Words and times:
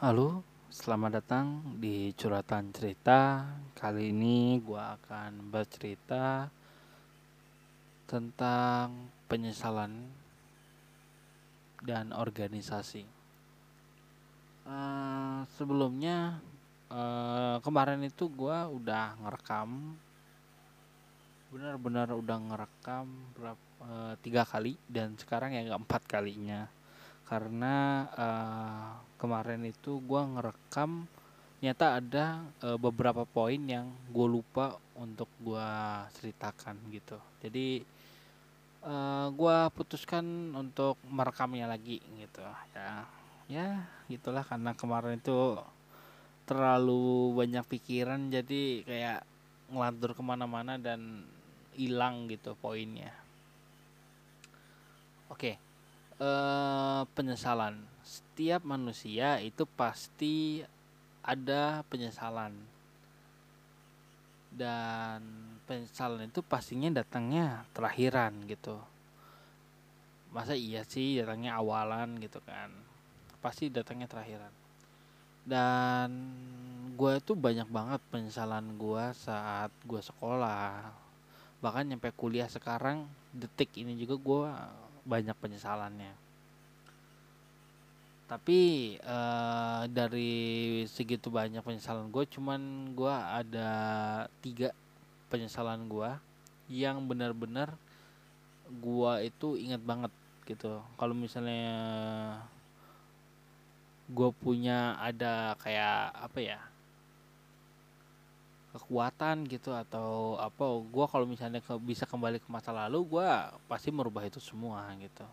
Halo, 0.00 0.40
selamat 0.72 1.20
datang 1.20 1.76
di 1.76 2.16
curhatan 2.16 2.72
cerita. 2.72 3.44
Kali 3.76 4.08
ini 4.08 4.56
gue 4.56 4.80
akan 4.80 5.52
bercerita 5.52 6.48
tentang 8.08 9.12
penyesalan 9.28 10.08
dan 11.84 12.16
organisasi. 12.16 13.04
Uh, 14.64 15.44
sebelumnya 15.60 16.40
uh, 16.88 17.60
kemarin 17.60 18.00
itu 18.00 18.32
gue 18.32 18.56
udah 18.56 19.20
ngerekam, 19.20 20.00
benar-benar 21.52 22.08
udah 22.16 22.38
ngerekam 22.48 23.04
berapa 23.36 23.64
uh, 23.84 24.16
tiga 24.24 24.48
kali 24.48 24.80
dan 24.88 25.12
sekarang 25.20 25.52
yang 25.52 25.76
keempat 25.76 26.08
kalinya 26.08 26.72
karena 27.30 28.10
uh, 28.18 28.90
kemarin 29.14 29.62
itu 29.62 30.02
gue 30.02 30.18
ngerekam 30.18 31.06
nyata 31.62 32.02
ada 32.02 32.42
uh, 32.66 32.74
beberapa 32.74 33.22
poin 33.22 33.62
yang 33.62 33.86
gue 34.10 34.26
lupa 34.26 34.74
untuk 34.98 35.30
gue 35.38 35.70
ceritakan 36.18 36.74
gitu. 36.90 37.16
Jadi 37.38 37.86
uh, 38.82 38.90
eh, 38.90 39.26
gue 39.30 39.56
putuskan 39.78 40.24
untuk 40.58 40.98
merekamnya 41.06 41.70
lagi 41.70 42.02
gitu. 42.18 42.42
Ya 42.74 43.06
ya 43.46 43.66
gitulah 44.10 44.42
karena 44.42 44.74
kemarin 44.74 45.22
itu 45.22 45.54
terlalu 46.50 47.30
banyak 47.38 47.62
pikiran 47.70 48.26
jadi 48.26 48.62
kayak 48.82 49.20
ngelantur 49.70 50.18
ke 50.18 50.22
mana-mana 50.26 50.82
dan 50.82 51.22
hilang 51.78 52.26
gitu 52.26 52.58
poinnya. 52.58 53.14
Oke. 55.30 55.54
okay 55.54 55.69
eh, 56.20 57.02
penyesalan. 57.16 57.80
Setiap 58.04 58.62
manusia 58.62 59.40
itu 59.40 59.64
pasti 59.64 60.60
ada 61.24 61.80
penyesalan. 61.88 62.52
Dan 64.50 65.20
penyesalan 65.64 66.28
itu 66.28 66.42
pastinya 66.44 66.90
datangnya 66.90 67.64
terakhiran 67.72 68.34
gitu. 68.46 68.76
Masa 70.30 70.54
iya 70.54 70.86
sih 70.86 71.18
datangnya 71.18 71.58
awalan 71.58 72.20
gitu 72.20 72.38
kan. 72.44 72.70
Pasti 73.40 73.72
datangnya 73.72 74.06
terakhiran. 74.10 74.52
Dan 75.46 76.10
gue 77.00 77.16
itu 77.16 77.32
banyak 77.32 77.68
banget 77.72 78.00
penyesalan 78.12 78.76
gue 78.76 79.04
saat 79.16 79.72
gue 79.88 80.02
sekolah. 80.04 80.92
Bahkan 81.64 81.84
nyampe 81.88 82.12
kuliah 82.12 82.48
sekarang 82.50 83.08
detik 83.32 83.72
ini 83.78 83.96
juga 83.96 84.16
gue 84.20 84.50
banyak 85.04 85.36
penyesalannya. 85.38 86.12
Tapi 88.30 88.58
uh, 89.02 89.90
dari 89.90 90.84
segitu 90.86 91.34
banyak 91.34 91.66
penyesalan 91.66 92.14
gue 92.14 92.24
cuman 92.30 92.94
gue 92.94 93.10
ada 93.10 93.70
tiga 94.38 94.70
penyesalan 95.26 95.90
gue 95.90 96.10
yang 96.70 97.02
benar-benar 97.10 97.74
gue 98.70 99.12
itu 99.26 99.58
ingat 99.58 99.82
banget 99.82 100.12
gitu. 100.46 100.78
Kalau 100.94 101.14
misalnya 101.14 101.74
gue 104.06 104.30
punya 104.38 104.94
ada 104.98 105.58
kayak 105.58 106.14
apa 106.30 106.38
ya 106.38 106.69
kekuatan 108.70 109.50
gitu 109.50 109.74
atau 109.74 110.38
apa 110.38 110.62
gue 110.62 111.06
kalau 111.10 111.26
misalnya 111.26 111.58
ke, 111.58 111.74
bisa 111.82 112.06
kembali 112.06 112.38
ke 112.38 112.46
masa 112.46 112.70
lalu 112.70 113.02
gue 113.18 113.28
pasti 113.66 113.90
merubah 113.90 114.22
itu 114.22 114.38
semua 114.38 114.86
gitu. 115.02 115.26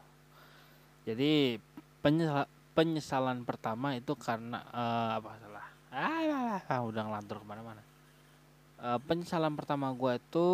Jadi 1.05 1.61
penyesal, 2.01 2.49
penyesalan 2.73 3.45
pertama 3.45 3.93
itu 3.93 4.17
karena 4.17 4.65
uh, 4.73 5.21
apa 5.21 5.29
salah? 5.37 5.67
Ah, 5.93 6.59
ah 6.65 6.81
udah 6.81 7.01
ngelantur 7.05 7.37
ke 7.41 7.45
mana-mana. 7.45 7.83
Uh, 8.81 8.97
penyesalan 9.05 9.53
pertama 9.53 9.93
gue 9.93 10.13
itu 10.17 10.49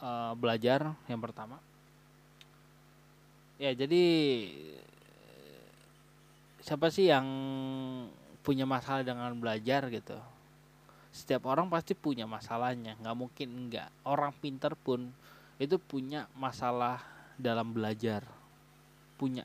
uh, 0.00 0.32
belajar 0.32 0.96
yang 1.12 1.20
pertama. 1.20 1.60
Ya 3.60 3.76
jadi 3.76 4.04
siapa 6.64 6.88
sih 6.88 7.12
yang 7.12 7.26
punya 8.40 8.64
masalah 8.64 9.04
dengan 9.04 9.34
belajar 9.36 9.92
gitu 9.92 10.16
setiap 11.18 11.50
orang 11.50 11.66
pasti 11.66 11.98
punya 11.98 12.30
masalahnya. 12.30 12.94
Nggak 13.02 13.16
mungkin 13.18 13.48
enggak 13.50 13.90
orang 14.06 14.30
pinter 14.38 14.78
pun 14.78 15.10
itu 15.58 15.74
punya 15.82 16.30
masalah 16.38 17.02
dalam 17.34 17.74
belajar. 17.74 18.22
Punya. 19.18 19.42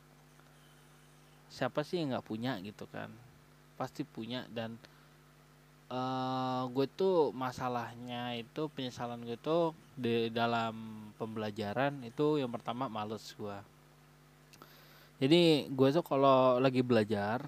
Siapa 1.50 1.82
sih 1.82 1.98
yang 1.98 2.14
nggak 2.14 2.30
punya 2.30 2.62
gitu 2.62 2.86
kan? 2.94 3.10
Pasti 3.74 4.06
punya 4.06 4.46
dan 4.54 4.78
uh, 5.94 6.70
gue 6.70 6.88
tuh 6.94 7.30
masalahnya 7.34 8.38
itu 8.38 8.70
penyesalan 8.74 9.22
gue 9.26 9.38
tuh 9.38 9.74
di 9.94 10.34
dalam 10.34 10.74
pembelajaran 11.22 12.02
itu 12.02 12.42
yang 12.42 12.50
pertama 12.50 12.90
males 12.90 13.34
gue 13.38 13.58
jadi 15.22 15.70
gue 15.70 15.90
tuh 15.94 16.06
kalau 16.06 16.58
lagi 16.58 16.82
belajar 16.82 17.46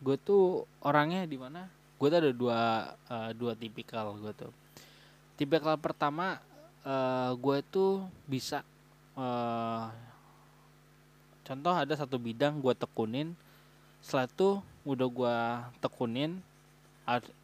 gue 0.00 0.16
tuh 0.20 0.68
orangnya 0.84 1.24
di 1.24 1.36
mana 1.40 1.79
gue 2.00 2.08
tuh 2.08 2.18
ada 2.24 2.32
dua 2.32 2.60
uh, 3.12 3.30
dua 3.36 3.52
tipikal 3.52 4.16
gue 4.16 4.32
tuh. 4.32 4.52
Tipikal 5.36 5.76
pertama 5.76 6.40
uh, 6.80 7.36
gue 7.36 7.60
tuh 7.68 8.08
bisa 8.24 8.64
uh, 9.20 9.92
contoh 11.44 11.76
ada 11.76 11.92
satu 11.92 12.16
bidang 12.16 12.56
gue 12.64 12.72
tekunin 12.72 13.36
setelah 14.00 14.24
itu 14.24 14.50
udah 14.88 15.08
gue 15.12 15.36
tekunin 15.84 16.40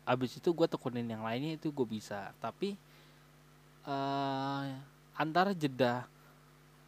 abis 0.08 0.40
itu 0.40 0.48
gue 0.56 0.64
tekunin 0.64 1.04
yang 1.04 1.20
lainnya 1.20 1.60
itu 1.60 1.68
gue 1.68 1.84
bisa. 1.84 2.32
Tapi 2.40 2.80
uh, 3.84 4.72
antara 5.12 5.52
jeda 5.52 6.08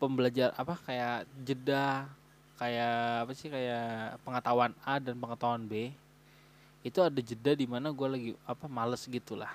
pembelajar 0.01 0.57
apa 0.57 0.73
kayak 0.89 1.29
jeda 1.45 2.09
kayak 2.57 3.29
apa 3.29 3.33
sih 3.37 3.53
kayak 3.53 4.17
pengetahuan 4.25 4.73
A 4.89 4.97
dan 4.97 5.21
pengetahuan 5.21 5.69
B 5.69 5.93
itu 6.89 7.05
ada 7.05 7.21
jeda 7.21 7.53
di 7.53 7.69
mana 7.69 7.93
gue 7.93 8.09
lagi 8.09 8.31
apa 8.49 8.65
males 8.67 9.05
gitulah. 9.05 9.53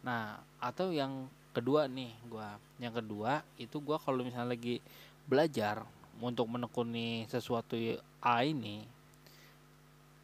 Nah 0.00 0.40
atau 0.56 0.88
yang 0.90 1.28
kedua 1.52 1.84
nih 1.90 2.14
gue 2.30 2.48
yang 2.80 2.94
kedua 2.94 3.44
itu 3.60 3.76
gue 3.82 3.96
kalau 4.00 4.24
misalnya 4.24 4.56
lagi 4.56 4.80
belajar 5.28 5.84
untuk 6.20 6.48
menekuni 6.48 7.28
sesuatu 7.28 7.76
A 8.20 8.44
ini 8.44 8.84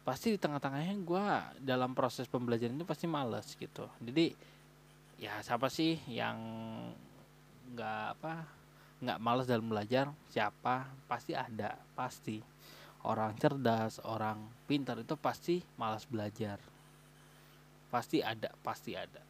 pasti 0.07 0.31
di 0.31 0.39
tengah-tengahnya 0.39 0.95
gue 1.03 1.25
dalam 1.59 1.91
proses 1.91 2.31
pembelajaran 2.31 2.79
itu 2.79 2.87
pasti 2.87 3.05
males 3.11 3.53
gitu. 3.59 3.85
Jadi 3.99 4.31
ya 5.19 5.41
siapa 5.43 5.67
sih 5.67 5.99
yang 6.07 6.37
nggak 7.75 8.03
apa 8.15 8.47
nggak 9.03 9.19
males 9.19 9.45
dalam 9.51 9.67
belajar? 9.67 10.07
Siapa? 10.31 10.87
Pasti 11.11 11.35
ada 11.35 11.75
pasti 11.91 12.39
orang 13.05 13.37
cerdas, 13.37 14.01
orang 14.05 14.41
pintar 14.65 14.97
itu 15.01 15.13
pasti 15.19 15.61
malas 15.77 16.07
belajar. 16.09 16.57
Pasti 17.93 18.23
ada, 18.23 18.51
pasti 18.65 18.97
ada. 18.97 19.21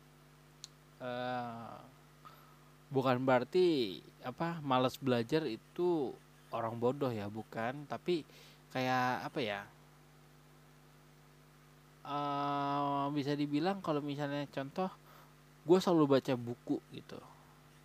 Uh, 0.98 1.78
bukan 2.90 3.22
berarti 3.22 4.00
apa 4.26 4.64
malas 4.64 4.98
belajar 4.98 5.46
itu 5.46 6.14
orang 6.54 6.80
bodoh 6.80 7.12
ya, 7.12 7.28
bukan. 7.28 7.84
Tapi 7.90 8.24
kayak 8.72 9.28
apa 9.28 9.40
ya? 9.44 9.62
Uh, 12.08 13.12
bisa 13.12 13.36
dibilang 13.36 13.84
kalau 13.84 14.00
misalnya 14.00 14.48
contoh, 14.48 14.88
gue 15.68 15.78
selalu 15.84 16.18
baca 16.18 16.34
buku 16.40 16.80
gitu 16.96 17.20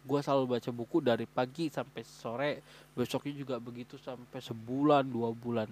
gue 0.02 0.18
selalu 0.18 0.58
baca 0.58 0.70
buku 0.74 0.98
dari 0.98 1.26
pagi 1.30 1.70
sampai 1.70 2.02
sore 2.02 2.52
besoknya 2.98 3.34
juga 3.38 3.56
begitu 3.62 3.94
sampai 3.98 4.42
sebulan 4.42 5.06
dua 5.06 5.30
bulan. 5.30 5.70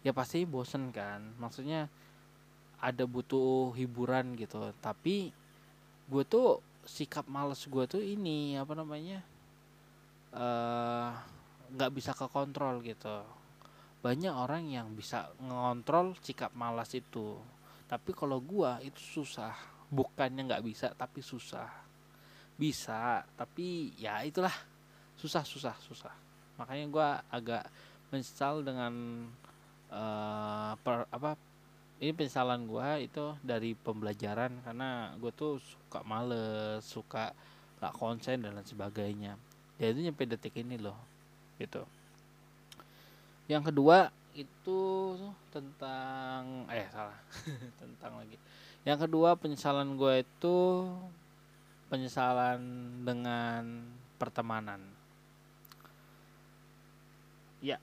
Ya 0.00 0.16
pasti 0.16 0.48
bosen 0.48 0.88
kan 0.88 1.20
maksudnya 1.36 1.92
ada 2.80 3.04
butuh 3.04 3.76
hiburan 3.76 4.38
gitu. 4.40 4.72
Tapi 4.80 5.30
gue 6.08 6.24
tuh 6.24 6.64
sikap 6.88 7.28
males 7.28 7.60
gue 7.68 7.84
tuh 7.84 8.00
ini 8.00 8.56
apa 8.56 8.72
namanya 8.72 9.20
eh, 10.32 11.10
nggak 11.68 11.90
uh, 11.92 11.94
bisa 11.94 12.16
ke 12.16 12.24
kontrol 12.32 12.80
gitu. 12.80 13.20
Banyak 14.00 14.32
orang 14.32 14.64
yang 14.70 14.94
bisa 14.96 15.28
ngontrol 15.44 16.16
sikap 16.24 16.56
malas 16.56 16.96
itu. 16.96 17.36
Tapi 17.84 18.16
kalau 18.16 18.40
gue 18.40 18.88
itu 18.88 19.20
susah 19.20 19.52
bukannya 19.88 20.44
nggak 20.44 20.64
bisa 20.64 20.92
tapi 20.92 21.24
susah 21.24 21.87
bisa 22.58 23.22
tapi 23.38 23.94
ya 23.94 24.20
itulah. 24.26 24.52
Susah 25.14 25.46
susah 25.46 25.78
susah. 25.78 26.12
Makanya 26.58 26.86
gue 26.90 27.08
agak 27.30 27.64
menyesal 28.10 28.66
dengan 28.66 28.92
uh, 29.94 30.74
per, 30.82 31.06
apa 31.08 31.38
ini 32.02 32.14
penyesalan 32.14 32.66
gue 32.66 33.06
itu 33.06 33.24
dari 33.40 33.78
pembelajaran. 33.78 34.58
Karena 34.66 35.14
gue 35.16 35.30
tuh 35.30 35.62
suka 35.62 36.02
males 36.02 36.82
suka 36.82 37.30
gak 37.78 37.94
konsen 37.94 38.42
dan 38.42 38.58
lain 38.58 38.66
sebagainya. 38.66 39.38
Ya 39.78 39.94
itu 39.94 40.02
nyampe 40.02 40.26
detik 40.26 40.58
ini 40.58 40.74
loh 40.74 40.98
gitu. 41.62 41.86
Yang 43.46 43.70
kedua 43.72 44.10
itu 44.34 44.80
tentang 45.50 46.66
eh 46.70 46.86
salah. 46.90 47.18
Tentang 47.80 48.22
lagi. 48.22 48.38
Yang 48.86 49.06
kedua 49.06 49.34
penyesalan 49.34 49.98
gue 49.98 50.22
itu 50.22 50.56
penyesalan 51.88 52.60
dengan 53.02 53.88
pertemanan. 54.20 54.80
Ya 57.64 57.80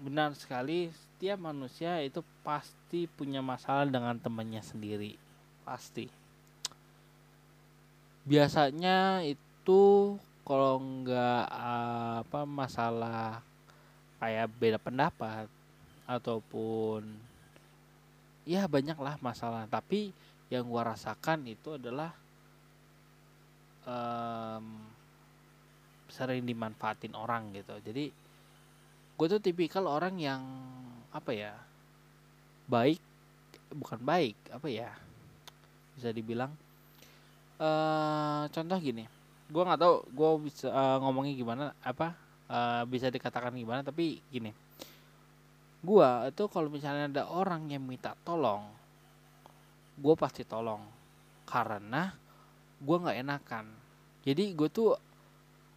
benar 0.00 0.34
sekali. 0.34 0.90
Setiap 0.90 1.38
manusia 1.38 2.02
itu 2.02 2.24
pasti 2.42 3.06
punya 3.06 3.38
masalah 3.44 3.86
dengan 3.86 4.18
temannya 4.18 4.64
sendiri. 4.64 5.14
Pasti. 5.62 6.10
Biasanya 8.26 9.22
itu 9.22 10.16
kalau 10.42 10.82
nggak 10.82 11.46
apa 12.26 12.42
masalah 12.42 13.38
kayak 14.18 14.50
beda 14.58 14.78
pendapat 14.78 15.46
ataupun 16.06 17.06
ya 18.42 18.66
banyak 18.66 18.98
lah 18.98 19.14
masalah. 19.22 19.70
Tapi 19.70 20.10
yang 20.50 20.66
gua 20.66 20.94
rasakan 20.94 21.46
itu 21.46 21.78
adalah 21.78 22.21
um, 23.86 24.66
sering 26.12 26.44
dimanfaatin 26.44 27.16
orang 27.16 27.54
gitu. 27.56 27.74
Jadi 27.80 28.12
gue 29.12 29.26
tuh 29.28 29.40
tipikal 29.40 29.86
orang 29.86 30.18
yang 30.18 30.42
apa 31.12 31.30
ya 31.30 31.52
baik 32.66 32.98
bukan 33.72 34.00
baik 34.00 34.36
apa 34.52 34.68
ya 34.68 34.90
bisa 35.96 36.12
dibilang. 36.12 36.52
Uh, 37.62 38.50
contoh 38.50 38.74
gini 38.82 39.06
gue 39.52 39.62
nggak 39.62 39.78
tahu 39.78 39.96
gue 40.10 40.30
bisa 40.50 40.66
uh, 40.72 40.98
ngomongnya 40.98 41.36
gimana 41.36 41.64
apa 41.84 42.16
uh, 42.48 42.82
bisa 42.88 43.12
dikatakan 43.12 43.54
gimana 43.54 43.84
tapi 43.84 44.18
gini. 44.32 44.50
Gua 45.82 46.30
itu 46.30 46.46
kalau 46.46 46.70
misalnya 46.70 47.10
ada 47.10 47.24
orang 47.26 47.66
yang 47.66 47.82
minta 47.82 48.14
tolong 48.22 48.62
gue 49.98 50.14
pasti 50.16 50.42
tolong. 50.46 50.80
Karena 51.44 52.21
gue 52.82 52.96
nggak 52.98 53.18
enakan. 53.22 53.66
Jadi 54.26 54.44
gue 54.58 54.68
tuh 54.68 54.98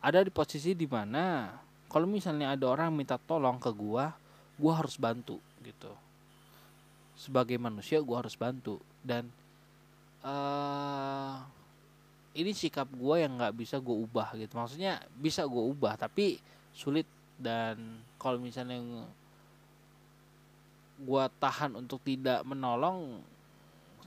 ada 0.01 0.21
di 0.25 0.33
posisi 0.33 0.73
di 0.73 0.89
mana 0.89 1.53
kalau 1.89 2.09
misalnya 2.09 2.57
ada 2.57 2.65
orang 2.65 2.93
minta 2.93 3.15
tolong 3.21 3.61
ke 3.61 3.69
gue 3.69 4.05
gue 4.57 4.73
harus 4.73 4.97
bantu 4.97 5.37
gitu. 5.61 5.93
Sebagai 7.13 7.61
manusia 7.61 8.01
gue 8.01 8.15
harus 8.17 8.33
bantu. 8.33 8.81
Dan 9.05 9.29
uh, 10.25 11.45
ini 12.33 12.51
sikap 12.51 12.89
gue 12.89 13.15
yang 13.21 13.37
nggak 13.37 13.53
bisa 13.53 13.77
gue 13.77 13.95
ubah 13.95 14.33
gitu. 14.35 14.57
Maksudnya 14.57 14.99
bisa 15.13 15.45
gue 15.45 15.63
ubah 15.63 15.95
tapi 15.95 16.41
sulit. 16.73 17.05
Dan 17.35 17.99
kalau 18.15 18.39
misalnya 18.39 18.79
gua 21.01 21.27
tahan 21.27 21.75
untuk 21.75 21.99
tidak 22.07 22.43
menolong 22.47 23.19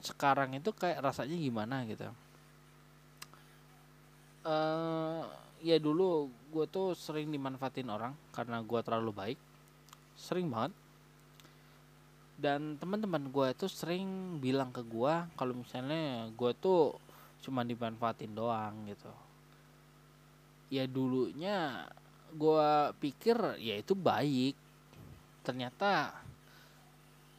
sekarang 0.00 0.56
itu 0.56 0.72
kayak 0.72 1.04
rasanya 1.04 1.36
gimana 1.36 1.84
gitu 1.84 2.08
uh, 4.48 5.28
ya 5.60 5.76
dulu 5.76 6.32
gue 6.48 6.64
tuh 6.72 6.96
sering 6.96 7.28
dimanfaatin 7.28 7.92
orang 7.92 8.16
karena 8.32 8.64
gue 8.64 8.80
terlalu 8.80 9.12
baik. 9.12 9.38
Sering 10.16 10.48
banget. 10.48 10.72
Dan 12.38 12.80
teman-teman 12.80 13.28
gue 13.28 13.46
itu 13.52 13.68
sering 13.68 14.40
bilang 14.40 14.72
ke 14.72 14.80
gue 14.80 15.14
kalau 15.36 15.52
misalnya 15.52 16.32
gue 16.32 16.52
tuh 16.56 16.96
cuma 17.44 17.60
dimanfaatin 17.60 18.32
doang 18.32 18.88
gitu. 18.88 19.12
Ya 20.72 20.88
dulunya 20.88 21.84
gue 22.32 22.70
pikir 23.04 23.36
ya 23.60 23.76
itu 23.76 23.92
baik. 23.92 24.56
Ternyata 25.44 26.24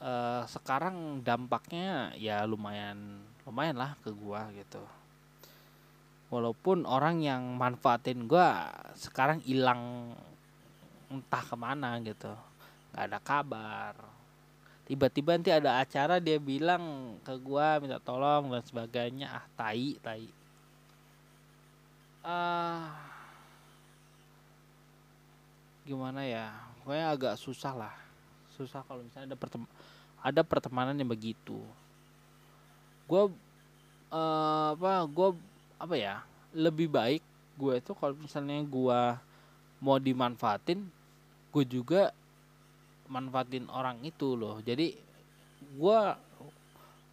uh, 0.03 0.43
sekarang 0.47 1.21
dampaknya 1.23 2.11
ya 2.15 2.43
lumayan 2.47 3.23
lumayan 3.43 3.77
lah 3.79 3.95
ke 4.01 4.11
gua 4.13 4.49
gitu 4.55 4.98
walaupun 6.29 6.85
orang 6.85 7.21
yang 7.25 7.57
manfaatin 7.57 8.29
gua 8.29 8.69
sekarang 8.93 9.41
hilang 9.43 10.13
entah 11.09 11.43
ke 11.43 11.55
mana 11.57 11.97
gitu. 12.05 12.31
Nggak 12.93 13.03
ada 13.09 13.19
kabar. 13.21 13.93
Tiba-tiba 14.89 15.37
nanti 15.37 15.53
ada 15.53 15.81
acara 15.81 16.17
dia 16.17 16.41
bilang 16.41 17.17
ke 17.21 17.33
gua 17.41 17.77
minta 17.81 18.01
tolong 18.01 18.49
dan 18.49 18.63
sebagainya. 18.65 19.27
Ah 19.29 19.45
tai 19.57 19.97
tai. 20.01 20.25
Uh, 22.19 22.89
gimana 25.85 26.25
ya? 26.25 26.53
Pokoknya 26.81 27.05
agak 27.13 27.33
susah 27.37 27.73
lah. 27.73 27.95
Susah 28.53 28.85
kalau 28.85 29.01
misalnya 29.05 29.33
ada 29.33 29.37
pertem 29.37 29.63
ada 30.19 30.41
pertemanan 30.43 30.97
yang 30.99 31.09
begitu. 31.09 31.63
Gue 33.07 33.31
uh, 34.11 34.67
apa 34.75 35.07
gue 35.07 35.29
apa 35.79 35.95
ya 35.95 36.21
lebih 36.51 36.91
baik 36.91 37.23
gue 37.55 37.73
itu 37.79 37.91
kalau 37.95 38.15
misalnya 38.19 38.59
gue 38.63 39.01
mau 39.79 39.97
dimanfaatin 39.97 40.83
gue 41.49 41.65
juga 41.65 42.13
manfaatin 43.09 43.65
orang 43.73 43.99
itu 44.05 44.37
loh. 44.37 44.61
Jadi 44.61 44.93
gue 45.75 45.99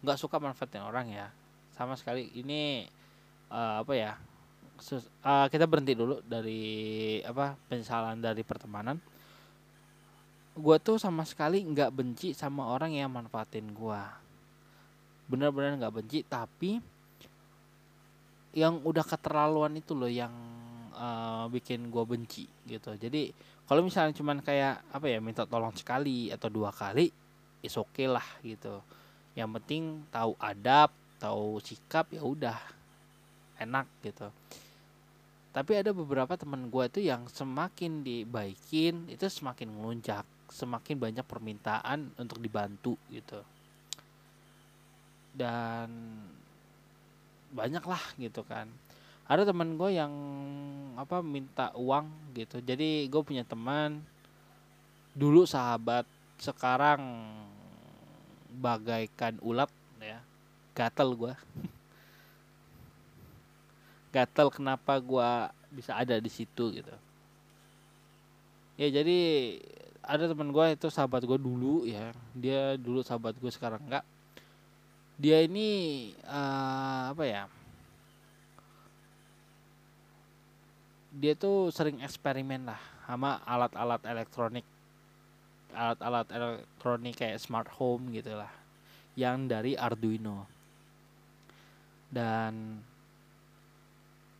nggak 0.05 0.17
suka 0.17 0.37
manfaatin 0.37 0.85
orang 0.85 1.09
ya. 1.09 1.27
Sama 1.73 1.97
sekali 1.97 2.29
ini 2.37 2.85
uh, 3.49 3.81
apa 3.81 3.93
ya 3.97 4.13
sus, 4.77 5.09
uh, 5.25 5.49
kita 5.49 5.65
berhenti 5.65 5.97
dulu 5.97 6.21
dari 6.21 7.19
apa 7.25 7.57
penyesalan 7.67 8.21
dari 8.21 8.45
pertemanan. 8.45 9.01
Gue 10.57 10.77
tuh 10.81 10.97
sama 11.01 11.25
sekali 11.25 11.61
nggak 11.65 11.93
benci 11.93 12.33
sama 12.33 12.69
orang 12.69 12.93
yang 12.93 13.09
manfaatin 13.09 13.73
gue 13.73 14.01
bener-bener 15.27 15.75
nggak 15.75 15.91
benci 15.91 16.23
tapi 16.23 16.79
yang 18.57 18.81
udah 18.81 19.05
keterlaluan 19.05 19.77
itu 19.77 19.93
loh 19.93 20.09
yang 20.09 20.33
uh, 20.97 21.45
bikin 21.53 21.93
gue 21.93 22.03
benci 22.09 22.49
gitu. 22.65 22.97
Jadi 22.97 23.29
kalau 23.69 23.85
misalnya 23.85 24.17
cuman 24.17 24.41
kayak 24.41 24.81
apa 24.89 25.05
ya 25.05 25.21
minta 25.21 25.45
tolong 25.45 25.77
sekali 25.77 26.33
atau 26.33 26.49
dua 26.49 26.73
kali 26.73 27.13
is 27.61 27.77
oke 27.77 27.93
okay 27.93 28.09
lah 28.09 28.25
gitu. 28.41 28.81
Yang 29.37 29.61
penting 29.61 29.83
tahu 30.09 30.33
adab 30.41 30.89
tahu 31.21 31.61
sikap 31.61 32.09
ya 32.09 32.25
udah 32.25 32.57
enak 33.61 33.85
gitu. 34.01 34.33
Tapi 35.53 35.71
ada 35.77 35.93
beberapa 35.93 36.33
teman 36.33 36.65
gue 36.73 36.83
itu 36.89 36.99
yang 37.05 37.29
semakin 37.29 38.01
dibaikin 38.01 39.05
itu 39.13 39.29
semakin 39.29 39.69
ngelunjak 39.69 40.25
semakin 40.49 40.97
banyak 40.97 41.25
permintaan 41.29 42.09
untuk 42.17 42.41
dibantu 42.41 42.97
gitu. 43.13 43.37
Dan 45.37 45.93
banyak 47.57 47.81
lah 47.81 48.03
gitu 48.21 48.45
kan. 48.45 48.69
Ada 49.25 49.49
teman 49.49 49.75
gue 49.75 49.97
yang 49.97 50.13
apa 50.93 51.25
minta 51.25 51.73
uang 51.73 52.05
gitu. 52.37 52.61
Jadi 52.61 53.09
gue 53.09 53.21
punya 53.25 53.41
teman 53.41 54.05
dulu 55.17 55.49
sahabat 55.49 56.05
sekarang 56.37 57.01
bagaikan 58.61 59.41
ulat 59.41 59.73
ya. 59.97 60.21
Gatel 60.77 61.17
gue 61.17 61.33
gatel 64.13 64.47
kenapa 64.53 65.01
gue 65.01 65.29
bisa 65.73 65.97
ada 65.97 66.21
di 66.21 66.29
situ 66.29 66.77
gitu. 66.77 66.95
Ya 68.77 68.93
jadi 68.93 69.19
ada 70.05 70.29
teman 70.29 70.53
gue 70.53 70.65
itu 70.77 70.87
sahabat 70.93 71.25
gue 71.25 71.41
dulu 71.41 71.89
ya. 71.89 72.13
Dia 72.37 72.77
dulu 72.77 73.01
sahabat 73.01 73.33
gue 73.35 73.49
sekarang 73.49 73.81
enggak 73.89 74.05
dia 75.17 75.41
ini 75.41 75.69
uh, 76.29 77.11
apa 77.11 77.23
ya? 77.25 77.43
Dia 81.17 81.33
tuh 81.33 81.73
sering 81.73 81.99
eksperimen 82.05 82.69
lah 82.69 82.81
sama 83.09 83.41
alat-alat 83.41 84.05
elektronik 84.05 84.65
alat-alat 85.73 86.27
elektronik 86.29 87.15
kayak 87.17 87.41
smart 87.41 87.69
home 87.81 88.13
gitulah 88.13 88.49
yang 89.17 89.49
dari 89.49 89.73
Arduino. 89.73 90.45
Dan 92.07 92.79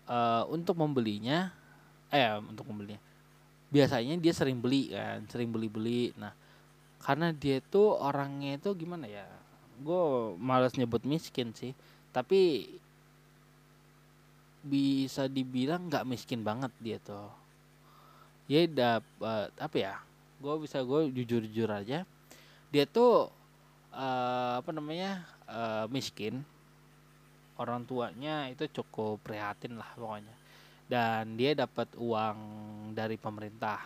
uh, 0.08 0.44
untuk 0.48 0.78
membelinya 0.80 1.52
eh 2.08 2.40
untuk 2.40 2.64
membelinya 2.72 3.00
biasanya 3.68 4.16
dia 4.16 4.32
sering 4.32 4.64
beli 4.64 4.96
kan 4.96 5.28
sering 5.28 5.52
beli 5.52 5.68
beli 5.68 6.16
nah 6.16 6.32
karena 7.04 7.36
dia 7.36 7.60
tuh 7.60 8.00
orangnya 8.00 8.56
itu 8.56 8.72
gimana 8.80 9.12
ya 9.12 9.28
gue 9.82 10.06
malas 10.42 10.74
nyebut 10.76 11.04
miskin 11.06 11.54
sih. 11.54 11.72
Tapi 12.12 12.66
bisa 14.68 15.30
dibilang 15.32 15.88
nggak 15.88 16.08
miskin 16.08 16.42
banget 16.44 16.72
dia 16.82 16.98
tuh. 17.00 17.32
Ya 18.48 18.64
dapat 18.68 19.52
apa 19.60 19.78
ya 19.78 19.96
gue 20.38 20.54
bisa 20.62 20.82
gue 20.82 21.10
jujur 21.14 21.42
jujur 21.46 21.70
aja. 21.70 22.04
Dia 22.70 22.86
tuh 22.86 23.32
uh, 23.94 24.54
apa 24.60 24.70
namanya 24.74 25.26
uh, 25.48 25.86
miskin. 25.90 26.42
Orang 27.58 27.90
tuanya 27.90 28.46
itu 28.54 28.70
cukup 28.70 29.18
prihatin 29.26 29.82
lah 29.82 29.90
pokoknya. 29.98 30.36
Dan 30.88 31.36
dia 31.36 31.58
dapat 31.58 31.90
uang 31.98 32.38
dari 32.94 33.18
pemerintah. 33.18 33.82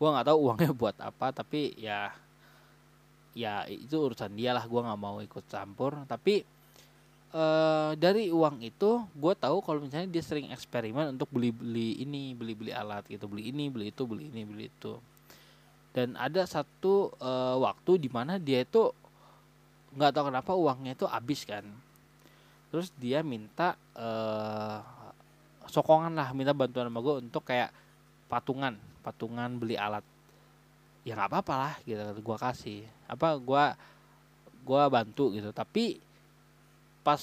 Gue 0.00 0.08
nggak 0.10 0.26
tahu 0.26 0.38
uangnya 0.48 0.72
buat 0.80 0.96
apa 0.98 1.30
tapi 1.30 1.76
ya 1.76 2.23
ya 3.34 3.66
itu 3.66 3.98
urusan 3.98 4.32
dia 4.32 4.54
lah 4.54 4.64
gue 4.64 4.80
nggak 4.80 5.00
mau 5.00 5.18
ikut 5.20 5.44
campur. 5.50 6.06
Tapi 6.06 6.46
uh, 7.34 7.92
dari 7.98 8.30
uang 8.30 8.62
itu 8.62 9.02
gue 9.12 9.34
tahu 9.34 9.60
kalau 9.60 9.82
misalnya 9.82 10.08
dia 10.08 10.22
sering 10.22 10.54
eksperimen 10.54 11.18
untuk 11.18 11.28
beli 11.34 11.50
beli 11.50 12.00
ini 12.00 12.32
beli 12.32 12.54
beli 12.54 12.72
alat 12.72 13.04
gitu. 13.10 13.26
Beli 13.26 13.50
ini 13.50 13.68
beli 13.68 13.90
itu 13.90 14.02
beli 14.06 14.30
ini 14.30 14.42
beli 14.46 14.70
itu. 14.70 14.96
Dan 15.94 16.18
ada 16.18 16.46
satu 16.46 17.12
uh, 17.18 17.58
waktu 17.62 18.02
di 18.02 18.10
mana 18.10 18.38
dia 18.38 18.62
itu 18.62 18.90
nggak 19.94 20.10
tahu 20.10 20.24
kenapa 20.30 20.52
uangnya 20.54 20.94
itu 20.94 21.06
habis 21.06 21.42
kan. 21.46 21.66
Terus 22.70 22.90
dia 22.98 23.22
minta 23.22 23.78
uh, 23.94 24.82
sokongan 25.70 26.14
lah 26.14 26.30
minta 26.34 26.54
bantuan 26.54 26.86
sama 26.86 27.02
gue 27.02 27.14
untuk 27.22 27.42
kayak 27.46 27.70
patungan 28.30 28.74
patungan 29.04 29.60
beli 29.60 29.76
alat 29.76 30.02
ya 31.04 31.12
nggak 31.12 31.30
apa-apa 31.30 31.54
lah 31.54 31.74
gitu 31.84 32.00
gue 32.00 32.36
kasih. 32.40 32.80
Apa 33.06 33.36
gue 33.36 33.64
gue 34.64 34.82
bantu 34.88 35.30
gitu. 35.36 35.52
Tapi 35.52 36.00
pas 37.04 37.22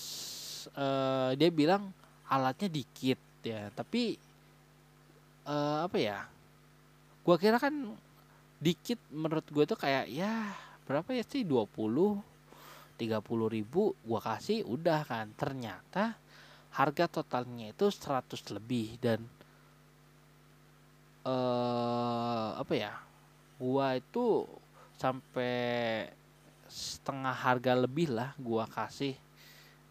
uh, 0.78 1.34
dia 1.34 1.50
bilang 1.50 1.90
alatnya 2.30 2.70
dikit 2.70 3.18
ya. 3.42 3.74
Tapi 3.74 4.16
uh, 5.50 5.90
apa 5.90 5.98
ya 5.98 6.20
gue 7.22 7.36
kira 7.38 7.58
kan 7.58 7.74
dikit 8.62 9.02
menurut 9.10 9.46
gue 9.50 9.66
tuh 9.66 9.78
kayak 9.78 10.06
ya 10.14 10.54
berapa 10.86 11.10
ya 11.18 11.26
sih? 11.26 11.42
20 11.42 11.74
30 13.02 13.56
ribu 13.58 13.98
gue 14.06 14.20
kasih 14.22 14.62
udah 14.70 15.02
kan. 15.10 15.34
Ternyata 15.34 16.14
harga 16.78 17.10
totalnya 17.10 17.74
itu 17.74 17.90
100 17.90 18.56
lebih 18.56 18.96
dan 19.02 19.20
uh, 21.26 22.56
apa 22.56 22.74
ya 22.78 22.94
gua 23.62 23.94
itu 23.94 24.50
sampai 24.98 26.10
setengah 26.66 27.36
harga 27.36 27.78
lebih 27.78 28.10
lah 28.10 28.34
gua 28.42 28.66
kasih 28.66 29.14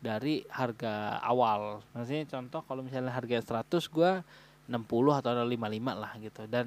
dari 0.02 0.42
harga 0.50 1.22
awal. 1.22 1.84
Maksudnya 1.94 2.26
contoh 2.26 2.60
kalau 2.66 2.82
misalnya 2.82 3.14
harga 3.14 3.62
100 3.62 3.94
gua 3.94 4.26
60 4.66 5.20
atau 5.22 5.30
55 5.46 6.02
lah 6.02 6.12
gitu 6.18 6.42
dan 6.50 6.66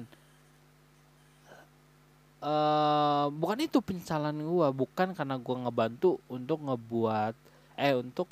uh, 2.40 3.26
bukan 3.32 3.58
itu 3.64 3.78
penyesalan 3.84 4.36
gua, 4.40 4.72
bukan 4.72 5.12
karena 5.12 5.36
gua 5.36 5.68
ngebantu 5.68 6.16
untuk 6.30 6.64
ngebuat 6.64 7.34
eh 7.74 7.92
untuk 7.98 8.30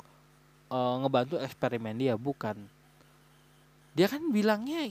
uh, 0.71 0.95
ngebantu 1.03 1.35
eksperimen 1.37 1.99
dia, 1.99 2.15
bukan. 2.15 2.55
Dia 3.93 4.07
kan 4.09 4.23
bilangnya 4.31 4.89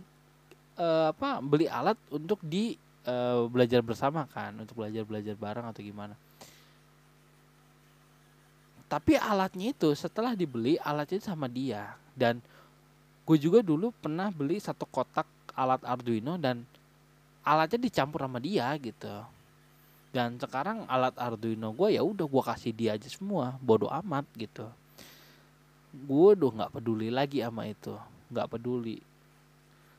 uh, 0.76 1.10
apa 1.10 1.40
beli 1.42 1.66
alat 1.66 1.96
untuk 2.12 2.38
di 2.44 2.76
uh, 3.06 3.46
belajar 3.50 3.80
bersama 3.82 4.26
kan 4.30 4.54
untuk 4.58 4.78
belajar 4.82 5.02
belajar 5.06 5.34
bareng 5.34 5.66
atau 5.66 5.82
gimana. 5.82 6.14
Tapi 8.86 9.16
alatnya 9.16 9.72
itu 9.72 9.88
setelah 9.96 10.36
dibeli 10.36 10.76
alatnya 10.76 11.16
itu 11.16 11.26
sama 11.26 11.48
dia. 11.48 11.96
Dan 12.12 12.44
gue 13.24 13.38
juga 13.40 13.64
dulu 13.64 13.88
pernah 13.88 14.28
beli 14.28 14.60
satu 14.60 14.84
kotak 14.84 15.24
alat 15.56 15.80
Arduino 15.80 16.36
dan 16.36 16.68
alatnya 17.40 17.88
dicampur 17.88 18.20
sama 18.20 18.36
dia 18.36 18.68
gitu. 18.76 19.24
Dan 20.12 20.36
sekarang 20.36 20.84
alat 20.92 21.16
Arduino 21.16 21.72
gue 21.72 21.96
ya 21.96 22.04
udah 22.04 22.28
gue 22.28 22.42
kasih 22.44 22.72
dia 22.76 22.92
aja 22.92 23.08
semua 23.08 23.56
bodoh 23.64 23.88
amat 24.04 24.28
gitu. 24.36 24.68
Gue 25.92 26.36
udah 26.36 26.52
nggak 26.52 26.72
peduli 26.76 27.08
lagi 27.08 27.40
sama 27.40 27.64
itu 27.64 27.96
nggak 28.28 28.48
peduli. 28.52 29.00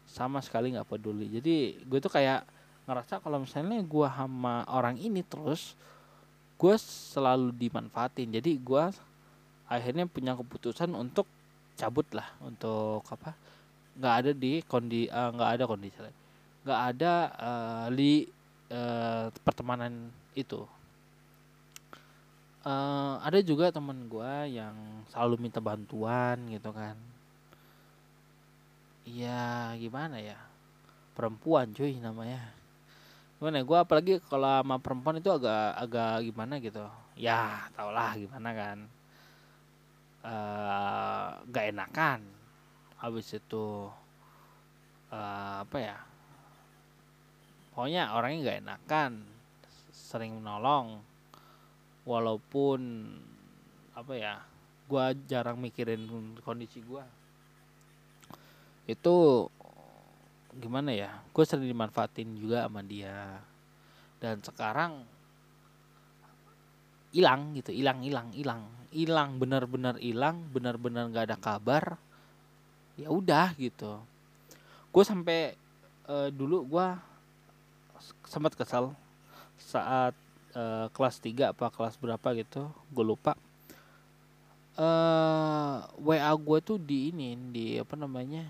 Sama 0.06 0.38
sekali 0.46 0.70
nggak 0.78 0.86
peduli. 0.86 1.34
Jadi 1.34 1.82
gue 1.82 1.98
tuh 1.98 2.14
kayak 2.14 2.46
ngerasa 2.84 3.24
kalau 3.24 3.40
misalnya 3.44 3.80
gue 3.80 4.08
sama 4.12 4.68
orang 4.68 5.00
ini 5.00 5.24
terus 5.24 5.76
gue 6.60 6.76
selalu 6.80 7.56
dimanfaatin. 7.56 8.32
Jadi 8.36 8.60
gue 8.60 8.84
akhirnya 9.68 10.06
punya 10.08 10.36
keputusan 10.36 10.92
untuk 10.92 11.28
cabut 11.74 12.06
lah 12.14 12.28
untuk 12.44 13.02
apa 13.10 13.34
nggak 13.98 14.16
ada 14.26 14.32
di 14.34 14.62
kondi 14.66 15.10
eh, 15.10 15.30
nggak 15.34 15.50
uh, 15.50 15.56
ada 15.58 15.64
kondisi 15.66 15.98
nggak 16.64 16.82
ada 16.94 17.14
uh, 17.36 17.88
di 17.92 18.24
uh, 18.72 19.28
pertemanan 19.44 20.10
itu. 20.34 20.64
Uh, 22.64 23.20
ada 23.20 23.44
juga 23.44 23.68
teman 23.76 24.08
gue 24.08 24.56
yang 24.56 24.72
selalu 25.12 25.36
minta 25.36 25.60
bantuan 25.60 26.40
gitu 26.48 26.72
kan. 26.72 26.96
Ya 29.04 29.76
gimana 29.76 30.24
ya? 30.24 30.40
Perempuan 31.12 31.76
cuy 31.76 32.00
namanya 32.00 32.63
gimana 33.44 33.60
ya, 33.60 33.68
gue 33.68 33.76
apalagi 33.76 34.14
kalau 34.32 34.48
sama 34.48 34.80
perempuan 34.80 35.20
itu 35.20 35.28
agak 35.28 35.76
agak 35.76 36.24
gimana 36.32 36.64
gitu. 36.64 36.88
Ya 37.20 37.68
tau 37.76 37.92
lah 37.92 38.16
gimana 38.16 38.56
kan. 38.56 38.78
Uh, 40.24 41.44
gak 41.52 41.76
enakan. 41.76 42.24
Habis 43.04 43.36
itu 43.36 43.92
uh, 45.12 45.56
apa 45.60 45.76
ya 45.76 46.00
pokoknya 47.76 48.16
orangnya 48.16 48.48
gak 48.48 48.60
enakan. 48.64 49.12
Sering 49.92 50.40
menolong. 50.40 51.04
Walaupun 52.08 52.80
apa 53.92 54.14
ya 54.16 54.40
gue 54.88 55.06
jarang 55.28 55.60
mikirin 55.60 56.08
kondisi 56.48 56.80
gue 56.80 57.04
itu 58.88 59.48
gimana 60.58 60.94
ya 60.94 61.10
gue 61.34 61.44
sering 61.46 61.70
dimanfaatin 61.70 62.38
juga 62.38 62.66
sama 62.66 62.82
dia. 62.86 63.42
Dan 64.22 64.40
sekarang 64.40 65.04
hilang 67.14 67.54
gitu 67.58 67.70
hilang 67.74 68.02
hilang 68.02 68.30
hilang. 68.34 68.64
Hilang 68.94 69.42
benar-benar 69.42 69.98
hilang 69.98 70.46
benar-benar 70.54 71.10
nggak 71.10 71.26
ada 71.34 71.38
kabar 71.38 71.98
ya 72.98 73.10
udah 73.10 73.54
gitu. 73.58 74.02
Gue 74.94 75.04
sampai 75.06 75.58
uh, 76.06 76.30
dulu 76.30 76.66
gue 76.68 76.88
sempat 78.28 78.54
kesal 78.54 78.94
saat 79.58 80.14
uh, 80.54 80.88
kelas 80.94 81.18
3 81.22 81.54
apa 81.54 81.70
kelas 81.74 81.96
berapa 81.98 82.28
gitu 82.38 82.70
gue 82.94 83.06
lupa. 83.06 83.34
Uh, 84.74 85.86
eh, 85.86 86.18
WA 86.18 86.34
gue 86.34 86.58
tuh 86.66 86.82
di 86.82 87.14
ini 87.14 87.38
di 87.54 87.78
apa 87.78 87.94
namanya 87.94 88.42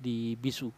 di 0.00 0.32
bisu 0.40 0.72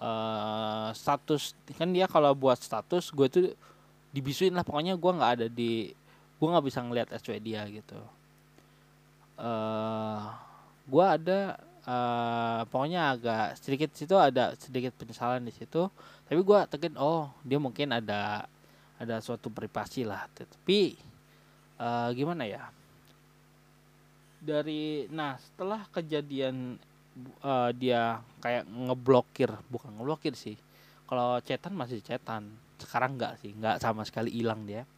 uh, 0.00 0.88
status 0.96 1.54
kan 1.76 1.92
dia 1.92 2.08
kalau 2.08 2.32
buat 2.34 2.58
status 2.58 3.12
gue 3.12 3.26
tuh 3.28 3.44
dibisuin 4.10 4.50
lah 4.50 4.66
pokoknya 4.66 4.98
gue 4.98 5.12
nggak 5.14 5.32
ada 5.38 5.46
di 5.46 5.92
gue 6.40 6.48
nggak 6.48 6.66
bisa 6.66 6.80
ngeliat 6.80 7.08
SW 7.20 7.36
dia 7.38 7.62
gitu. 7.68 8.00
Uh, 9.40 10.32
gue 10.88 11.04
ada 11.04 11.60
uh, 11.84 12.60
pokoknya 12.68 13.14
agak 13.16 13.60
sedikit 13.60 13.92
situ 13.92 14.16
ada 14.16 14.56
sedikit 14.56 14.96
penyesalan 14.96 15.44
di 15.44 15.52
situ. 15.52 15.86
Tapi 16.26 16.40
gue 16.40 16.58
tekin 16.72 16.96
oh 16.96 17.28
dia 17.44 17.60
mungkin 17.60 17.92
ada 17.92 18.48
ada 18.96 19.16
suatu 19.20 19.52
privasi 19.52 20.08
lah. 20.08 20.26
Tapi 20.32 20.96
uh, 21.76 22.08
gimana 22.16 22.48
ya? 22.48 22.72
Dari 24.40 25.04
nah 25.12 25.36
setelah 25.36 25.84
kejadian 25.92 26.80
uh, 27.44 27.70
dia 27.74 28.20
kayak 28.40 28.64
ngeblokir 28.68 29.50
bukan 29.68 29.92
ngeblokir 29.96 30.34
sih. 30.34 30.56
Kalau 31.04 31.38
cetan 31.42 31.74
masih 31.74 32.00
cetan. 32.00 32.48
Sekarang 32.80 33.18
enggak 33.18 33.36
sih 33.44 33.52
enggak 33.52 33.82
sama 33.82 34.06
sekali 34.08 34.32
hilang 34.32 34.64
dia. 34.64 34.88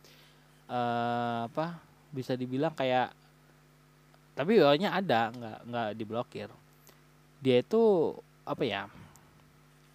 Uh, 0.71 1.49
apa 1.51 1.83
bisa 2.13 2.37
dibilang 2.37 2.73
kayak 2.73 3.13
tapi 4.33 4.57
bawahnya 4.57 4.97
ada 4.97 5.29
nggak 5.33 5.59
nggak 5.69 5.89
diblokir. 5.97 6.49
Dia 7.43 7.61
itu 7.61 8.15
apa 8.47 8.63
ya 8.65 8.83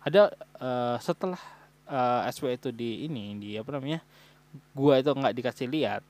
ada 0.05 0.31
uh, 0.61 0.95
setelah 1.01 1.39
uh, 1.89 2.29
SW 2.31 2.55
itu 2.55 2.69
di 2.71 3.09
ini 3.09 3.35
di 3.35 3.49
apa 3.57 3.75
namanya 3.75 3.99
gua 4.71 5.01
itu 5.01 5.11
nggak 5.11 5.35
dikasih 5.35 5.67
lihat 5.67 6.03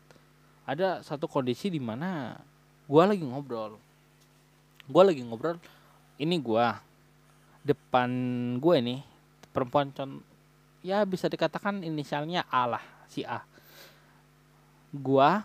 ada 0.67 1.01
satu 1.01 1.25
kondisi 1.25 1.71
di 1.71 1.79
mana 1.79 2.35
gua 2.85 3.07
lagi 3.07 3.23
ngobrol. 3.23 3.79
Gua 4.87 5.03
lagi 5.07 5.23
ngobrol 5.23 5.59
ini 6.17 6.35
gua 6.41 6.81
depan 7.61 8.09
gue 8.57 8.77
nih 8.79 8.99
perempuan 9.53 9.91
con 9.91 10.23
ya 10.85 11.03
bisa 11.03 11.27
dikatakan 11.27 11.83
inisialnya 11.83 12.45
A 12.47 12.63
lah 12.77 12.83
si 13.11 13.21
A. 13.27 13.43
Gua 14.93 15.43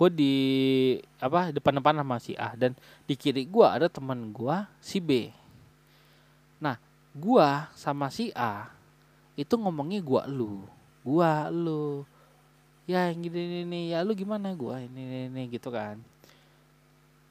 gue 0.00 0.08
di 0.08 0.34
apa 1.20 1.52
depan-depan 1.52 2.00
sama 2.00 2.16
si 2.18 2.32
A. 2.38 2.56
Dan 2.56 2.72
di 3.04 3.14
kiri 3.14 3.44
gua 3.44 3.76
ada 3.76 3.86
teman 3.90 4.32
gua 4.32 4.64
si 4.80 4.98
B. 4.98 5.28
Nah 6.56 6.80
gua 7.12 7.68
sama 7.76 8.08
si 8.08 8.32
A 8.32 8.72
itu 9.36 9.54
ngomongnya 9.56 10.00
gua 10.00 10.24
lu 10.24 10.64
gua 11.04 11.48
lu 11.52 12.04
ya 12.84 13.08
gini 13.12 13.64
ini 13.64 13.80
ya 13.92 14.02
lu 14.02 14.12
gimana 14.16 14.52
gua 14.56 14.80
ini, 14.82 15.00
ini, 15.04 15.18
ini 15.28 15.42
gitu 15.52 15.68
kan. 15.68 16.00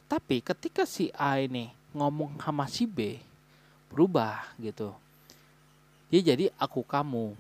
Tapi 0.10 0.42
ketika 0.42 0.86
si 0.86 1.10
A 1.14 1.38
ini 1.42 1.79
ngomong 1.94 2.38
sama 2.38 2.70
si 2.70 2.86
B 2.86 3.18
berubah 3.90 4.46
gitu. 4.62 4.94
Dia 6.14 6.22
jadi 6.34 6.54
aku 6.58 6.86
kamu. 6.86 7.34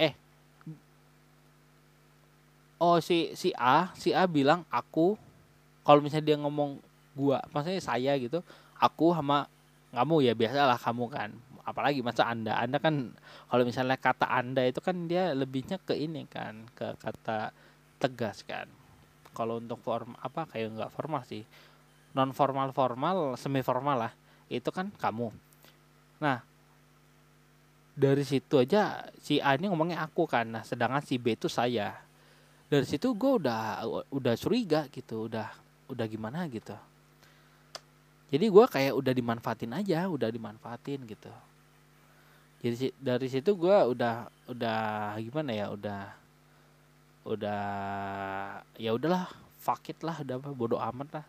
Eh 0.00 0.12
oh 2.80 2.98
si 3.00 3.36
si 3.36 3.52
A 3.56 3.92
si 3.96 4.16
A 4.16 4.24
bilang 4.24 4.64
aku 4.72 5.16
kalau 5.84 6.00
misalnya 6.00 6.32
dia 6.32 6.38
ngomong 6.40 6.80
gua 7.12 7.44
maksudnya 7.52 7.82
saya 7.84 8.16
gitu 8.16 8.40
aku 8.80 9.12
sama 9.12 9.44
kamu 9.92 10.24
ya 10.24 10.32
biasalah 10.32 10.80
kamu 10.80 11.04
kan. 11.12 11.30
Apalagi 11.62 12.02
masa 12.02 12.26
anda. 12.26 12.58
Anda 12.58 12.80
kan 12.82 13.12
kalau 13.46 13.62
misalnya 13.62 14.00
kata 14.00 14.26
anda 14.26 14.64
itu 14.66 14.80
kan 14.82 15.06
dia 15.06 15.30
lebihnya 15.36 15.78
ke 15.84 15.94
ini 15.94 16.26
kan 16.26 16.66
ke 16.74 16.96
kata 16.98 17.52
tegas 18.00 18.42
kan. 18.42 18.66
Kalau 19.32 19.60
untuk 19.62 19.80
form 19.80 20.12
apa 20.20 20.44
kayak 20.48 20.76
nggak 20.76 20.92
formal 20.92 21.24
sih 21.24 21.44
non 22.12 22.30
formal 22.36 22.72
formal 22.76 23.36
semi 23.40 23.64
formal 23.64 24.08
lah 24.08 24.12
itu 24.52 24.68
kan 24.68 24.92
kamu. 25.00 25.32
Nah 26.20 26.44
dari 27.92 28.24
situ 28.24 28.56
aja 28.56 29.04
si 29.20 29.36
A 29.40 29.52
ini 29.56 29.68
ngomongnya 29.68 30.00
aku 30.04 30.24
kan 30.24 30.48
nah 30.48 30.62
sedangkan 30.64 31.04
si 31.04 31.16
B 31.16 31.36
itu 31.36 31.48
saya. 31.48 31.96
Dari 32.72 32.88
situ 32.88 33.12
gue 33.12 33.32
udah 33.36 33.84
udah 34.08 34.34
curiga 34.40 34.88
gitu 34.88 35.28
udah 35.28 35.48
udah 35.92 36.06
gimana 36.08 36.48
gitu. 36.48 36.72
Jadi 38.32 38.48
gue 38.48 38.64
kayak 38.64 38.96
udah 38.96 39.12
dimanfaatin 39.12 39.76
aja 39.76 40.08
udah 40.08 40.32
dimanfaatin 40.32 41.04
gitu. 41.04 41.32
Jadi 42.64 42.96
dari 42.96 43.28
situ 43.28 43.52
gue 43.58 43.76
udah 43.92 44.24
udah 44.48 44.80
gimana 45.20 45.50
ya 45.52 45.66
udah 45.68 46.02
udah 47.22 47.62
ya 48.80 48.90
udahlah 48.96 49.28
fuck 49.62 49.84
it 49.92 49.98
lah 50.02 50.18
udah 50.24 50.36
bodoh 50.40 50.80
amat 50.80 51.22
lah 51.22 51.26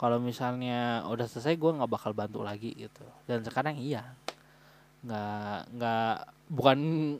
kalau 0.00 0.16
misalnya 0.16 1.04
udah 1.12 1.28
selesai 1.28 1.60
gue 1.60 1.76
nggak 1.76 1.92
bakal 1.92 2.16
bantu 2.16 2.40
lagi 2.40 2.72
gitu. 2.72 3.04
Dan 3.28 3.44
sekarang 3.44 3.76
iya. 3.76 4.16
Nggak 5.04 5.76
nggak 5.76 6.14
bukan 6.48 6.78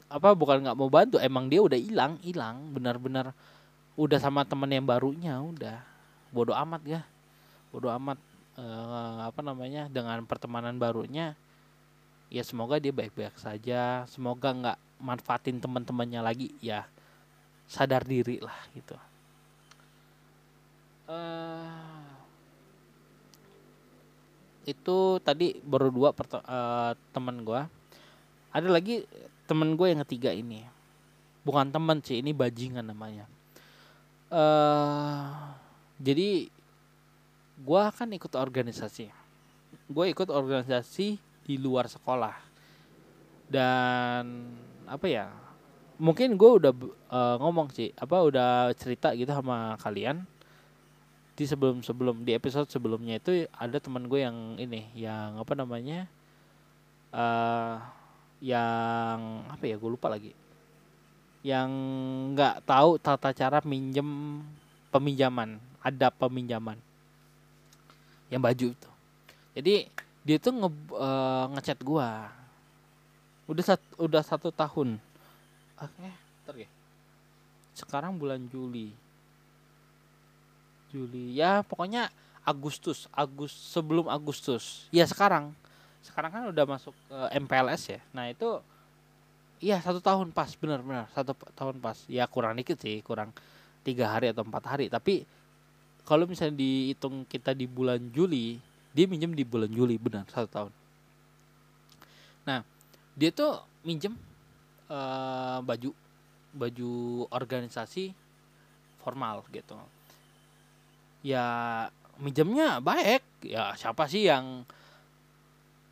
apa 0.08 0.32
bukan 0.32 0.64
nggak 0.64 0.76
mau 0.80 0.88
bantu 0.88 1.20
emang 1.20 1.52
dia 1.52 1.60
udah 1.60 1.76
hilang 1.76 2.16
hilang. 2.24 2.72
Benar-benar 2.72 3.36
udah 4.00 4.16
sama 4.16 4.48
temen 4.48 4.72
yang 4.72 4.88
barunya 4.88 5.36
udah. 5.44 5.84
Bodoh 6.32 6.56
amat 6.56 6.80
ya. 6.88 7.04
Bodoh 7.68 7.92
amat 8.00 8.16
eh, 8.56 9.18
apa 9.28 9.44
namanya 9.44 9.84
dengan 9.92 10.24
pertemanan 10.24 10.80
barunya 10.80 11.36
ya 12.32 12.40
semoga 12.40 12.80
dia 12.80 12.96
baik-baik 12.96 13.36
saja. 13.36 14.08
Semoga 14.08 14.56
nggak 14.56 14.78
manfaatin 15.04 15.60
teman-temannya 15.60 16.24
lagi 16.24 16.48
ya. 16.64 16.88
Sadar 17.68 18.08
diri 18.08 18.40
lah 18.40 18.56
gitu. 18.72 18.96
Uh, 21.10 21.89
itu 24.68 25.18
tadi 25.24 25.56
baru 25.64 25.88
dua 25.88 26.12
uh, 26.12 26.92
teman 27.12 27.42
gue 27.42 27.60
ada 28.50 28.68
lagi 28.68 29.06
temen 29.46 29.78
gue 29.78 29.86
yang 29.90 30.02
ketiga 30.06 30.30
ini. 30.34 30.66
Bukan 31.46 31.70
teman 31.70 32.02
sih 32.02 32.18
ini 32.20 32.34
bajingan 32.34 32.86
namanya. 32.86 33.26
Uh, 34.30 35.54
jadi 35.98 36.50
gue 37.60 37.80
akan 37.80 38.14
ikut 38.14 38.34
organisasi. 38.34 39.06
Gue 39.90 40.04
ikut 40.10 40.28
organisasi 40.30 41.18
di 41.46 41.54
luar 41.58 41.86
sekolah. 41.86 42.34
Dan 43.50 44.50
apa 44.86 45.06
ya 45.06 45.30
mungkin 46.00 46.34
gue 46.34 46.50
udah 46.62 46.72
uh, 47.12 47.36
ngomong 47.38 47.70
sih 47.70 47.94
apa 47.94 48.24
udah 48.24 48.72
cerita 48.74 49.14
gitu 49.14 49.30
sama 49.30 49.78
kalian 49.78 50.24
di 51.40 51.48
sebelum 51.48 51.80
sebelum 51.80 52.20
di 52.20 52.36
episode 52.36 52.68
sebelumnya 52.68 53.16
itu 53.16 53.48
ada 53.56 53.80
teman 53.80 54.04
gue 54.04 54.20
yang 54.20 54.60
ini 54.60 54.92
yang 54.92 55.40
apa 55.40 55.56
namanya 55.56 56.04
uh, 57.16 57.80
yang 58.44 59.48
apa 59.48 59.64
ya 59.64 59.80
gue 59.80 59.88
lupa 59.88 60.12
lagi. 60.12 60.36
Yang 61.40 61.70
nggak 62.36 62.68
tahu 62.68 63.00
tata 63.00 63.32
cara 63.32 63.64
minjem 63.64 64.44
peminjaman 64.92 65.56
ada 65.80 66.12
peminjaman. 66.12 66.76
Yang 68.28 68.40
baju 68.44 68.66
itu. 68.76 68.90
Jadi 69.56 69.74
dia 70.20 70.36
tuh 70.36 70.52
nge 70.52 70.68
uh, 70.92 71.44
ngechat 71.56 71.80
gua. 71.80 72.28
Udah 73.48 73.64
sat, 73.64 73.80
udah 73.96 74.20
satu 74.20 74.52
tahun. 74.52 75.00
Oke 75.80 76.04
okay, 76.52 76.68
ya. 76.68 76.70
Sekarang 77.72 78.20
bulan 78.20 78.44
Juli 78.52 78.92
Juli. 80.90 81.38
Ya 81.38 81.62
pokoknya 81.64 82.10
Agustus 82.42 83.06
Agus 83.14 83.54
sebelum 83.54 84.10
Agustus. 84.10 84.90
Ya 84.90 85.06
sekarang. 85.06 85.54
Sekarang 86.02 86.30
kan 86.32 86.42
udah 86.50 86.64
masuk 86.66 86.92
ke 87.06 87.18
MPLS 87.38 87.82
ya. 87.96 88.00
Nah 88.10 88.28
itu 88.28 88.58
iya 89.62 89.78
satu 89.78 90.02
tahun 90.02 90.34
pas. 90.34 90.50
Benar-benar 90.58 91.06
satu 91.14 91.36
tahun 91.54 91.78
pas. 91.78 91.96
Ya 92.10 92.26
kurang 92.26 92.58
dikit 92.58 92.80
sih. 92.80 93.00
Kurang 93.06 93.30
tiga 93.86 94.10
hari 94.10 94.32
atau 94.34 94.42
empat 94.42 94.64
hari. 94.66 94.86
Tapi 94.90 95.22
kalau 96.02 96.26
misalnya 96.26 96.58
dihitung 96.58 97.22
kita 97.28 97.54
di 97.54 97.70
bulan 97.70 98.02
Juli 98.10 98.58
dia 98.90 99.06
minjem 99.06 99.30
di 99.30 99.46
bulan 99.46 99.70
Juli. 99.70 99.94
Benar 100.00 100.26
satu 100.26 100.48
tahun. 100.50 100.72
Nah 102.48 102.66
dia 103.14 103.30
tuh 103.30 103.62
minjem 103.84 104.16
uh, 104.90 105.60
baju 105.62 105.94
baju 106.50 106.92
organisasi 107.30 108.10
formal 108.98 109.46
gitu 109.54 109.78
ya 111.20 111.46
minjemnya 112.20 112.80
baik. 112.80 113.24
Ya 113.44 113.72
siapa 113.76 114.04
sih 114.08 114.28
yang 114.28 114.68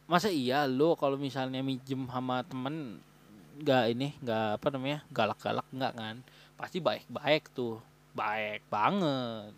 masa 0.08 0.32
iya 0.32 0.64
lo 0.64 0.96
kalau 0.96 1.20
misalnya 1.20 1.60
minjem 1.60 2.08
sama 2.08 2.40
temen 2.44 3.00
nggak 3.60 3.84
ini 3.92 4.08
nggak 4.24 4.46
apa 4.56 4.66
namanya 4.72 4.98
galak-galak 5.12 5.68
nggak 5.72 5.92
kan? 5.96 6.16
Pasti 6.56 6.78
baik-baik 6.80 7.52
tuh. 7.52 7.80
Baik 8.16 8.64
banget. 8.72 9.52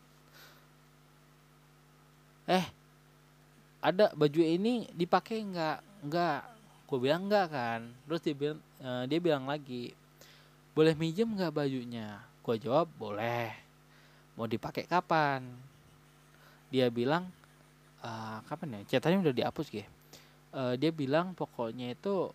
Eh 2.51 2.67
ada 3.81 4.13
baju 4.13 4.41
ini 4.43 4.91
dipakai 4.93 5.41
nggak? 5.41 5.79
Nggak. 6.07 6.41
Gue 6.91 6.99
bilang 6.99 7.31
nggak 7.31 7.47
kan? 7.51 7.81
Terus 8.07 8.21
dia 8.27 8.35
bilang 8.35 8.61
uh, 8.83 9.05
dia 9.07 9.19
bilang 9.23 9.45
lagi 9.47 9.95
boleh 10.75 10.95
minjem 10.99 11.31
nggak 11.31 11.55
bajunya? 11.55 12.21
Gue 12.43 12.57
jawab 12.59 12.91
boleh 12.99 13.70
mau 14.41 14.49
dipakai 14.49 14.89
kapan? 14.89 15.45
Dia 16.73 16.89
bilang 16.89 17.29
uh, 18.01 18.41
kapan 18.49 18.81
ya? 18.81 18.97
Catatannya 18.97 19.29
udah 19.29 19.37
dihapus 19.37 19.69
ya? 19.69 19.85
Uh, 20.57 20.75
dia 20.81 20.89
bilang 20.89 21.37
pokoknya 21.37 21.93
itu 21.93 22.33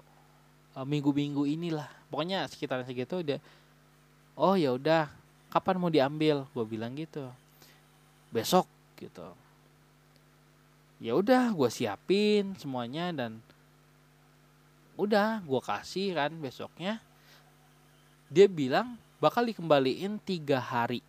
minggu-minggu 0.78 1.41
uh, 1.41 1.50
inilah. 1.50 1.89
Pokoknya 2.13 2.46
sekitar 2.46 2.86
segitu 2.86 3.26
dia 3.26 3.41
oh 4.38 4.54
ya 4.54 4.78
udah 4.78 5.10
kapan 5.50 5.82
mau 5.82 5.89
diambil? 5.89 6.46
Gue 6.54 6.65
bilang 6.70 6.94
gitu. 6.94 7.26
Besok 8.30 8.70
gitu. 9.02 9.26
Ya 11.02 11.18
udah 11.18 11.50
gue 11.58 11.70
siapin 11.74 12.54
semuanya 12.62 13.10
dan 13.10 13.41
udah 14.94 15.41
gue 15.41 15.62
kasih 15.65 16.13
kan 16.13 16.32
besoknya. 16.38 17.02
Dia 18.30 18.46
bilang 18.46 19.02
bakal 19.18 19.50
dikembaliin 19.50 20.22
tiga 20.22 20.62
hari 20.62 21.02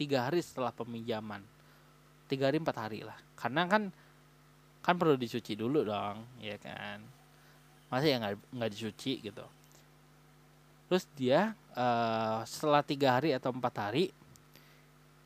tiga 0.00 0.24
hari 0.24 0.40
setelah 0.40 0.72
peminjaman. 0.72 1.44
Tiga 2.24 2.48
hari 2.48 2.56
empat 2.56 2.88
hari 2.88 3.04
lah. 3.04 3.20
Karena 3.36 3.68
kan 3.68 3.92
kan 4.80 4.96
perlu 4.96 5.20
dicuci 5.20 5.52
dulu 5.52 5.84
dong 5.84 6.40
ya 6.40 6.56
kan? 6.56 7.04
Masa 7.92 8.08
ya 8.08 8.16
nggak 8.16 8.56
nggak 8.56 8.70
dicuci 8.72 9.20
gitu? 9.20 9.44
Terus 10.88 11.04
dia 11.12 11.52
uh, 11.76 12.40
setelah 12.48 12.80
tiga 12.80 13.20
hari 13.20 13.36
atau 13.36 13.52
empat 13.52 13.74
hari 13.76 14.08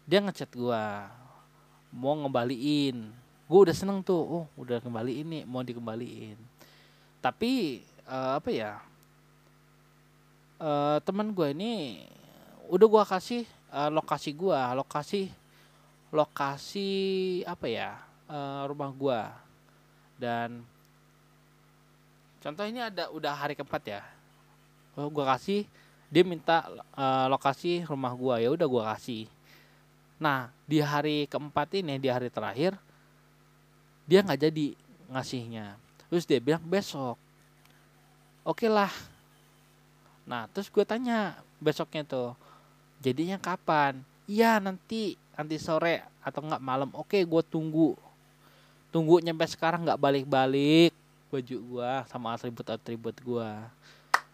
dia 0.04 0.18
ngechat 0.18 0.50
gue 0.50 0.84
mau 1.94 2.18
ngembaliin. 2.18 3.14
Gue 3.46 3.60
udah 3.70 3.76
seneng 3.76 4.02
tuh 4.02 4.18
oh 4.18 4.44
udah 4.58 4.82
kembali 4.82 5.22
ini 5.22 5.38
mau 5.46 5.62
dikembaliin. 5.62 6.37
Tapi 7.22 7.84
uh, 8.10 8.42
apa 8.42 8.50
ya? 8.50 8.82
Uh, 10.58 10.98
teman 11.06 11.30
gue 11.30 11.48
ini 11.54 12.02
udah 12.68 12.87
gue 12.88 13.04
kasih 13.04 13.44
uh, 13.74 13.90
lokasi 13.90 14.30
gue 14.30 14.60
lokasi 14.78 15.22
lokasi 16.14 16.90
apa 17.42 17.66
ya 17.66 17.90
uh, 18.30 18.70
rumah 18.70 18.94
gue 18.94 19.20
dan 20.14 20.62
contoh 22.38 22.62
ini 22.62 22.78
ada 22.78 23.10
udah 23.10 23.34
hari 23.34 23.58
keempat 23.58 23.82
ya. 23.82 24.02
Oh 24.94 25.10
gue 25.10 25.24
kasih 25.26 25.66
dia 26.06 26.22
minta 26.22 26.70
uh, 26.94 27.26
lokasi 27.26 27.82
rumah 27.82 28.14
gue 28.14 28.46
ya 28.46 28.48
udah 28.54 28.68
gue 28.70 28.82
kasih. 28.94 29.24
Nah 30.22 30.54
di 30.70 30.78
hari 30.78 31.26
keempat 31.26 31.74
ini 31.74 31.98
di 31.98 32.06
hari 32.06 32.30
terakhir 32.30 32.78
dia 34.06 34.22
nggak 34.22 34.38
jadi 34.46 34.66
ngasihnya. 35.10 35.74
Terus 36.06 36.24
dia 36.30 36.38
bilang 36.38 36.62
besok. 36.62 37.18
Oke 38.46 38.68
okay 38.68 38.70
lah. 38.70 38.92
Nah 40.30 40.46
terus 40.54 40.70
gue 40.70 40.84
tanya 40.87 41.42
besoknya 41.58 42.06
tuh 42.06 42.38
jadinya 43.05 43.37
kapan? 43.37 44.01
Iya 44.25 44.57
nanti 44.57 45.21
nanti 45.37 45.61
sore 45.61 46.01
atau 46.25 46.40
nggak 46.40 46.64
malam. 46.64 46.88
Oke 46.97 47.21
gue 47.21 47.43
tunggu. 47.45 47.93
Tunggu 48.88 49.21
nyampe 49.21 49.45
sekarang 49.45 49.85
nggak 49.85 50.01
balik-balik 50.01 50.97
baju 51.35 51.57
gua 51.67 52.07
sama 52.07 52.38
atribut-atribut 52.38 53.19
gua. 53.27 53.67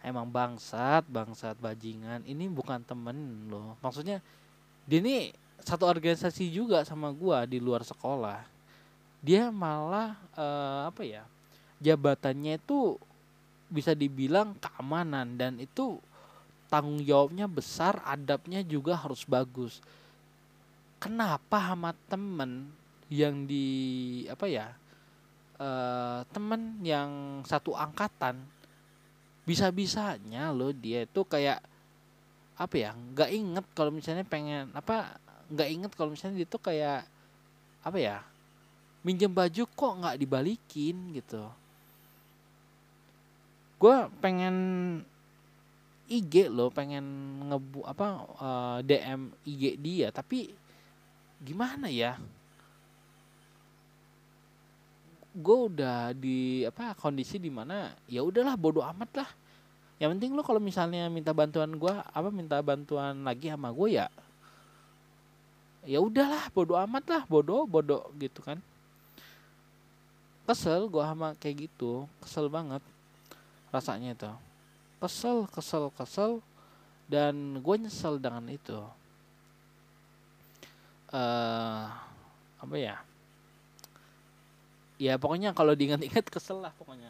Emang 0.05 0.29
bangsat 0.29 1.01
bangsat 1.09 1.57
bajingan. 1.57 2.21
Ini 2.29 2.45
bukan 2.47 2.79
temen 2.85 3.49
loh. 3.49 3.73
Maksudnya 3.81 4.21
dia 4.85 5.01
ini 5.01 5.33
satu 5.61 5.89
organisasi 5.89 6.49
juga 6.53 6.85
sama 6.85 7.09
gua 7.09 7.49
di 7.49 7.57
luar 7.57 7.81
sekolah. 7.81 8.45
Dia 9.21 9.49
malah 9.49 10.17
uh, 10.37 10.89
apa 10.89 11.01
ya 11.05 11.25
jabatannya 11.81 12.61
itu 12.61 12.97
bisa 13.65 13.97
dibilang 13.97 14.53
keamanan 14.61 15.37
dan 15.37 15.57
itu 15.57 15.97
tanggung 16.71 17.03
jawabnya 17.03 17.51
besar 17.51 17.99
adabnya 18.07 18.63
juga 18.63 18.95
harus 18.95 19.27
bagus. 19.27 19.83
Kenapa 21.03 21.59
sama 21.59 21.91
temen 22.07 22.71
yang 23.11 23.43
di 23.43 23.67
apa 24.31 24.47
ya 24.47 24.71
uh, 25.59 26.23
temen 26.31 26.79
yang 26.79 27.43
satu 27.43 27.75
angkatan 27.75 28.39
bisa-bisanya 29.43 30.55
loh 30.55 30.71
dia 30.71 31.03
itu 31.03 31.27
kayak 31.27 31.59
apa 32.55 32.75
ya 32.77 32.95
nggak 32.95 33.29
inget 33.35 33.65
kalau 33.75 33.91
misalnya 33.91 34.23
pengen 34.23 34.71
apa 34.71 35.19
nggak 35.51 35.69
inget 35.69 35.91
kalau 35.97 36.15
misalnya 36.15 36.39
dia 36.39 36.47
tuh 36.47 36.61
kayak 36.63 37.03
apa 37.83 37.97
ya 37.99 38.17
minjem 39.01 39.33
baju 39.33 39.63
kok 39.65 39.97
nggak 39.97 40.17
dibalikin 40.21 40.95
gitu. 41.17 41.43
Gue 43.81 43.97
pengen 44.21 44.55
IG 46.09 46.49
lo 46.49 46.73
pengen 46.73 47.05
ngebu 47.47 47.85
apa 47.85 48.07
uh, 48.39 48.77
eh, 48.81 48.87
DM 48.87 49.21
IG 49.45 49.63
dia. 49.77 50.07
Tapi 50.09 50.51
gimana 51.41 51.87
ya? 51.87 52.17
Gue 55.31 55.71
udah 55.71 56.11
di 56.11 56.67
apa 56.67 56.91
kondisi 56.99 57.39
di 57.39 57.47
mana 57.47 57.95
ya 58.11 58.25
udahlah 58.25 58.59
bodoh 58.59 58.83
amat 58.83 59.23
lah. 59.23 59.29
Yang 60.01 60.09
penting 60.17 60.31
lo 60.35 60.41
kalau 60.43 60.59
misalnya 60.59 61.07
minta 61.07 61.31
bantuan 61.31 61.71
gue 61.77 61.93
apa 61.93 62.29
minta 62.33 62.57
bantuan 62.59 63.21
lagi 63.21 63.53
sama 63.53 63.69
gue 63.69 64.01
ya 64.01 64.07
ya 65.81 65.97
udahlah 65.97 66.45
bodoh 66.53 66.77
amat 66.77 67.05
lah 67.09 67.23
bodoh 67.29 67.63
bodoh 67.63 68.11
gitu 68.19 68.43
kan. 68.43 68.59
Kesel 70.43 70.91
gue 70.91 71.03
sama 71.05 71.31
kayak 71.39 71.69
gitu 71.71 72.09
kesel 72.19 72.51
banget 72.51 72.83
rasanya 73.71 74.11
itu 74.11 74.27
kesel 75.01 75.49
kesel 75.49 75.89
kesel 75.97 76.31
dan 77.09 77.59
gue 77.59 77.75
nyesel 77.81 78.21
dengan 78.21 78.45
itu. 78.47 78.79
Uh, 81.11 81.91
apa 82.61 82.75
ya? 82.77 82.95
Ya 85.01 85.17
pokoknya 85.17 85.51
kalau 85.51 85.73
diingat-ingat 85.73 86.29
kesel 86.29 86.61
lah 86.61 86.71
pokoknya. 86.77 87.09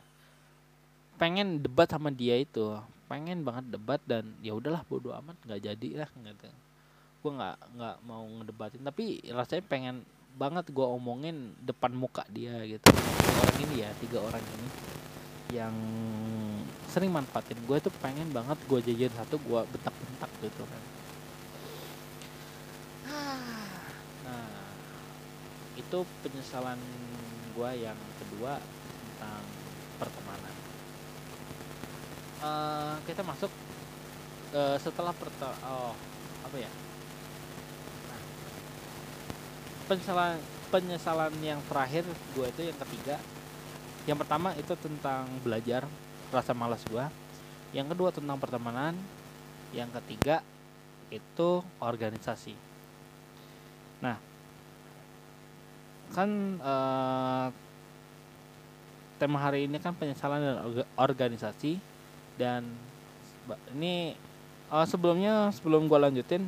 Pengen 1.20 1.62
debat 1.62 1.92
sama 1.92 2.10
dia 2.10 2.40
itu. 2.40 2.80
Pengen 3.12 3.44
banget 3.44 3.76
debat 3.76 4.00
dan 4.08 4.32
ya 4.40 4.56
udahlah 4.56 4.82
bodo 4.88 5.12
amat 5.12 5.36
nggak 5.44 5.62
jadi 5.62 6.08
lah 6.08 6.10
gitu 6.16 6.50
gue 7.22 7.32
nggak 7.38 7.58
nggak 7.78 7.98
mau 8.10 8.26
ngedebatin. 8.26 8.82
Tapi 8.82 9.22
rasanya 9.30 9.64
pengen 9.70 9.96
banget 10.36 10.74
gue 10.74 10.86
omongin 10.86 11.54
depan 11.62 11.94
muka 11.94 12.26
dia 12.34 12.66
gitu. 12.66 12.90
Orang 13.38 13.58
ini 13.62 13.86
ya 13.86 13.90
tiga 14.02 14.20
orang 14.26 14.42
ini 14.42 14.68
yang 15.54 15.76
sering 16.92 17.08
manfaatin. 17.08 17.56
Gue 17.64 17.80
tuh 17.80 17.94
pengen 18.04 18.28
banget 18.36 18.60
gue 18.68 18.80
jajan 18.92 19.16
satu 19.16 19.40
gue 19.40 19.62
bentak-bentak 19.72 20.32
gitu 20.44 20.64
kan. 20.68 20.84
Nah 24.28 24.52
itu 25.80 26.00
penyesalan 26.24 26.80
gue 27.56 27.70
yang 27.80 27.96
kedua 28.20 28.60
tentang 28.60 29.44
pertemanan. 29.96 30.56
Uh, 32.42 32.96
kita 33.08 33.22
masuk 33.24 33.52
uh, 34.52 34.76
setelah 34.82 35.16
perta 35.16 35.56
oh 35.64 35.96
apa 36.44 36.58
ya? 36.60 36.72
Nah, 38.12 38.22
penyesalan 39.88 40.36
penyesalan 40.72 41.34
yang 41.40 41.60
terakhir 41.72 42.04
gue 42.36 42.48
itu 42.52 42.62
yang 42.68 42.80
ketiga. 42.84 43.16
Yang 44.10 44.18
pertama 44.26 44.50
itu 44.58 44.74
tentang 44.82 45.30
belajar 45.46 45.86
rasa 46.32 46.56
malas 46.56 46.82
gue 46.88 47.06
yang 47.76 47.88
kedua 47.92 48.12
tentang 48.12 48.40
pertemanan 48.40 48.96
yang 49.72 49.88
ketiga 50.02 50.44
itu 51.12 51.64
organisasi. 51.80 52.56
Nah 54.04 54.18
kan 56.12 56.60
uh, 56.60 57.48
tema 59.16 59.38
hari 59.40 59.70
ini 59.70 59.80
kan 59.80 59.96
penyesalan 59.96 60.44
dan 60.44 60.58
organisasi 61.00 61.80
dan 62.36 62.68
ini 63.76 64.16
uh, 64.68 64.84
sebelumnya 64.84 65.52
sebelum 65.56 65.88
gue 65.88 66.00
lanjutin 66.00 66.44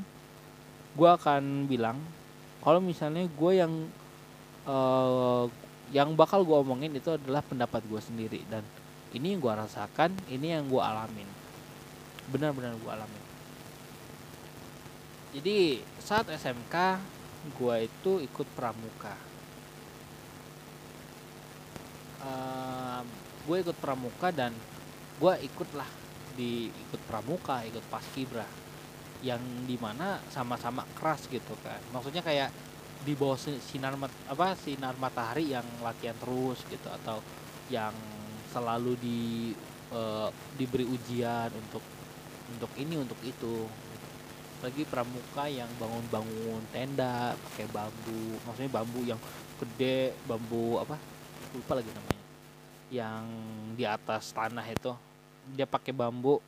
gue 0.93 1.09
akan 1.09 1.69
bilang 1.71 1.95
kalau 2.59 2.83
misalnya 2.83 3.23
gue 3.23 3.51
yang 3.55 3.73
uh, 4.67 5.47
yang 5.95 6.11
bakal 6.17 6.43
gue 6.43 6.57
omongin 6.59 6.91
itu 6.91 7.13
adalah 7.13 7.39
pendapat 7.45 7.85
gue 7.87 8.01
sendiri 8.03 8.41
dan 8.51 8.65
ini 9.13 9.37
yang 9.37 9.41
gue 9.41 9.53
rasakan 9.53 10.11
ini 10.29 10.57
yang 10.57 10.65
gue 10.65 10.81
alamin. 10.81 11.29
Benar-benar 12.33 12.73
gue 12.77 12.91
alamin. 12.91 13.23
Jadi 15.33 15.81
saat 15.97 16.29
SMK 16.29 16.75
gue 17.57 17.75
itu 17.85 18.11
ikut 18.21 18.47
pramuka. 18.53 19.15
Uh, 22.23 23.01
gue 23.43 23.57
ikut 23.59 23.77
pramuka 23.77 24.31
dan 24.31 24.55
gue 25.19 25.33
ikutlah 25.45 25.89
di 26.33 26.71
ikut 26.71 27.01
pramuka 27.05 27.61
ikut 27.67 27.83
paskibra 27.91 28.47
yang 29.21 29.39
di 29.69 29.77
mana 29.77 30.19
sama-sama 30.29 30.83
keras 30.97 31.29
gitu 31.29 31.55
kan. 31.61 31.79
Maksudnya 31.93 32.25
kayak 32.25 32.49
di 33.03 33.13
bawah 33.19 33.35
sinar 33.39 33.99
mat, 33.99 34.11
apa 34.31 34.55
sinar 34.55 34.95
matahari 34.95 35.51
yang 35.51 35.65
latihan 35.83 36.15
terus 36.23 36.63
gitu 36.71 36.87
atau 36.87 37.19
yang 37.67 37.91
selalu 38.53 38.93
di 39.01 39.19
uh, 39.89 40.29
diberi 40.53 40.85
ujian 40.85 41.49
untuk 41.49 41.81
untuk 42.53 42.71
ini 42.77 43.01
untuk 43.01 43.17
itu. 43.25 43.65
Lagi 44.61 44.87
pramuka 44.87 45.49
yang 45.51 45.67
bangun-bangun 45.75 46.63
tenda 46.71 47.35
pakai 47.35 47.67
bambu 47.67 48.39
maksudnya 48.47 48.71
bambu 48.71 48.99
yang 49.03 49.19
gede 49.59 50.13
bambu 50.29 50.79
apa? 50.79 50.95
Lupa 51.51 51.81
lagi 51.81 51.89
namanya. 51.89 52.23
Yang 52.93 53.23
di 53.73 53.83
atas 53.89 54.29
tanah 54.31 54.63
itu. 54.69 54.93
Dia 55.57 55.67
pakai 55.67 55.91
bambu 55.91 56.39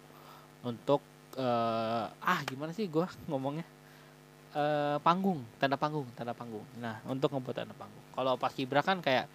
untuk 0.64 1.04
uh, 1.36 2.08
ah 2.08 2.40
gimana 2.48 2.72
sih 2.72 2.86
gue 2.86 3.04
ngomongnya? 3.30 3.66
Uh, 4.56 4.96
panggung 5.04 5.44
tanda 5.60 5.76
panggung 5.76 6.08
tanda 6.16 6.32
panggung. 6.32 6.64
Nah 6.80 7.04
untuk 7.04 7.34
ngebuat 7.36 7.66
tanda 7.66 7.76
panggung. 7.76 8.06
Kalau 8.16 8.40
pas 8.40 8.56
kibra 8.56 8.80
kan 8.80 9.04
kayak 9.04 9.28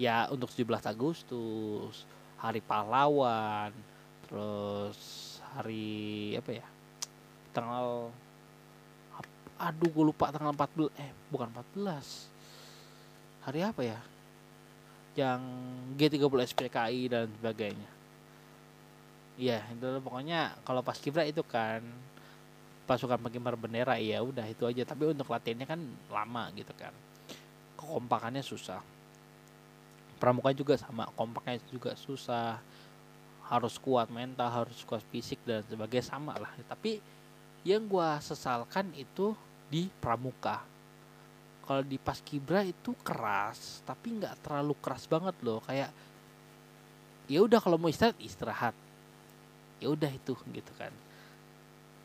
ya 0.00 0.26
untuk 0.30 0.50
17 0.50 0.90
Agustus 0.90 2.06
hari 2.40 2.60
pahlawan 2.60 3.70
terus 4.26 4.98
hari 5.54 6.34
apa 6.34 6.50
ya 6.50 6.66
tanggal 7.54 8.10
aduh 9.54 9.90
gue 9.90 10.04
lupa 10.10 10.34
tanggal 10.34 10.50
14 10.50 10.90
eh 10.98 11.10
bukan 11.30 11.48
14 11.54 12.34
hari 13.44 13.60
apa 13.60 13.82
ya? 13.84 14.00
Yang 15.14 15.40
G30 16.00 16.40
SPKI 16.50 17.00
dan 17.06 17.26
sebagainya. 17.38 17.90
Iya, 19.38 19.60
itu 19.70 19.86
pokoknya 20.02 20.58
kalau 20.64 20.80
pas 20.80 20.98
kibra 20.98 21.26
itu 21.26 21.44
kan 21.44 21.82
pasukan 22.84 23.18
pengibar 23.18 23.54
bendera 23.54 23.98
ya 24.00 24.24
udah 24.24 24.46
itu 24.48 24.64
aja. 24.66 24.82
Tapi 24.82 25.12
untuk 25.12 25.28
latihannya 25.30 25.66
kan 25.68 25.80
lama 26.10 26.50
gitu 26.56 26.72
kan. 26.74 26.90
Kekompakannya 27.78 28.42
susah 28.42 28.80
pramuka 30.16 30.50
juga 30.54 30.74
sama 30.78 31.06
kompaknya 31.14 31.60
juga 31.68 31.92
susah 31.98 32.58
harus 33.44 33.76
kuat 33.76 34.08
mental 34.08 34.48
harus 34.48 34.80
kuat 34.88 35.04
fisik 35.12 35.36
dan 35.44 35.60
sebagainya 35.68 36.06
sama 36.08 36.32
lah. 36.40 36.48
Tapi 36.64 36.98
yang 37.64 37.84
gua 37.84 38.20
sesalkan 38.20 38.92
itu 38.96 39.36
di 39.68 39.88
pramuka. 40.00 40.64
Kalau 41.64 41.80
di 41.80 41.96
pas 41.96 42.20
kibra 42.20 42.60
itu 42.60 42.92
keras 43.00 43.80
tapi 43.88 44.20
nggak 44.20 44.44
terlalu 44.44 44.76
keras 44.80 45.04
banget 45.08 45.36
loh. 45.44 45.60
Kayak 45.64 45.92
ya 47.28 47.40
udah 47.40 47.60
kalau 47.60 47.80
mau 47.80 47.88
istirahat 47.88 48.16
istirahat. 48.20 48.74
Ya 49.80 49.88
udah 49.92 50.08
itu 50.08 50.32
gitu 50.36 50.72
kan. 50.76 50.92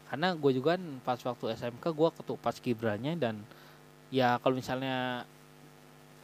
Karena 0.10 0.34
gue 0.34 0.52
juga 0.58 0.76
kan 0.76 0.84
pas 1.06 1.19
waktu 1.22 1.54
SMK 1.54 1.86
gue 1.86 2.10
ketuk 2.17 2.39
pas 2.41 2.56
kibranya 2.58 3.13
dan 3.13 3.39
ya 4.10 4.41
kalau 4.41 4.58
misalnya 4.58 5.24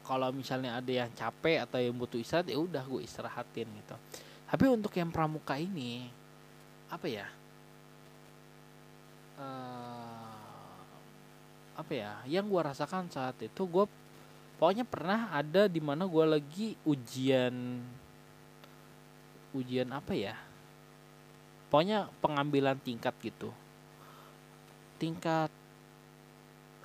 kalau 0.05 0.29
misalnya 0.29 0.77
ada 0.77 0.91
yang 0.93 1.09
capek 1.17 1.65
atau 1.65 1.81
yang 1.81 1.97
butuh 1.97 2.21
istirahat 2.21 2.45
ya 2.45 2.61
udah 2.61 2.85
gue 2.85 3.01
istirahatin 3.01 3.65
gitu. 3.65 3.95
Tapi 4.45 4.65
untuk 4.69 4.93
yang 4.93 5.09
pramuka 5.09 5.57
ini 5.57 6.05
apa 6.93 7.09
ya? 7.09 7.27
Uh, 9.35 10.37
apa 11.73 11.91
ya? 11.91 12.11
Yang 12.29 12.45
gue 12.53 12.61
rasakan 12.61 13.09
saat 13.09 13.35
itu 13.41 13.61
gue 13.65 13.85
pokoknya 14.61 14.85
pernah 14.85 15.33
ada 15.33 15.65
di 15.65 15.81
mana 15.81 16.05
gue 16.05 16.25
lagi 16.37 16.67
ujian 16.85 17.81
ujian 19.57 19.89
apa 19.89 20.13
ya? 20.13 20.37
Pokoknya 21.73 22.13
pengambilan 22.21 22.77
tingkat 22.79 23.17
gitu. 23.25 23.49
Tingkat 25.01 25.49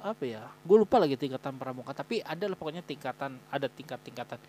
apa 0.01 0.25
ya 0.25 0.49
gue 0.65 0.77
lupa 0.81 0.97
lagi 0.97 1.13
tingkatan 1.13 1.61
pramuka 1.61 1.93
tapi 1.93 2.25
ada 2.25 2.49
lah 2.49 2.57
pokoknya 2.57 2.81
tingkatan 2.81 3.37
ada 3.53 3.69
tingkat 3.69 4.01
tingkatan 4.01 4.41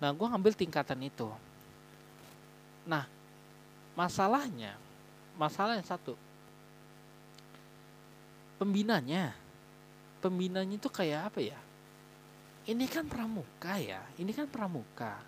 nah 0.00 0.10
gue 0.10 0.26
ngambil 0.26 0.52
tingkatan 0.58 1.00
itu. 1.06 1.28
Nah 2.84 3.06
masalahnya 3.94 4.74
masalah 5.38 5.78
yang 5.78 5.86
satu. 5.86 6.18
Pembinanya 8.58 9.36
pembinanya 10.18 10.76
itu 10.80 10.88
kayak 10.88 11.32
apa 11.32 11.40
ya? 11.40 11.60
Ini 12.64 12.84
kan 12.88 13.04
pramuka 13.04 13.76
ya 13.76 14.00
ini 14.16 14.32
kan 14.32 14.48
pramuka. 14.48 15.20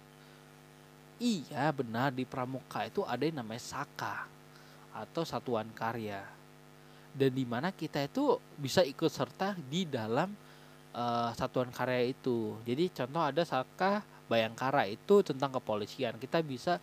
Iya 1.17 1.73
benar 1.73 2.13
di 2.13 2.29
pramuka 2.29 2.85
itu 2.85 3.01
ada 3.05 3.25
yang 3.25 3.41
namanya 3.41 3.65
saka 3.65 4.29
atau 4.93 5.25
satuan 5.25 5.69
karya 5.73 6.36
dan 7.17 7.33
di 7.33 7.49
mana 7.49 7.73
kita 7.73 8.05
itu 8.05 8.37
bisa 8.61 8.85
ikut 8.85 9.09
serta 9.09 9.57
di 9.73 9.89
dalam 9.89 10.29
uh, 10.93 11.33
satuan 11.33 11.73
karya 11.73 12.13
itu. 12.13 12.61
Jadi 12.69 12.93
contoh 12.93 13.25
ada 13.25 13.43
Saka 13.43 14.05
Bayangkara 14.29 14.85
itu 14.85 15.25
tentang 15.25 15.57
kepolisian. 15.57 16.21
Kita 16.21 16.45
bisa 16.45 16.77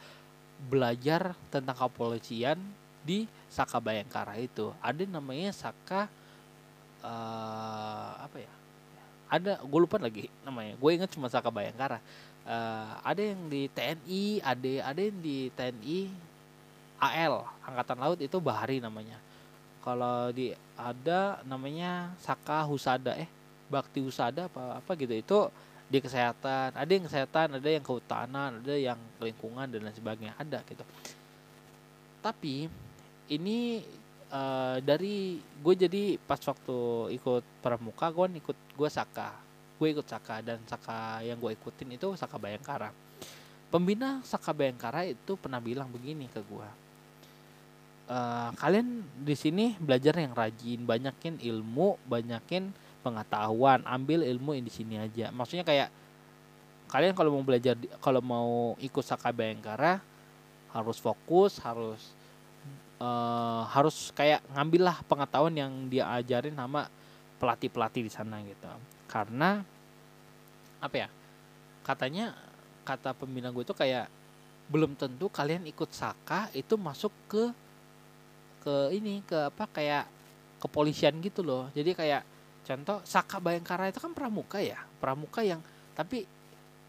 belajar 0.65 1.37
tentang 1.53 1.77
kepolisian 1.77 2.57
di 3.05 3.29
Saka 3.45 3.77
Bayangkara 3.77 4.41
itu. 4.41 4.73
Ada 4.81 5.05
namanya 5.05 5.53
Saka 5.53 6.09
uh, 7.05 8.11
apa 8.25 8.37
ya? 8.41 8.53
Ada 9.29 9.61
gue 9.61 9.79
lupa 9.79 10.01
lagi 10.01 10.33
namanya. 10.41 10.73
Gue 10.81 10.97
ingat 10.97 11.13
cuma 11.13 11.29
Saka 11.29 11.53
Bayangkara. 11.53 12.01
Uh, 12.43 12.89
ada 13.05 13.21
yang 13.21 13.39
di 13.47 13.69
TNI, 13.69 14.41
ada 14.41 14.71
ada 14.91 14.99
yang 14.99 15.19
di 15.21 15.47
TNI 15.53 15.99
AL 16.99 17.47
Angkatan 17.63 17.97
Laut 18.03 18.19
itu 18.19 18.35
Bahari 18.43 18.83
namanya 18.83 19.15
kalau 19.83 20.31
di 20.31 20.55
ada 20.79 21.43
namanya 21.43 22.15
Saka 22.23 22.63
Husada 22.63 23.19
eh 23.19 23.27
Bakti 23.67 23.99
Husada 23.99 24.47
apa 24.47 24.79
apa 24.79 24.91
gitu 24.95 25.11
itu 25.11 25.39
di 25.91 25.99
kesehatan. 25.99 26.73
Ada 26.73 26.91
yang 26.91 27.05
kesehatan 27.05 27.47
ada 27.59 27.69
yang 27.69 27.83
kehutanan 27.83 28.63
ada 28.63 28.75
yang 28.79 28.97
lingkungan 29.19 29.67
dan 29.67 29.83
lain 29.83 29.93
sebagainya. 29.93 30.33
Ada 30.39 30.63
gitu. 30.65 30.87
Tapi 32.23 32.71
ini 33.27 33.83
uh, 34.31 34.79
dari 34.79 35.37
gue 35.37 35.73
jadi 35.75 36.15
pas 36.23 36.39
waktu 36.39 36.77
ikut 37.19 37.43
pramuka 37.59 38.07
gue 38.15 38.39
ikut 38.39 38.57
gue 38.79 38.89
Saka. 38.89 39.35
Gue 39.75 39.91
ikut 39.91 40.07
Saka 40.07 40.39
dan 40.39 40.63
Saka 40.63 41.19
yang 41.27 41.35
gue 41.37 41.51
ikutin 41.51 41.99
itu 41.99 42.15
Saka 42.15 42.39
Bayangkara. 42.39 42.95
Pembina 43.67 44.23
Saka 44.23 44.55
Bayangkara 44.55 45.03
itu 45.11 45.35
pernah 45.35 45.59
bilang 45.59 45.91
begini 45.91 46.31
ke 46.31 46.39
gue 46.39 46.82
uh, 48.09 48.49
kalian 48.57 49.03
di 49.23 49.35
sini 49.37 49.75
belajar 49.79 50.17
yang 50.17 50.33
rajin, 50.35 50.83
banyakin 50.83 51.39
ilmu, 51.39 51.99
banyakin 52.07 52.73
pengetahuan, 53.03 53.83
ambil 53.83 54.23
ilmu 54.23 54.55
di 54.59 54.71
sini 54.71 54.99
aja. 54.99 55.29
Maksudnya 55.31 55.67
kayak 55.67 55.89
kalian 56.87 57.13
kalau 57.17 57.33
mau 57.33 57.43
belajar 57.43 57.75
kalau 57.99 58.21
mau 58.21 58.51
ikut 58.79 59.03
Saka 59.03 59.33
Bayangkara 59.33 59.99
harus 60.73 60.97
fokus, 60.97 61.59
harus 61.61 62.01
uh, 63.03 63.67
harus 63.69 64.09
kayak 64.15 64.41
ngambillah 64.53 65.03
pengetahuan 65.05 65.53
yang 65.53 65.71
dia 65.91 66.07
ajarin 66.15 66.55
sama 66.55 66.87
pelatih-pelatih 67.37 68.07
di 68.07 68.11
sana 68.11 68.39
gitu. 68.41 68.67
Karena 69.09 69.61
apa 70.79 70.95
ya? 70.95 71.09
Katanya 71.83 72.31
kata 72.87 73.11
pembina 73.15 73.51
gue 73.51 73.63
itu 73.63 73.75
kayak 73.75 74.07
belum 74.71 74.95
tentu 74.95 75.27
kalian 75.27 75.67
ikut 75.67 75.91
Saka 75.91 76.47
itu 76.55 76.79
masuk 76.79 77.11
ke 77.27 77.51
ke 78.63 78.95
ini 78.95 79.19
ke 79.27 79.51
apa 79.51 79.67
kayak 79.67 80.07
kepolisian 80.63 81.19
gitu 81.19 81.43
loh. 81.43 81.67
Jadi 81.75 81.91
kayak 81.91 82.23
contoh 82.63 83.03
Saka 83.03 83.43
Bayangkara 83.43 83.91
itu 83.91 83.99
kan 83.99 84.15
pramuka 84.15 84.63
ya? 84.63 84.79
Pramuka 85.03 85.43
yang 85.43 85.59
tapi 85.91 86.23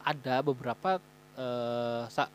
ada 0.06 0.38
beberapa 0.46 1.02
eh, 1.34 2.02
sa, 2.06 2.30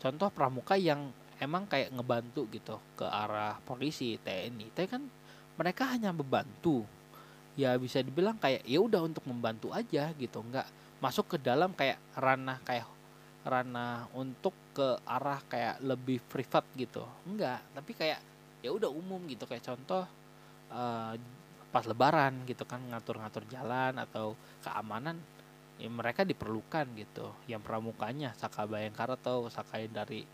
contoh 0.00 0.32
pramuka 0.32 0.80
yang 0.80 1.12
emang 1.38 1.68
kayak 1.68 1.92
ngebantu 1.92 2.48
gitu 2.50 2.80
ke 2.96 3.04
arah 3.04 3.60
polisi 3.62 4.16
TNI 4.18 4.72
tapi 4.72 4.88
kan 4.88 5.02
mereka 5.60 5.92
hanya 5.92 6.14
membantu. 6.16 6.88
Ya 7.58 7.74
bisa 7.74 7.98
dibilang 7.98 8.38
kayak 8.38 8.62
ya 8.64 8.78
udah 8.78 9.02
untuk 9.02 9.26
membantu 9.26 9.74
aja 9.74 10.14
gitu. 10.14 10.40
Nggak 10.40 10.66
masuk 11.02 11.34
ke 11.34 11.36
dalam 11.42 11.74
kayak 11.74 11.98
ranah 12.14 12.58
kayak 12.62 12.86
ranah 13.42 14.06
untuk 14.14 14.54
ke 14.72 14.98
arah 15.02 15.42
kayak 15.50 15.82
lebih 15.82 16.22
privat 16.30 16.64
gitu. 16.78 17.02
Enggak 17.26 17.58
tapi 17.74 17.92
kayak 17.98 18.22
ya 18.64 18.70
udah 18.74 18.90
umum 18.90 19.22
gitu. 19.30 19.44
Kayak 19.44 19.74
contoh 19.74 20.04
uh, 20.72 21.14
pas 21.68 21.84
lebaran 21.84 22.44
gitu 22.48 22.64
kan 22.64 22.80
ngatur-ngatur 22.88 23.44
jalan 23.52 23.92
atau 24.00 24.32
keamanan 24.64 25.20
ya 25.78 25.88
mereka 25.90 26.26
diperlukan 26.26 26.86
gitu. 26.98 27.32
Yang 27.46 27.62
pramukanya 27.64 28.34
Saka 28.34 28.64
Bayangkara 28.64 29.18
atau 29.18 29.46
Saka 29.52 29.82
dari 29.86 30.24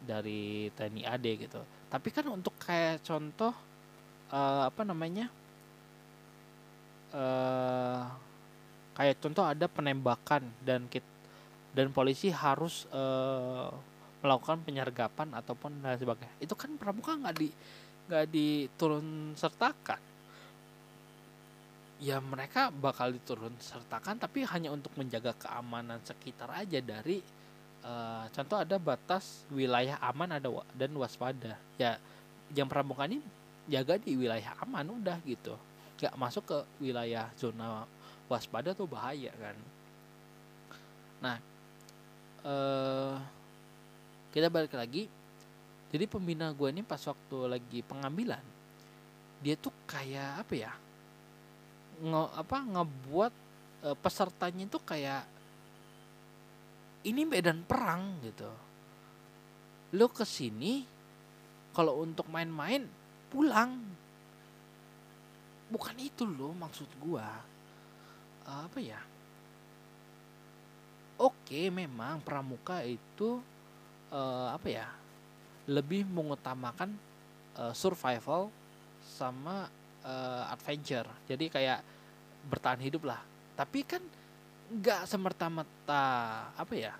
dari 0.00 0.68
TNI 0.72 1.02
AD 1.04 1.26
gitu. 1.48 1.60
Tapi 1.88 2.08
kan 2.12 2.26
untuk 2.28 2.54
kayak 2.60 3.02
contoh 3.02 3.52
uh, 4.30 4.62
apa 4.68 4.82
namanya 4.82 5.30
uh, 7.14 8.04
kayak 8.96 9.20
contoh 9.20 9.44
ada 9.44 9.68
penembakan 9.68 10.48
dan 10.64 10.88
kit 10.88 11.04
dan 11.76 11.92
polisi 11.92 12.32
harus 12.32 12.88
uh, 12.88 13.68
melakukan 14.26 14.58
penyergapan 14.66 15.30
ataupun 15.38 15.78
dan 15.78 15.94
sebagainya. 15.94 16.34
Itu 16.42 16.58
kan 16.58 16.74
pramuka 16.74 17.14
nggak 17.14 17.36
di 17.38 17.48
nggak 18.10 18.26
diturun 18.26 19.38
sertakan. 19.38 20.02
Ya 22.02 22.18
mereka 22.18 22.74
bakal 22.74 23.14
diturun 23.14 23.54
sertakan 23.62 24.18
tapi 24.18 24.42
hanya 24.42 24.74
untuk 24.74 24.90
menjaga 24.98 25.32
keamanan 25.38 26.02
sekitar 26.02 26.50
aja 26.52 26.82
dari 26.82 27.22
uh, 27.86 28.26
contoh 28.34 28.58
ada 28.58 28.76
batas 28.76 29.46
wilayah 29.54 29.96
aman 30.02 30.42
ada 30.42 30.50
dan 30.74 30.90
waspada. 30.98 31.54
Ya 31.78 32.02
yang 32.50 32.66
pramuka 32.66 33.06
ini 33.06 33.22
jaga 33.70 33.94
di 34.02 34.18
wilayah 34.18 34.58
aman 34.66 34.90
udah 34.90 35.22
gitu. 35.22 35.54
Nggak 36.02 36.14
masuk 36.18 36.42
ke 36.50 36.58
wilayah 36.82 37.30
zona 37.38 37.86
waspada 38.26 38.74
tuh 38.74 38.90
bahaya 38.90 39.30
kan. 39.38 39.56
Nah 41.22 41.38
eh 42.42 43.35
kita 44.30 44.48
balik 44.50 44.74
lagi. 44.74 45.06
Jadi 45.86 46.04
pembina 46.10 46.50
gue 46.50 46.68
ini 46.70 46.82
pas 46.82 46.98
waktu 46.98 47.36
lagi 47.46 47.80
pengambilan 47.86 48.56
dia 49.40 49.54
tuh 49.56 49.72
kayak 49.84 50.44
apa 50.44 50.54
ya? 50.56 50.72
Nge 52.00 52.22
apa 52.36 52.56
ngebuat 52.60 53.32
e, 53.84 53.88
pesertanya 53.96 54.64
itu 54.68 54.78
kayak 54.80 55.24
ini 57.06 57.22
medan 57.22 57.64
perang 57.64 58.20
gitu. 58.24 58.50
Lo 59.96 60.10
ke 60.10 60.24
sini 60.26 60.84
kalau 61.76 62.02
untuk 62.02 62.28
main-main 62.32 62.84
pulang. 63.28 63.76
Bukan 65.66 65.96
itu 65.98 66.22
loh 66.22 66.54
maksud 66.54 66.88
gua. 67.02 67.26
Apa 68.46 68.78
ya? 68.78 69.00
Oke 71.16 71.72
memang 71.72 72.20
pramuka 72.20 72.84
itu 72.84 73.40
uh, 74.12 74.54
apa 74.54 74.68
ya 74.68 74.86
lebih 75.66 76.06
mengutamakan 76.06 76.94
uh, 77.58 77.74
survival 77.74 78.50
sama 79.02 79.66
uh, 80.06 80.52
adventure. 80.52 81.06
Jadi 81.26 81.50
kayak 81.50 81.82
bertahan 82.46 82.82
hidup 82.82 83.06
lah. 83.08 83.20
Tapi 83.56 83.82
kan 83.82 84.02
nggak 84.66 85.06
semerta-merta 85.06 86.02
apa 86.58 86.74
ya 86.74 86.94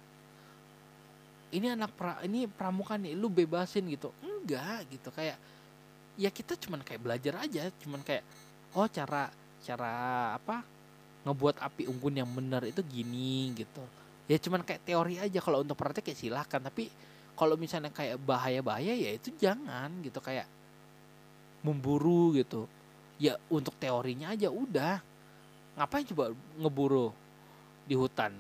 ini 1.51 1.67
anak 1.67 1.91
pra 1.95 2.23
ini 2.23 2.47
pramuka 2.47 2.99
nih 2.99 3.15
lu 3.15 3.31
bebasin 3.31 3.87
gitu. 3.87 4.11
Enggak 4.23 4.87
gitu. 4.91 5.09
Kayak 5.15 5.39
ya 6.19 6.31
kita 6.31 6.59
cuman 6.59 6.83
kayak 6.83 7.01
belajar 7.03 7.35
aja. 7.43 7.71
Cuman 7.83 8.03
kayak 8.03 8.27
oh 8.75 8.87
cara 8.91 9.31
cara 9.63 9.95
apa 10.39 10.63
ngebuat 11.27 11.59
api 11.59 11.91
unggun 11.91 12.23
yang 12.23 12.31
benar 12.31 12.63
itu 12.63 12.79
gini 12.87 13.51
gitu 13.59 13.83
ya 14.27 14.37
cuman 14.43 14.67
kayak 14.67 14.83
teori 14.83 15.23
aja 15.23 15.39
kalau 15.39 15.63
untuk 15.63 15.79
praktek 15.79 16.11
ya 16.11 16.17
silahkan 16.17 16.59
tapi 16.59 16.91
kalau 17.37 17.55
misalnya 17.55 17.93
kayak 17.93 18.17
bahaya-bahaya 18.25 18.97
ya 18.97 19.11
itu 19.13 19.31
jangan 19.37 19.93
gitu 20.01 20.19
kayak 20.25 20.49
memburu 21.61 22.33
gitu. 22.39 22.65
Ya 23.21 23.37
untuk 23.53 23.77
teorinya 23.77 24.33
aja 24.33 24.49
udah. 24.49 25.05
Ngapain 25.77 26.09
coba 26.09 26.33
ngeburu 26.57 27.13
di 27.85 27.93
hutan? 27.93 28.33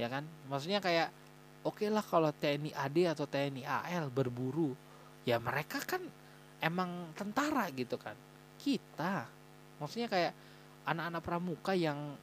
Ya 0.00 0.08
kan? 0.08 0.24
Maksudnya 0.48 0.80
kayak 0.80 1.12
oke 1.66 1.84
okay 1.84 1.88
lah 1.92 2.00
kalau 2.00 2.32
TNI 2.32 2.72
AD 2.72 2.96
atau 3.18 3.28
TNI 3.28 3.62
AL 3.68 4.08
berburu 4.08 4.72
ya 5.28 5.36
mereka 5.36 5.80
kan 5.84 6.00
emang 6.64 7.12
tentara 7.12 7.68
gitu 7.76 8.00
kan. 8.00 8.16
Kita. 8.56 9.28
Maksudnya 9.76 10.08
kayak 10.08 10.32
anak-anak 10.88 11.20
pramuka 11.20 11.72
yang 11.76 12.16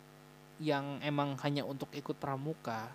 yang 0.62 1.02
emang 1.02 1.34
hanya 1.42 1.66
untuk 1.66 1.90
ikut 1.98 2.14
pramuka 2.22 2.86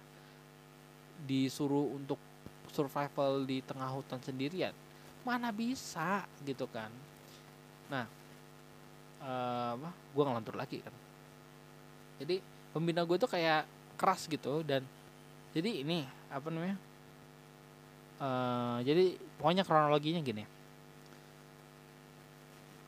disuruh 1.26 1.90
untuk 1.98 2.22
survival 2.70 3.42
di 3.42 3.58
tengah 3.66 3.90
hutan 3.90 4.22
sendirian 4.22 4.70
mana 5.26 5.50
bisa 5.50 6.22
gitu 6.46 6.70
kan? 6.70 6.94
Nah 7.90 8.06
uh, 9.26 9.74
apa 9.74 9.90
gue 9.90 10.22
ngelantur 10.22 10.54
lagi 10.54 10.78
kan. 10.78 10.94
Jadi 12.22 12.38
pembina 12.70 13.02
gue 13.02 13.18
tuh 13.18 13.26
kayak 13.26 13.66
keras 13.98 14.30
gitu 14.30 14.62
dan 14.62 14.86
jadi 15.50 15.82
ini 15.82 16.06
apa 16.30 16.46
namanya 16.52 16.78
uh, 18.22 18.78
jadi 18.86 19.18
pokoknya 19.42 19.66
kronologinya 19.66 20.22
gini. 20.22 20.46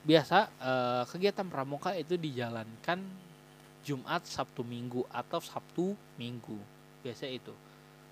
Biasa 0.06 0.38
uh, 0.62 1.02
kegiatan 1.10 1.50
pramuka 1.50 1.92
itu 1.98 2.14
dijalankan 2.14 3.27
Jumat 3.88 4.28
Sabtu 4.28 4.60
Minggu 4.60 5.08
atau 5.08 5.40
Sabtu 5.40 5.96
Minggu 6.20 6.60
biasa 7.00 7.24
itu 7.24 7.56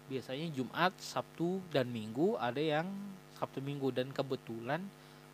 biasanya 0.09 0.49
Jumat 0.55 0.97
Sabtu 0.97 1.61
dan 1.69 1.93
Minggu 1.93 2.39
ada 2.41 2.63
yang 2.63 2.89
Sabtu 3.37 3.61
Minggu 3.61 3.93
dan 3.93 4.09
kebetulan 4.15 4.81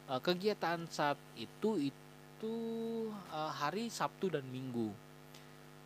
uh, 0.09 0.19
kegiatan 0.19 0.83
saat 0.91 1.21
itu 1.39 1.93
itu 1.93 2.55
uh, 3.31 3.53
hari 3.53 3.87
Sabtu 3.93 4.33
dan 4.33 4.43
Minggu. 4.51 4.91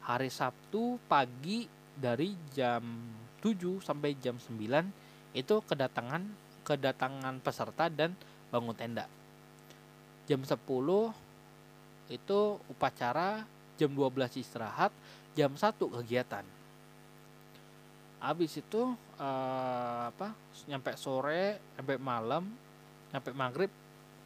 Hari 0.06 0.30
Sabtu 0.30 1.02
pagi 1.10 1.66
dari 1.98 2.32
jam 2.54 2.82
7 3.42 3.82
sampai 3.82 4.14
jam 4.22 4.38
9 4.38 5.34
itu 5.36 5.54
kedatangan 5.66 6.22
kedatangan 6.62 7.42
peserta 7.42 7.90
dan 7.90 8.14
bangun 8.54 8.76
tenda. 8.78 9.10
Jam 10.30 10.40
10 10.46 10.54
itu 12.06 12.40
upacara, 12.70 13.42
jam 13.76 13.92
12 13.92 14.40
istirahat, 14.40 14.90
jam 15.36 15.52
1 15.52 15.76
kegiatan. 15.76 16.44
Habis 18.16 18.58
itu 18.58 18.96
uh, 19.20 20.02
apa 20.08 20.32
nyampe 20.64 20.96
sore 20.96 21.60
sampai 21.76 22.00
malam 22.00 22.48
nyampe 23.12 23.30
maghrib 23.36 23.70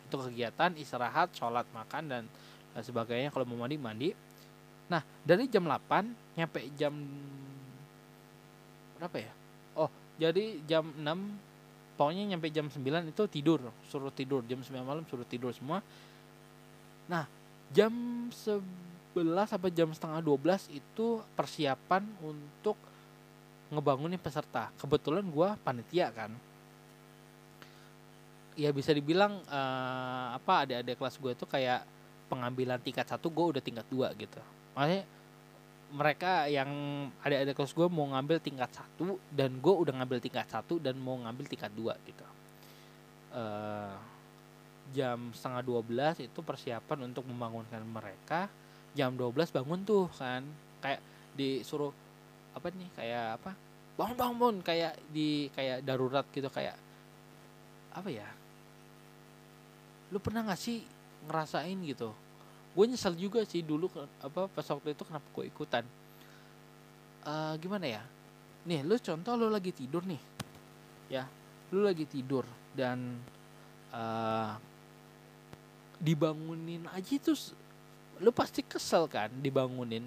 itu 0.06 0.16
kegiatan 0.16 0.74
istirahat 0.78 1.34
sholat 1.34 1.66
makan 1.74 2.02
dan, 2.06 2.24
dan 2.72 2.82
sebagainya. 2.82 3.34
Kalau 3.34 3.46
mau 3.46 3.66
mandi 3.66 3.76
mandi. 3.76 4.10
Nah 4.90 5.02
dari 5.26 5.50
jam 5.50 5.66
8 5.66 6.38
nyampe 6.38 6.60
jam 6.78 6.94
berapa 8.98 9.16
ya? 9.18 9.32
Oh 9.74 9.90
jadi 10.18 10.62
jam 10.66 10.94
6 10.94 11.98
pokoknya 11.98 12.34
nyampe 12.34 12.48
jam 12.48 12.66
9 12.70 13.10
itu 13.10 13.22
tidur 13.30 13.60
suruh 13.90 14.14
tidur. 14.14 14.46
Jam 14.46 14.62
9 14.62 14.86
malam 14.86 15.04
suruh 15.10 15.26
tidur 15.26 15.50
semua. 15.50 15.82
Nah 17.10 17.26
jam 17.70 17.92
11 18.32 18.89
sampai 19.46 19.70
jam 19.74 19.90
setengah 19.90 20.22
12 20.22 20.70
itu 20.70 21.18
persiapan 21.34 22.06
untuk 22.22 22.78
ngebangunin 23.70 24.18
peserta. 24.18 24.70
Kebetulan 24.78 25.26
gue 25.26 25.48
panitia 25.62 26.10
kan. 26.10 26.30
Ya 28.58 28.74
bisa 28.74 28.90
dibilang 28.90 29.40
uh, 29.46 30.36
apa 30.36 30.66
adik-adik 30.66 30.98
kelas 30.98 31.16
gue 31.16 31.32
itu 31.32 31.46
kayak 31.46 31.86
pengambilan 32.30 32.78
tingkat 32.82 33.06
satu 33.06 33.30
gue 33.30 33.58
udah 33.58 33.62
tingkat 33.62 33.86
dua 33.88 34.10
gitu. 34.18 34.38
Makanya 34.74 35.02
mereka 35.90 36.46
yang 36.46 36.70
adik-adik 37.22 37.54
kelas 37.58 37.74
gue 37.74 37.88
mau 37.90 38.06
ngambil 38.14 38.38
tingkat 38.38 38.70
satu 38.70 39.18
dan 39.30 39.58
gue 39.58 39.74
udah 39.74 39.94
ngambil 40.02 40.18
tingkat 40.22 40.46
satu 40.50 40.78
dan 40.78 40.98
mau 40.98 41.18
ngambil 41.18 41.46
tingkat 41.50 41.70
dua 41.74 41.98
gitu. 42.06 42.26
Uh, 43.30 43.94
jam 44.90 45.30
setengah 45.30 45.62
dua 45.62 45.80
belas 45.86 46.18
itu 46.18 46.42
persiapan 46.42 47.06
untuk 47.06 47.22
membangunkan 47.22 47.82
mereka 47.86 48.50
jam 48.96 49.14
12 49.14 49.55
bangun 49.55 49.81
tuh 49.87 50.07
kan. 50.16 50.42
Kayak 50.81 51.00
disuruh 51.37 51.92
apa 52.57 52.66
nih 52.72 52.90
kayak 52.96 53.26
apa? 53.40 53.50
Bangun 53.98 54.16
bangun 54.16 54.37
bangun 54.38 54.59
kayak 54.64 54.94
di 55.12 55.53
kayak 55.53 55.85
darurat 55.85 56.26
gitu 56.33 56.48
kayak 56.48 56.76
apa 57.94 58.09
ya? 58.09 58.29
Lu 60.11 60.18
pernah 60.18 60.42
gak 60.46 60.59
sih 60.59 60.83
ngerasain 61.26 61.79
gitu? 61.87 62.11
Gue 62.74 62.85
nyesel 62.87 63.14
juga 63.18 63.42
sih 63.46 63.62
dulu 63.62 63.90
apa 64.22 64.46
pas 64.50 64.66
waktu 64.66 64.94
itu 64.94 65.03
kenapa 65.07 65.26
gue 65.35 65.44
ikutan. 65.46 65.85
Uh, 67.26 67.55
gimana 67.61 67.87
ya? 67.87 68.03
Nih 68.66 68.83
lu 68.83 68.96
contoh 68.98 69.35
lu 69.37 69.46
lagi 69.50 69.70
tidur 69.74 70.03
nih. 70.07 70.22
Ya 71.11 71.26
lu 71.70 71.87
lagi 71.87 72.03
tidur 72.03 72.42
dan 72.74 73.18
uh, 73.94 74.59
dibangunin 76.03 76.87
aja 76.90 77.12
itu 77.14 77.33
lu 78.20 78.30
pasti 78.30 78.61
kesel 78.61 79.09
kan 79.09 79.33
dibangunin. 79.40 80.04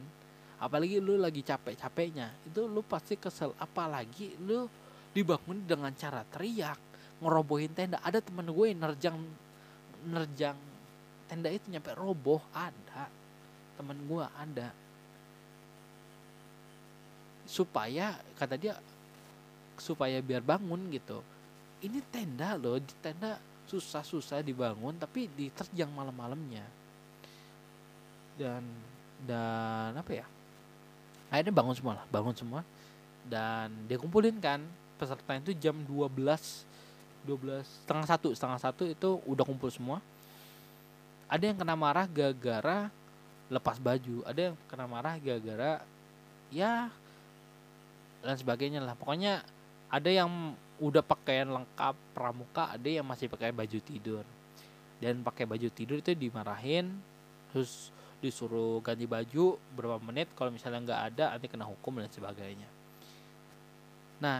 Apalagi 0.62 1.02
lu 1.02 1.19
lagi 1.19 1.43
capek-capeknya 1.43 2.32
itu 2.47 2.69
lu 2.69 2.86
pasti 2.86 3.17
kesel. 3.17 3.52
Apalagi 3.58 4.38
lu 4.39 4.69
dibangun 5.12 5.65
dengan 5.65 5.91
cara 5.97 6.21
teriak 6.30 6.78
ngerobohin 7.19 7.73
tenda. 7.73 7.99
Ada 8.06 8.21
temen 8.21 8.47
gue 8.47 8.65
yang 8.69 8.82
nerjang 8.86 9.17
nerjang 10.08 10.58
tenda 11.28 11.49
itu 11.49 11.67
nyampe 11.73 11.91
roboh 11.97 12.39
ada. 12.54 13.10
Temen 13.76 13.97
gue 14.06 14.26
ada. 14.38 14.69
Supaya 17.43 18.15
kata 18.38 18.56
dia 18.56 18.78
supaya 19.76 20.21
biar 20.21 20.45
bangun 20.45 20.88
gitu. 20.93 21.19
Ini 21.84 21.99
tenda 22.08 22.56
loh 22.56 22.80
di 22.80 22.93
tenda 23.04 23.36
susah-susah 23.67 24.45
dibangun 24.45 24.95
tapi 24.95 25.28
diterjang 25.28 25.91
malam-malamnya 25.91 26.83
dan 28.39 28.63
dan 29.24 29.91
apa 29.96 30.12
ya? 30.12 30.26
Akhirnya 31.30 31.54
bangun 31.54 31.76
semua 31.76 31.93
lah 32.02 32.06
bangun 32.10 32.36
semua. 32.36 32.62
Dan 33.24 33.72
dia 33.88 33.96
kumpulin 33.96 34.36
kan 34.43 34.60
peserta 35.00 35.39
itu 35.39 35.56
jam 35.56 35.76
12 35.88 36.12
12 37.24 37.63
setengah 37.63 38.08
satu 38.08 38.36
setengah 38.36 38.60
satu 38.60 38.84
itu 38.84 39.10
udah 39.24 39.46
kumpul 39.48 39.72
semua. 39.72 40.04
Ada 41.32 41.50
yang 41.50 41.58
kena 41.58 41.74
marah 41.80 42.06
gara-gara 42.06 42.91
lepas 43.52 43.78
baju 43.78 44.26
ada 44.26 44.52
yang 44.52 44.56
kena 44.65 44.86
marah 44.89 45.15
gara-gara 45.22 45.84
ya 46.52 46.89
dan 48.24 48.36
sebagainya 48.36 48.84
lah. 48.84 48.96
Pokoknya 48.96 49.43
ada 49.88 50.10
yang 50.10 50.58
udah 50.82 51.06
pakaian 51.06 51.48
lengkap 51.48 51.96
pramuka 52.17 52.74
ada 52.74 52.89
yang 52.89 53.06
masih 53.06 53.30
pakai 53.30 53.54
baju 53.54 53.80
tidur. 53.80 54.26
Dan 55.00 55.24
pakai 55.24 55.43
baju 55.48 55.67
tidur 55.72 56.00
itu 56.00 56.15
dimarahin 56.15 56.91
terus 57.54 57.92
disuruh 58.23 58.79
ganti 58.79 59.03
baju 59.03 59.59
berapa 59.75 59.99
menit 59.99 60.31
kalau 60.31 60.47
misalnya 60.47 60.79
nggak 60.79 61.01
ada 61.12 61.25
nanti 61.36 61.51
kena 61.51 61.67
hukum 61.67 61.99
dan 61.99 62.07
sebagainya. 62.07 62.69
Nah 64.23 64.39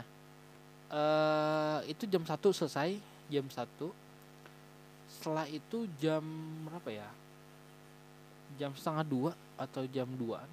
eh, 0.88 1.80
itu 1.92 2.08
jam 2.08 2.24
satu 2.24 2.56
selesai 2.56 2.96
jam 3.28 3.44
satu. 3.52 3.92
Setelah 5.12 5.46
itu 5.52 5.84
jam 6.00 6.24
berapa 6.64 7.04
ya? 7.04 7.10
Jam 8.56 8.72
setengah 8.72 9.04
dua 9.04 9.32
atau 9.60 9.84
jam 9.92 10.08
dua? 10.16 10.48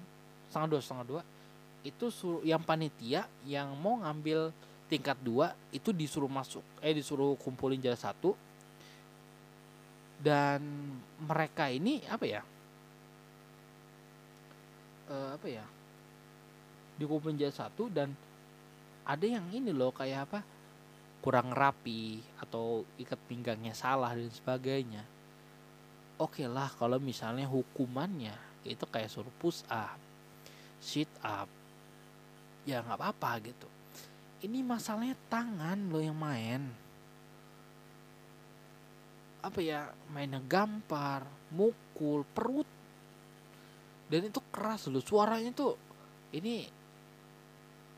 Setengah 0.51 0.67
dua 0.75 0.81
setengah 0.83 1.05
dua. 1.07 1.21
Itu 1.87 2.11
suruh 2.11 2.43
yang 2.43 2.59
panitia 2.59 3.25
yang 3.47 3.71
mau 3.79 4.03
ngambil 4.03 4.51
tingkat 4.91 5.15
dua 5.23 5.55
itu 5.71 5.95
disuruh 5.95 6.27
masuk 6.27 6.61
eh 6.83 6.91
disuruh 6.91 7.39
kumpulin 7.39 7.79
jalan 7.79 7.95
satu. 7.95 8.35
Dan 10.21 10.61
mereka 11.17 11.65
ini 11.71 12.05
apa 12.05 12.27
ya 12.29 12.45
uh, 15.11 15.35
apa 15.35 15.47
ya 15.51 15.65
di 16.95 17.05
jaya 17.35 17.51
satu 17.51 17.91
dan 17.91 18.15
ada 19.03 19.25
yang 19.25 19.43
ini 19.51 19.75
loh 19.75 19.91
kayak 19.91 20.29
apa 20.31 20.39
kurang 21.19 21.51
rapi 21.53 22.21
atau 22.39 22.87
ikat 22.97 23.19
pinggangnya 23.29 23.77
salah 23.77 24.13
dan 24.17 24.29
sebagainya. 24.31 25.03
Oke 26.21 26.45
okay 26.45 26.47
lah 26.49 26.69
kalau 26.77 26.97
misalnya 26.97 27.49
hukumannya 27.49 28.33
itu 28.65 28.85
kayak 28.85 29.09
suruh 29.09 29.33
push 29.41 29.65
up 29.69 29.97
sit 30.81 31.09
up 31.21 31.45
ya 32.65 32.81
nggak 32.81 32.97
apa-apa 32.97 33.31
gitu. 33.45 33.69
Ini 34.41 34.65
masalahnya 34.65 35.13
tangan 35.29 35.93
lo 35.93 36.01
yang 36.01 36.17
main. 36.17 36.65
Apa 39.45 39.61
ya 39.61 39.93
mainnya 40.09 40.41
gampar 40.41 41.25
mukul 41.53 42.25
perut. 42.33 42.65
Dan 44.09 44.27
itu 44.27 44.40
keras 44.51 44.91
loh. 44.91 45.01
Suaranya 45.01 45.49
tuh 45.55 45.73
ini 46.35 46.67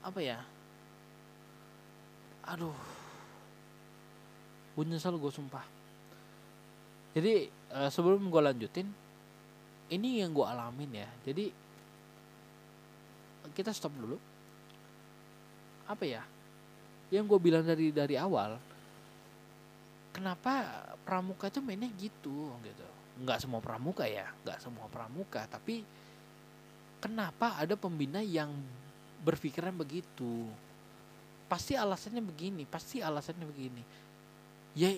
apa 0.05 0.19
ya? 0.21 0.39
Aduh. 2.47 2.75
Gue 4.73 4.85
nyesel 4.89 5.17
gue 5.17 5.31
sumpah. 5.33 5.65
Jadi 7.13 7.45
uh, 7.73 7.89
sebelum 7.93 8.29
gue 8.29 8.41
lanjutin 8.41 8.87
ini 9.93 10.21
yang 10.21 10.33
gue 10.33 10.45
alamin 10.45 11.05
ya. 11.05 11.09
Jadi 11.25 11.45
kita 13.53 13.69
stop 13.69 13.93
dulu. 13.93 14.17
Apa 15.89 16.05
ya? 16.05 16.23
Yang 17.13 17.25
gue 17.35 17.39
bilang 17.41 17.65
dari 17.65 17.93
dari 17.93 18.17
awal 18.17 18.73
kenapa 20.13 20.69
pramuka 21.01 21.49
itu 21.49 21.59
mainnya 21.59 21.89
gitu 21.97 22.53
gitu. 22.61 22.87
Nggak 23.25 23.41
semua 23.41 23.59
pramuka 23.59 24.05
ya 24.05 24.29
nggak 24.45 24.61
semua 24.61 24.85
pramuka 24.87 25.45
tapi 25.49 25.81
kenapa 27.03 27.59
ada 27.59 27.75
pembina 27.75 28.23
yang 28.23 28.47
berpikiran 29.27 29.75
begitu? 29.75 30.47
Pasti 31.51 31.75
alasannya 31.75 32.23
begini 32.23 32.63
pasti 32.63 33.03
alasannya 33.03 33.43
begini. 33.43 33.83
Ya 34.79 34.95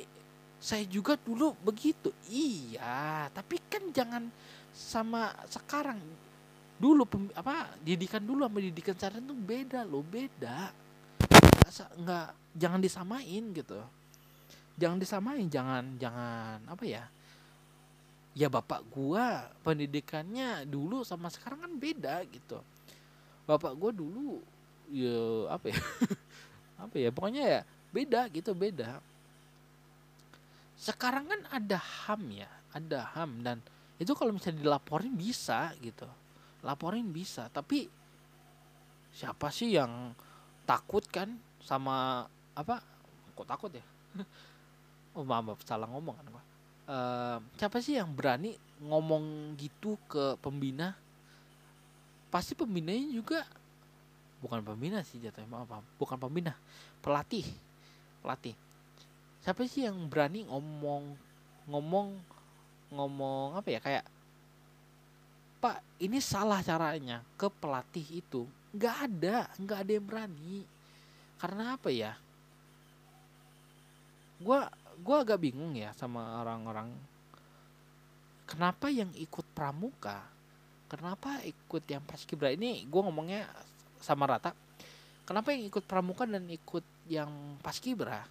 saya 0.61 0.85
juga 0.85 1.17
dulu 1.17 1.57
begitu. 1.65 2.13
Iya 2.29 3.33
tapi 3.33 3.57
kan 3.65 3.89
jangan 3.89 4.29
sama 4.69 5.33
sekarang. 5.49 5.97
Dulu 6.77 7.07
pem, 7.09 7.31
apa 7.33 7.73
didikan 7.81 8.21
dulu 8.21 8.45
sama 8.45 8.61
didikan 8.61 8.93
sekarang 8.93 9.25
tuh 9.25 9.33
beda 9.41 9.81
loh 9.81 10.05
beda. 10.05 10.69
Nggak 12.05 12.27
jangan 12.53 12.79
disamain 12.85 13.43
gitu. 13.49 13.81
Jangan 14.77 15.01
disamain 15.01 15.49
jangan 15.49 15.97
jangan 15.97 16.59
apa 16.69 16.83
ya 16.85 17.03
ya 18.35 18.51
bapak 18.51 18.83
gua 18.91 19.47
pendidikannya 19.63 20.67
dulu 20.67 21.07
sama 21.07 21.31
sekarang 21.31 21.63
kan 21.63 21.73
beda 21.79 22.21
gitu. 22.27 22.59
Bapak 23.47 23.71
gua 23.79 23.95
dulu 23.95 24.43
ya 24.91 25.49
apa 25.55 25.71
ya? 25.71 25.79
Apa 26.75 26.99
ya? 26.99 27.07
Pokoknya 27.07 27.43
ya 27.47 27.61
beda 27.95 28.27
gitu 28.35 28.51
beda. 28.51 28.99
Sekarang 30.75 31.23
kan 31.31 31.41
ada 31.47 31.79
ham 31.79 32.19
ya 32.35 32.51
ada 32.75 33.07
ham 33.15 33.39
dan 33.39 33.63
itu 33.95 34.11
kalau 34.11 34.35
misalnya 34.35 34.59
dilaporin 34.59 35.15
bisa 35.15 35.71
gitu. 35.79 36.03
Laporin 36.59 37.07
bisa 37.15 37.47
tapi 37.47 37.87
siapa 39.15 39.47
sih 39.47 39.79
yang 39.79 40.11
takut 40.67 41.07
kan 41.07 41.31
sama 41.63 42.27
apa? 42.51 42.83
Kok 43.39 43.47
takut 43.47 43.71
ya? 43.71 43.85
Oh 45.15 45.23
maaf, 45.23 45.63
salah 45.63 45.87
ngomong 45.87 46.11
kan 46.19 46.27
uh, 46.89 47.37
siapa 47.57 47.81
sih 47.81 47.97
yang 47.97 48.13
berani 48.13 48.57
ngomong 48.81 49.55
gitu 49.57 49.97
ke 50.09 50.37
pembina? 50.41 50.97
Pasti 52.29 52.57
pembinanya 52.57 53.09
juga 53.13 53.39
bukan 54.43 54.61
pembina 54.61 55.01
sih 55.01 55.17
jatuhnya 55.17 55.49
maaf, 55.49 55.65
maaf 55.65 55.85
bukan 55.97 56.17
pembina 56.19 56.53
pelatih 57.01 57.47
pelatih. 58.21 58.53
Siapa 59.41 59.65
sih 59.69 59.85
yang 59.85 60.09
berani 60.09 60.45
ngomong 60.49 61.13
ngomong 61.69 62.17
ngomong 62.93 63.57
apa 63.57 63.69
ya 63.73 63.79
kayak 63.81 64.05
Pak 65.61 65.81
ini 65.97 66.21
salah 66.21 66.61
caranya 66.61 67.25
ke 67.37 67.49
pelatih 67.49 68.21
itu. 68.21 68.45
Nggak 68.73 68.95
ada 69.09 69.37
nggak 69.57 69.79
ada 69.81 69.91
yang 69.97 70.05
berani. 70.05 70.57
Karena 71.41 71.73
apa 71.73 71.89
ya? 71.89 72.13
Gue 74.37 74.61
gue 74.99 75.17
agak 75.17 75.39
bingung 75.41 75.75
ya 75.75 75.91
sama 75.95 76.41
orang-orang. 76.43 76.91
Kenapa 78.45 78.93
yang 78.93 79.09
ikut 79.17 79.45
pramuka? 79.57 80.21
Kenapa 80.85 81.41
ikut 81.41 81.83
yang 81.89 82.05
paskibra 82.05 82.53
ini 82.53 82.85
gue 82.85 83.01
ngomongnya 83.01 83.49
sama 83.99 84.29
rata. 84.29 84.53
Kenapa 85.25 85.49
yang 85.49 85.65
ikut 85.65 85.83
pramuka 85.89 86.29
dan 86.29 86.45
ikut 86.45 86.85
yang 87.09 87.57
paskibra 87.65 88.29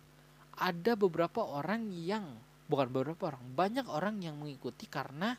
ada 0.54 0.92
beberapa 0.94 1.42
orang 1.42 1.90
yang 1.90 2.22
bukan 2.70 2.86
beberapa 2.94 3.34
orang 3.34 3.42
banyak 3.58 3.86
orang 3.90 4.22
yang 4.22 4.38
mengikuti 4.38 4.86
karena 4.86 5.34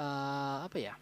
uh, 0.00 0.64
apa 0.64 0.78
ya? 0.80 0.96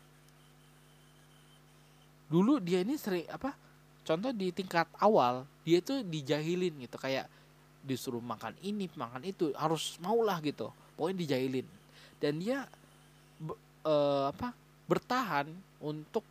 Dulu 2.26 2.58
dia 2.58 2.82
ini 2.82 2.98
sering 2.98 3.30
apa? 3.30 3.54
Contoh 4.02 4.34
di 4.34 4.50
tingkat 4.50 4.90
awal 4.98 5.46
dia 5.62 5.78
tuh 5.78 6.02
dijahilin 6.02 6.82
gitu. 6.82 6.98
Kayak 6.98 7.30
disuruh 7.86 8.20
makan 8.20 8.58
ini 8.66 8.90
makan 8.98 9.22
itu 9.22 9.54
harus 9.54 9.96
maulah 10.02 10.42
gitu. 10.42 10.74
Pokoknya 10.98 11.16
dijahilin 11.22 11.68
dan 12.18 12.40
dia 12.40 12.66
uh, 13.86 14.24
apa 14.32 14.52
bertahan 14.90 15.46
untuk 15.78 16.24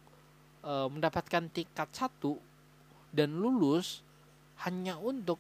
uh, 0.66 0.90
mendapatkan 0.92 1.48
tingkat 1.54 1.90
satu 1.96 2.36
dan 3.16 3.32
lulus 3.32 4.04
hanya 4.68 5.00
untuk 5.00 5.40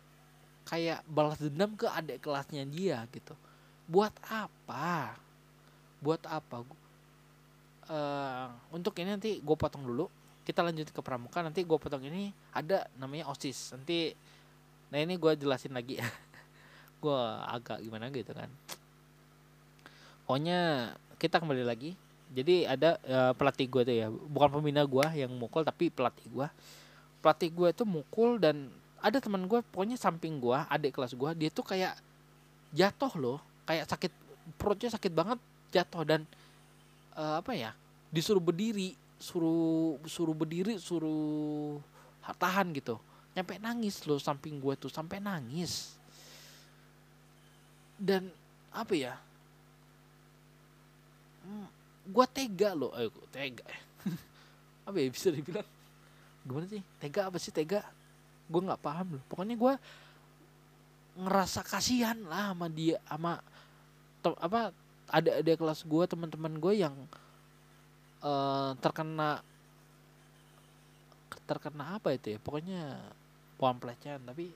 kayak 0.66 1.04
balas 1.08 1.40
dendam 1.40 1.76
ke 1.78 1.88
adik 1.88 2.24
kelasnya 2.24 2.64
dia 2.66 3.06
gitu. 3.14 3.36
Buat 3.86 4.16
apa? 4.26 5.14
Buat 6.02 6.26
apa? 6.26 6.66
Uh, 7.86 8.50
untuk 8.74 8.98
ini 8.98 9.14
nanti 9.14 9.32
gue 9.40 9.56
potong 9.58 9.86
dulu. 9.86 10.10
Kita 10.46 10.62
lanjut 10.62 10.90
ke 10.90 11.02
pramuka. 11.02 11.42
Nanti 11.42 11.62
gue 11.66 11.78
potong 11.78 12.02
ini 12.06 12.34
ada 12.54 12.90
namanya 12.98 13.30
osis. 13.30 13.74
Nanti 13.78 14.14
nah 14.90 14.98
ini 15.02 15.16
gue 15.18 15.32
jelasin 15.38 15.74
lagi. 15.74 16.00
Ya 16.04 16.10
gue 17.06 17.22
agak 17.54 17.86
gimana 17.86 18.10
gitu 18.10 18.34
kan. 18.34 18.50
Pokoknya 20.26 20.94
kita 21.22 21.38
kembali 21.38 21.62
lagi. 21.62 21.94
Jadi 22.34 22.66
ada 22.66 22.98
uh, 23.06 23.32
pelatih 23.38 23.70
gue 23.70 23.82
tuh 23.86 23.96
ya. 23.96 24.08
Bukan 24.10 24.58
pembina 24.58 24.82
gue 24.82 25.06
yang 25.14 25.30
mukul 25.30 25.62
tapi 25.62 25.94
pelatih 25.94 26.26
gue 26.34 26.48
pelatih 27.22 27.50
gue 27.50 27.68
itu 27.74 27.84
mukul 27.90 28.38
dan 28.38 28.70
ada 29.02 29.18
teman 29.18 29.50
gue 29.50 29.58
pokoknya 29.74 29.98
samping 29.98 30.38
gue 30.38 30.58
adik 30.70 30.94
kelas 30.94 31.18
gue 31.18 31.30
dia 31.34 31.50
tuh 31.54 31.66
kayak 31.66 31.94
jatuh 32.74 33.14
loh. 33.22 33.38
Kayak 33.70 33.86
sakit 33.90 34.14
perutnya 34.58 34.90
sakit 34.94 35.14
banget 35.14 35.40
jatuh 35.74 36.06
dan 36.06 36.22
uh, 37.18 37.42
apa 37.42 37.54
ya 37.54 37.74
disuruh 38.14 38.42
berdiri 38.42 38.94
suruh 39.18 39.98
suruh 40.06 40.36
berdiri 40.38 40.78
suruh 40.78 41.82
tahan 42.38 42.74
gitu 42.78 42.98
nyampe 43.36 43.60
nangis 43.60 44.00
loh 44.08 44.16
samping 44.16 44.64
gue 44.64 44.74
tuh 44.80 44.88
sampai 44.88 45.20
nangis. 45.20 45.92
Dan 48.00 48.32
apa 48.72 48.94
ya? 48.96 49.14
Hmm, 51.44 51.68
gue 52.08 52.26
tega 52.32 52.72
loh. 52.72 52.96
Ayo 52.96 53.12
tega. 53.30 53.68
Apa 54.88 54.98
ya 55.02 55.08
bisa 55.12 55.30
dibilang? 55.30 55.68
Gimana 56.46 56.66
sih? 56.70 56.82
Tega 57.02 57.26
apa 57.26 57.42
sih 57.42 57.50
tega? 57.50 57.82
Gue 58.46 58.62
nggak 58.62 58.78
paham 58.78 59.18
loh. 59.18 59.24
Pokoknya 59.26 59.58
gue 59.58 59.74
ngerasa 61.18 61.66
kasihan 61.66 62.20
lah 62.30 62.54
sama 62.54 62.68
dia 62.70 63.00
sama 63.08 63.40
apa 64.38 64.76
ada 65.08 65.32
ada 65.42 65.54
kelas 65.56 65.82
gue 65.88 66.04
teman-teman 66.06 66.54
gue 66.60 66.74
yang 66.76 66.94
uh, 68.20 68.78
terkena 68.78 69.42
terkena 71.50 71.98
apa 71.98 72.14
itu 72.14 72.38
ya? 72.38 72.40
Pokoknya 72.42 73.02
bukan 73.56 73.80
pelecehan 73.80 74.22
tapi 74.24 74.52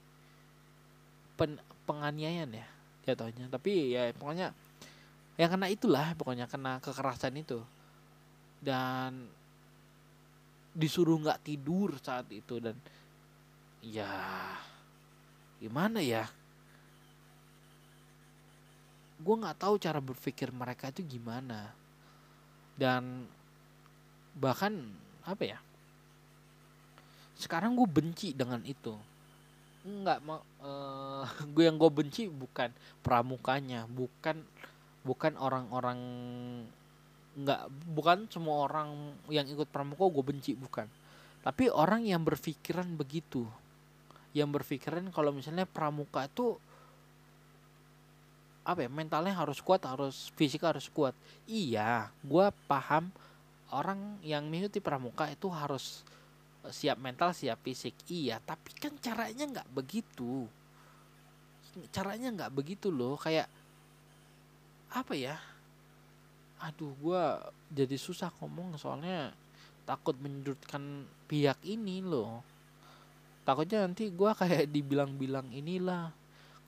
pen, 1.40 1.56
penganiayaan 1.88 2.52
ya 2.52 2.68
jatuhnya. 3.08 3.48
Tapi 3.48 3.96
ya 3.96 4.12
pokoknya 4.14 4.52
yang 5.40 5.50
kena 5.50 5.68
itulah 5.72 6.12
pokoknya 6.20 6.46
kena 6.52 6.84
kekerasan 6.84 7.40
itu. 7.40 7.64
Dan 8.60 9.32
disuruh 10.76 11.18
nggak 11.18 11.42
tidur 11.48 11.96
saat 12.04 12.28
itu 12.30 12.60
dan 12.60 12.76
ya 13.80 14.12
gimana 15.64 16.04
ya? 16.04 16.28
Gue 19.20 19.36
nggak 19.36 19.60
tahu 19.60 19.76
cara 19.80 20.00
berpikir 20.00 20.52
mereka 20.52 20.92
itu 20.92 21.04
gimana. 21.08 21.72
Dan 22.76 23.28
bahkan 24.40 24.72
apa 25.28 25.44
ya 25.44 25.60
sekarang 27.40 27.80
gue 27.80 27.88
benci 27.88 28.36
dengan 28.36 28.60
itu. 28.68 28.92
Nggak 29.88 30.20
mau 30.28 30.44
uh, 30.60 31.24
gue 31.56 31.64
yang 31.64 31.80
gue 31.80 31.88
benci 31.88 32.28
bukan 32.28 32.70
pramukanya 33.00 33.88
bukan 33.88 34.44
bukan 35.08 35.34
orang-orang 35.40 36.00
nggak 37.40 37.72
bukan 37.96 38.28
semua 38.28 38.68
orang 38.68 39.16
yang 39.32 39.48
ikut 39.48 39.72
pramuka 39.72 40.12
gue 40.12 40.24
benci 40.36 40.52
bukan. 40.60 40.86
Tapi 41.40 41.72
orang 41.72 42.04
yang 42.04 42.20
berpikiran 42.22 43.00
begitu 43.00 43.48
yang 44.36 44.52
berpikiran 44.54 45.10
kalau 45.10 45.34
misalnya 45.34 45.66
pramuka 45.66 46.30
itu 46.30 46.54
apa 48.62 48.86
ya 48.86 48.90
mentalnya 48.92 49.34
harus 49.34 49.64
kuat 49.64 49.82
harus 49.88 50.30
fisik 50.36 50.62
harus 50.68 50.92
kuat. 50.92 51.16
Iya 51.48 52.12
gue 52.22 52.46
paham 52.68 53.10
orang 53.74 54.20
yang 54.22 54.46
mengikuti 54.46 54.82
pramuka 54.82 55.30
itu 55.30 55.50
harus 55.50 56.02
eh, 56.04 56.19
siap 56.72 56.98
mental 57.02 57.36
siap 57.36 57.60
fisik. 57.62 57.96
Iya 58.10 58.40
tapi 58.44 58.74
kan 58.78 58.94
caranya 58.98 59.46
nggak 59.50 59.70
begitu. 59.74 60.48
Caranya 61.94 62.30
nggak 62.34 62.52
begitu 62.54 62.90
loh 62.90 63.20
kayak 63.20 63.48
apa 64.90 65.14
ya? 65.14 65.38
Aduh 66.60 66.92
gue 67.00 67.24
jadi 67.72 67.96
susah 67.96 68.34
ngomong 68.42 68.76
soalnya 68.76 69.32
takut 69.88 70.18
menyudutkan 70.18 71.06
pihak 71.30 71.58
ini 71.66 72.02
loh. 72.06 72.42
Takutnya 73.48 73.86
nanti 73.86 74.14
gue 74.14 74.32
kayak 74.34 74.70
dibilang-bilang 74.70 75.50
inilah 75.50 76.14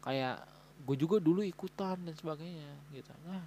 kayak 0.02 0.42
gue 0.82 0.96
juga 0.98 1.22
dulu 1.22 1.46
ikutan 1.46 1.98
dan 2.02 2.16
sebagainya 2.18 2.72
gitu. 2.90 3.14
Nah. 3.30 3.46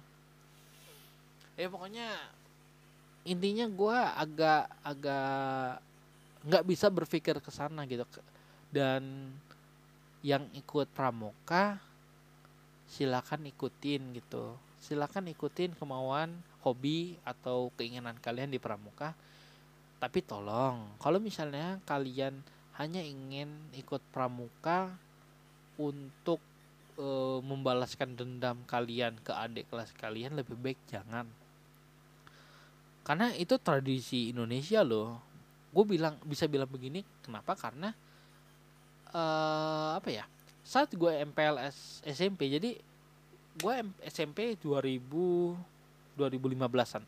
Ya 1.55 1.67
pokoknya 1.71 2.07
intinya 3.25 3.65
gue 3.67 3.97
agak 3.97 4.69
agak 4.85 5.81
nggak 6.45 6.63
bisa 6.63 6.87
berpikir 6.93 7.41
ke 7.41 7.49
sana 7.49 7.83
gitu. 7.89 8.05
Dan 8.69 9.33
yang 10.25 10.45
ikut 10.53 10.89
pramuka 10.93 11.81
silakan 12.85 13.49
ikutin 13.49 14.13
gitu. 14.13 14.53
Silakan 14.77 15.29
ikutin 15.33 15.73
kemauan 15.73 16.37
hobi 16.61 17.17
atau 17.25 17.73
keinginan 17.77 18.17
kalian 18.21 18.53
di 18.53 18.61
pramuka. 18.61 19.17
Tapi 19.97 20.21
tolong 20.21 20.85
kalau 21.01 21.17
misalnya 21.17 21.81
kalian 21.89 22.37
hanya 22.77 23.01
ingin 23.01 23.49
ikut 23.73 24.03
pramuka 24.11 24.91
untuk 25.79 26.37
e, 26.99 27.07
membalaskan 27.41 28.13
dendam 28.13 28.59
kalian 28.67 29.15
ke 29.23 29.31
adik 29.31 29.65
kelas 29.71 29.93
kalian 29.95 30.37
lebih 30.37 30.57
baik 30.59 30.79
jangan. 30.89 31.25
Karena 33.05 33.31
itu 33.37 33.55
tradisi 33.61 34.33
Indonesia 34.33 34.81
loh 34.81 35.34
gue 35.75 35.83
bilang 35.83 36.15
bisa 36.23 36.47
bilang 36.47 36.71
begini 36.71 37.03
kenapa? 37.19 37.51
Karena 37.59 37.91
uh, 39.11 39.99
apa 39.99 40.07
ya? 40.07 40.23
Saat 40.63 40.95
gue 40.95 41.11
MPLS 41.27 42.07
SMP 42.07 42.47
jadi 42.47 42.79
gue 43.59 43.75
SMP 44.07 44.55
2000 44.63 45.03
2015an 46.15 47.03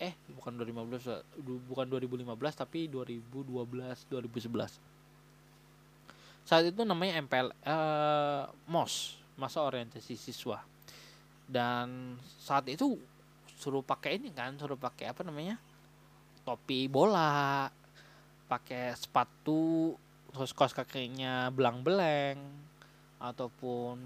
eh 0.00 0.16
bukan 0.34 0.56
2015 0.56 1.68
bukan 1.68 1.84
2015 1.84 2.32
tapi 2.64 2.88
2012 2.88 3.60
2011 4.08 4.80
saat 6.42 6.66
itu 6.66 6.82
namanya 6.82 7.22
MPL 7.22 7.48
uh, 7.48 7.54
eh, 7.54 8.44
MOS 8.66 9.18
masa 9.38 9.62
orientasi 9.62 10.18
siswa. 10.18 10.62
Dan 11.46 12.18
saat 12.42 12.66
itu 12.70 12.98
suruh 13.58 13.82
pakai 13.84 14.18
ini 14.18 14.34
kan 14.34 14.58
suruh 14.58 14.78
pakai 14.78 15.10
apa 15.10 15.22
namanya? 15.22 15.58
Topi 16.42 16.90
bola 16.90 17.70
pakai 18.50 18.96
sepatu 18.96 19.94
terus 20.32 20.56
kos 20.56 20.72
kakinya 20.72 21.52
belang-beleng 21.52 22.40
ataupun 23.20 24.00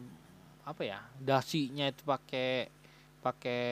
apa 0.66 0.82
ya 0.82 1.00
dasinya 1.22 1.86
itu 1.86 2.02
pakai 2.02 2.66
pakai 3.22 3.62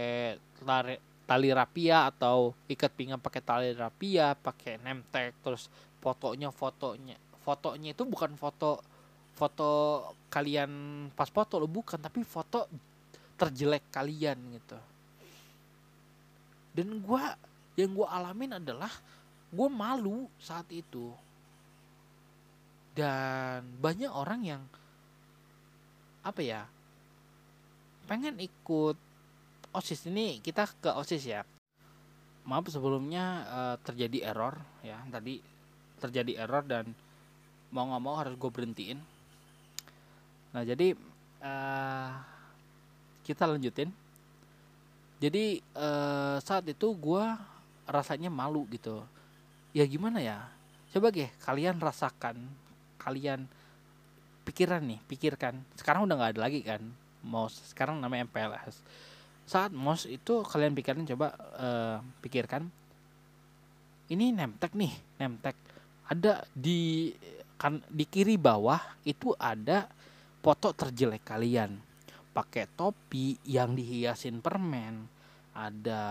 tali, 0.63 0.97
tali 1.27 1.51
rapia 1.51 2.11
atau 2.11 2.55
ikat 2.71 2.95
pinggang 2.95 3.19
pakai 3.19 3.43
tali 3.43 3.69
rapia 3.75 4.39
pakai 4.39 4.79
nemtek 4.83 5.35
terus 5.43 5.67
fotonya 5.99 6.55
fotonya 6.55 7.19
fotonya 7.43 7.93
itu 7.93 8.03
bukan 8.07 8.39
foto 8.39 8.81
foto 9.35 9.71
kalian 10.31 10.71
pas 11.13 11.27
foto 11.27 11.59
lo 11.59 11.67
bukan 11.67 11.99
tapi 11.99 12.23
foto 12.23 12.71
terjelek 13.35 13.91
kalian 13.91 14.39
gitu. 14.55 14.79
Dan 16.75 17.03
gue 17.03 17.25
yang 17.79 17.91
gue 17.95 18.07
alamin 18.07 18.63
adalah 18.63 18.91
gue 19.55 19.69
malu 19.71 20.27
saat 20.43 20.67
itu. 20.75 21.15
Dan 22.95 23.63
banyak 23.79 24.11
orang 24.11 24.41
yang 24.43 24.63
apa 26.27 26.41
ya 26.43 26.63
pengen 28.11 28.39
ikut 28.43 28.99
osis. 29.75 30.11
Ini 30.11 30.43
kita 30.43 30.67
ke 30.83 30.91
osis 30.95 31.23
ya. 31.23 31.47
Maaf 32.45 32.69
sebelumnya 32.69 33.25
uh, 33.49 33.77
terjadi 33.83 34.35
error 34.35 34.59
ya. 34.83 34.99
Tadi 35.09 35.39
terjadi 36.03 36.45
error 36.45 36.63
dan 36.67 36.91
mau 37.71 37.89
nggak 37.89 38.03
mau 38.03 38.15
harus 38.19 38.35
gue 38.35 38.51
berhentiin. 38.51 38.99
Nah 40.55 40.63
jadi 40.63 40.95
uh, 41.43 42.11
kita 43.27 43.47
lanjutin. 43.49 43.91
Jadi 45.19 45.63
uh, 45.79 46.37
saat 46.43 46.69
itu 46.69 46.93
gue 46.95 47.25
rasanya 47.89 48.29
malu 48.29 48.69
gitu 48.69 49.03
ya 49.77 49.85
gimana 49.85 50.23
ya? 50.23 50.49
Coba 50.95 51.11
deh 51.11 51.29
kalian 51.43 51.83
rasakan 51.83 52.39
kalian 53.03 53.45
pikiran 54.47 54.81
nih 54.87 55.03
pikirkan. 55.11 55.61
Sekarang 55.75 56.07
udah 56.07 56.15
nggak 56.15 56.33
ada 56.39 56.41
lagi 56.47 56.63
kan 56.63 56.81
MOS 57.27 57.75
sekarang 57.75 57.99
namanya 57.99 58.29
MPLS 58.31 58.81
saat 59.45 59.77
MOS 59.77 60.09
itu 60.09 60.41
kalian 60.41 60.73
pikirin 60.73 61.05
coba 61.05 61.37
uh, 61.57 61.97
pikirkan 62.25 62.65
ini 64.09 64.33
nemtek 64.33 64.73
nih 64.77 64.93
nemtek. 65.21 65.57
Ada 66.05 66.45
di 66.53 67.13
kan 67.57 67.81
di 67.89 68.05
kiri 68.05 68.37
bawah 68.37 68.81
itu 69.09 69.33
ada 69.37 69.89
foto 70.45 70.73
terjelek 70.77 71.25
kalian. 71.25 71.77
Pakai 72.35 72.67
topi 72.75 73.39
yang 73.47 73.73
dihiasin 73.79 74.43
permen 74.43 75.07
ada 75.55 76.03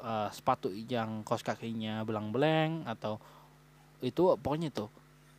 uh, 0.00 0.28
sepatu 0.32 0.72
yang 0.72 1.20
kos 1.20 1.44
kakinya 1.44 2.00
belang-beleng 2.00 2.88
atau 2.88 3.20
itu 4.00 4.32
pokoknya 4.40 4.72
tuh 4.72 4.88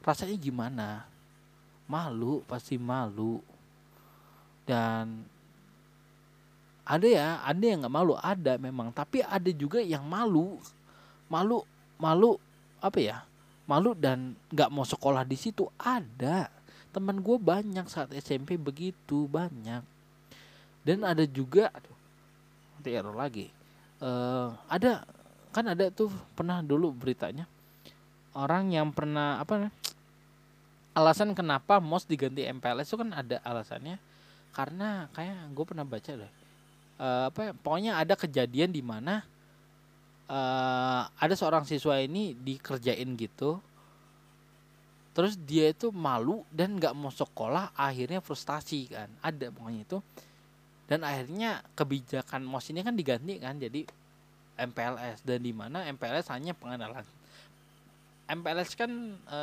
rasanya 0.06 0.38
gimana? 0.38 0.90
Malu 1.90 2.46
pasti 2.46 2.78
malu. 2.78 3.42
Dan 4.66 5.26
ada 6.86 7.08
ya 7.10 7.42
ada 7.42 7.64
yang 7.66 7.82
nggak 7.82 7.96
malu 7.98 8.14
ada 8.22 8.62
memang. 8.62 8.94
Tapi 8.94 9.26
ada 9.26 9.50
juga 9.50 9.82
yang 9.82 10.06
malu. 10.06 10.62
Malu 11.26 11.66
malu 11.98 12.38
apa 12.78 13.02
ya? 13.02 13.26
Malu 13.66 13.98
dan 13.98 14.38
nggak 14.54 14.70
mau 14.70 14.86
sekolah 14.86 15.26
di 15.26 15.34
situ 15.34 15.66
ada. 15.82 16.54
Teman 16.94 17.20
gue 17.26 17.38
banyak 17.42 17.90
saat 17.90 18.14
SMP 18.14 18.56
begitu 18.62 19.26
banyak. 19.26 19.82
Dan 20.86 21.02
ada 21.02 21.26
juga 21.26 21.74
aduh 21.74 21.95
seperti 22.86 23.02
error 23.02 23.18
lagi. 23.18 23.50
Uh, 23.98 24.54
ada 24.70 25.02
kan 25.50 25.66
ada 25.66 25.90
tuh 25.90 26.14
pernah 26.38 26.62
dulu 26.62 26.94
beritanya. 26.94 27.50
Orang 28.38 28.70
yang 28.70 28.94
pernah 28.94 29.42
apa 29.42 29.74
alasan 30.94 31.34
kenapa 31.34 31.82
MOS 31.82 32.06
diganti 32.06 32.46
MPLS 32.46 32.94
itu 32.94 33.02
kan 33.02 33.10
ada 33.10 33.42
alasannya. 33.42 33.98
Karena 34.54 35.10
kayak 35.18 35.50
gue 35.58 35.66
pernah 35.66 35.82
baca 35.82 36.14
deh 36.14 36.46
uh, 37.00 37.32
apa 37.32 37.56
pokoknya 37.56 38.00
ada 38.00 38.16
kejadian 38.16 38.72
di 38.72 38.80
mana 38.80 39.24
uh, 40.32 41.04
ada 41.20 41.34
seorang 41.36 41.68
siswa 41.68 42.00
ini 42.00 42.36
dikerjain 42.36 43.16
gitu. 43.20 43.60
Terus 45.16 45.40
dia 45.40 45.72
itu 45.72 45.96
malu 45.96 46.44
dan 46.52 46.76
nggak 46.76 46.92
mau 46.92 47.08
sekolah 47.08 47.72
akhirnya 47.72 48.20
frustasi 48.20 48.92
kan. 48.92 49.08
Ada 49.24 49.48
pokoknya 49.48 49.82
itu 49.88 49.98
dan 50.86 51.02
akhirnya 51.02 51.66
kebijakan 51.74 52.46
MOS 52.46 52.70
ini 52.70 52.86
kan 52.86 52.94
diganti 52.94 53.42
kan 53.42 53.58
jadi 53.58 53.82
MPLS 54.56 55.26
dan 55.26 55.42
di 55.42 55.52
mana 55.52 55.84
MPLS 55.90 56.32
hanya 56.32 56.54
pengenalan. 56.56 57.04
MPLS 58.26 58.72
kan 58.78 58.92
e, 59.18 59.40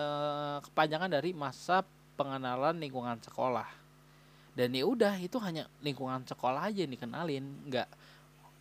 kepanjangan 0.64 1.10
dari 1.10 1.34
masa 1.34 1.82
pengenalan 2.16 2.78
lingkungan 2.78 3.18
sekolah. 3.20 3.68
Dan 4.52 4.72
ya 4.72 4.84
udah 4.84 5.16
itu 5.20 5.36
hanya 5.42 5.68
lingkungan 5.84 6.24
sekolah 6.24 6.70
aja 6.70 6.86
yang 6.86 6.92
dikenalin. 6.94 7.44
Nggak 7.68 7.88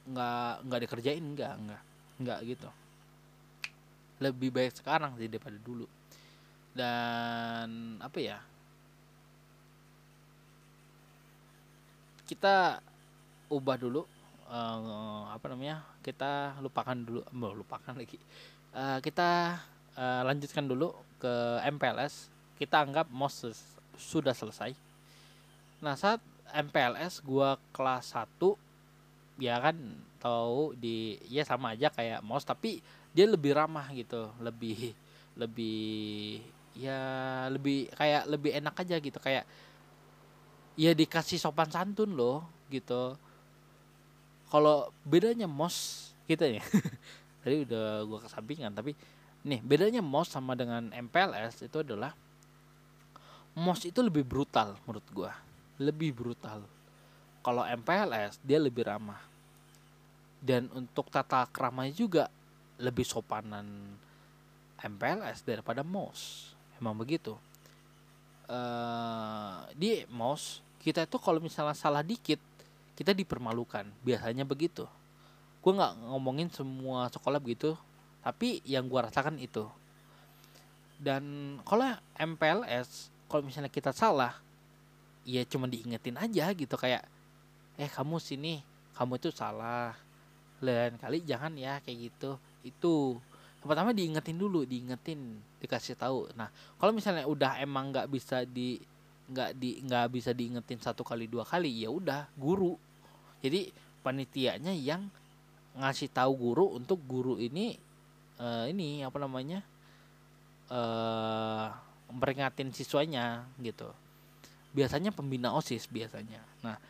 nggak 0.02 0.54
nggak 0.66 0.80
dikerjain 0.88 1.26
nggak 1.38 1.54
nggak 1.62 1.82
nggak 2.26 2.40
gitu. 2.50 2.70
Lebih 4.22 4.50
baik 4.50 4.74
sekarang 4.78 5.16
sih 5.22 5.30
daripada 5.30 5.58
dulu. 5.62 5.88
Dan 6.74 7.98
apa 8.02 8.18
ya 8.20 8.38
kita 12.32 12.80
ubah 13.52 13.76
dulu 13.76 14.08
uh, 14.48 15.28
apa 15.36 15.52
namanya 15.52 15.84
kita 16.00 16.56
lupakan 16.64 16.96
dulu 16.96 17.28
mau 17.36 17.52
lupakan 17.52 17.92
lagi. 17.92 18.16
Uh, 18.72 19.04
kita 19.04 19.60
uh, 20.00 20.24
lanjutkan 20.24 20.64
dulu 20.64 20.96
ke 21.20 21.60
MPLS 21.76 22.32
kita 22.56 22.88
anggap 22.88 23.12
MOS 23.12 23.52
sudah 24.00 24.32
selesai. 24.32 24.72
Nah 25.84 26.00
saat 26.00 26.24
MPLS 26.56 27.20
gua 27.20 27.60
kelas 27.76 28.16
1 28.16 28.40
ya 29.44 29.60
kan 29.60 29.76
tahu 30.24 30.72
di 30.80 31.20
ya 31.28 31.44
sama 31.44 31.76
aja 31.76 31.92
kayak 31.92 32.24
MOS 32.24 32.48
tapi 32.48 32.80
dia 33.12 33.28
lebih 33.28 33.52
ramah 33.52 33.92
gitu 33.92 34.32
lebih 34.40 34.96
lebih 35.36 36.40
ya 36.80 37.00
lebih 37.52 37.92
kayak 37.92 38.24
lebih 38.30 38.52
enak 38.56 38.76
aja 38.80 38.96
gitu 39.04 39.20
kayak 39.20 39.44
ya 40.80 40.92
dikasih 40.96 41.40
sopan 41.40 41.68
santun 41.68 42.16
loh 42.16 42.46
gitu. 42.72 43.16
Kalau 44.52 44.92
bedanya 45.08 45.48
mos 45.48 46.10
kita 46.28 46.48
ya 46.48 46.64
tadi 47.44 47.68
udah 47.68 48.04
gua 48.08 48.20
kesampingan 48.24 48.72
tapi 48.72 48.96
nih 49.48 49.60
bedanya 49.64 50.00
mos 50.04 50.32
sama 50.32 50.56
dengan 50.56 50.92
MPLS 50.92 51.66
itu 51.66 51.78
adalah 51.82 52.16
mos 53.58 53.84
itu 53.84 54.00
lebih 54.00 54.24
brutal 54.24 54.76
menurut 54.88 55.08
gua. 55.12 55.32
Lebih 55.82 56.14
brutal. 56.14 56.64
Kalau 57.42 57.66
MPLS 57.66 58.38
dia 58.46 58.62
lebih 58.62 58.86
ramah. 58.86 59.20
Dan 60.42 60.74
untuk 60.74 61.14
tata 61.14 61.46
keramanya 61.54 61.94
juga 61.94 62.26
lebih 62.82 63.06
sopanan 63.06 63.66
MPLS 64.82 65.46
daripada 65.46 65.86
MOS. 65.86 66.50
Emang 66.82 66.98
begitu 66.98 67.38
uh, 68.52 69.64
di 69.72 70.04
MOS 70.12 70.60
kita 70.84 71.08
itu 71.08 71.18
kalau 71.22 71.40
misalnya 71.40 71.78
salah 71.78 72.04
dikit 72.04 72.38
kita 72.98 73.16
dipermalukan. 73.16 73.88
Biasanya 74.04 74.44
begitu. 74.44 74.86
Gue 75.64 75.74
nggak 75.74 76.12
ngomongin 76.12 76.52
semua 76.52 77.08
sekolah 77.08 77.40
begitu 77.40 77.74
tapi 78.22 78.62
yang 78.68 78.86
gue 78.86 79.00
rasakan 79.00 79.40
itu. 79.40 79.66
Dan 81.02 81.58
kalau 81.66 81.98
MPLS 82.20 83.10
kalau 83.26 83.42
misalnya 83.42 83.72
kita 83.72 83.96
salah 83.96 84.38
ya 85.26 85.42
cuma 85.46 85.70
diingetin 85.70 86.18
aja 86.18 86.50
gitu 86.52 86.76
kayak 86.76 87.06
eh 87.78 87.90
kamu 87.90 88.20
sini 88.20 88.62
kamu 88.94 89.18
itu 89.18 89.30
salah. 89.34 89.96
Lain 90.62 90.94
kali 91.02 91.26
jangan 91.26 91.58
ya 91.58 91.82
kayak 91.82 92.12
gitu. 92.12 92.38
Itu 92.62 93.18
pertama 93.62 93.94
diingetin 93.94 94.42
dulu 94.42 94.66
diingetin 94.66 95.38
dikasih 95.62 95.94
tahu. 95.94 96.34
Nah 96.34 96.50
kalau 96.82 96.92
misalnya 96.92 97.30
udah 97.30 97.62
emang 97.62 97.94
nggak 97.94 98.10
bisa 98.10 98.42
di 98.42 98.82
nggak 99.32 99.52
di 99.56 99.80
nggak 99.86 100.06
bisa 100.12 100.34
diingetin 100.34 100.82
satu 100.82 101.06
kali 101.06 101.30
dua 101.30 101.46
kali 101.46 101.70
ya 101.86 101.94
udah 101.94 102.26
guru. 102.34 102.74
Jadi 103.46 103.70
panitianya 104.02 104.74
yang 104.74 105.06
ngasih 105.78 106.10
tahu 106.10 106.34
guru 106.36 106.74
untuk 106.74 107.00
guru 107.06 107.38
ini 107.38 107.78
uh, 108.42 108.66
ini 108.66 109.06
apa 109.06 109.22
namanya 109.22 109.62
uh, 110.74 111.70
memperingatin 112.10 112.74
siswanya 112.74 113.46
gitu. 113.62 113.94
Biasanya 114.74 115.14
pembina 115.14 115.54
osis 115.54 115.86
biasanya. 115.86 116.42
Nah 116.66 116.82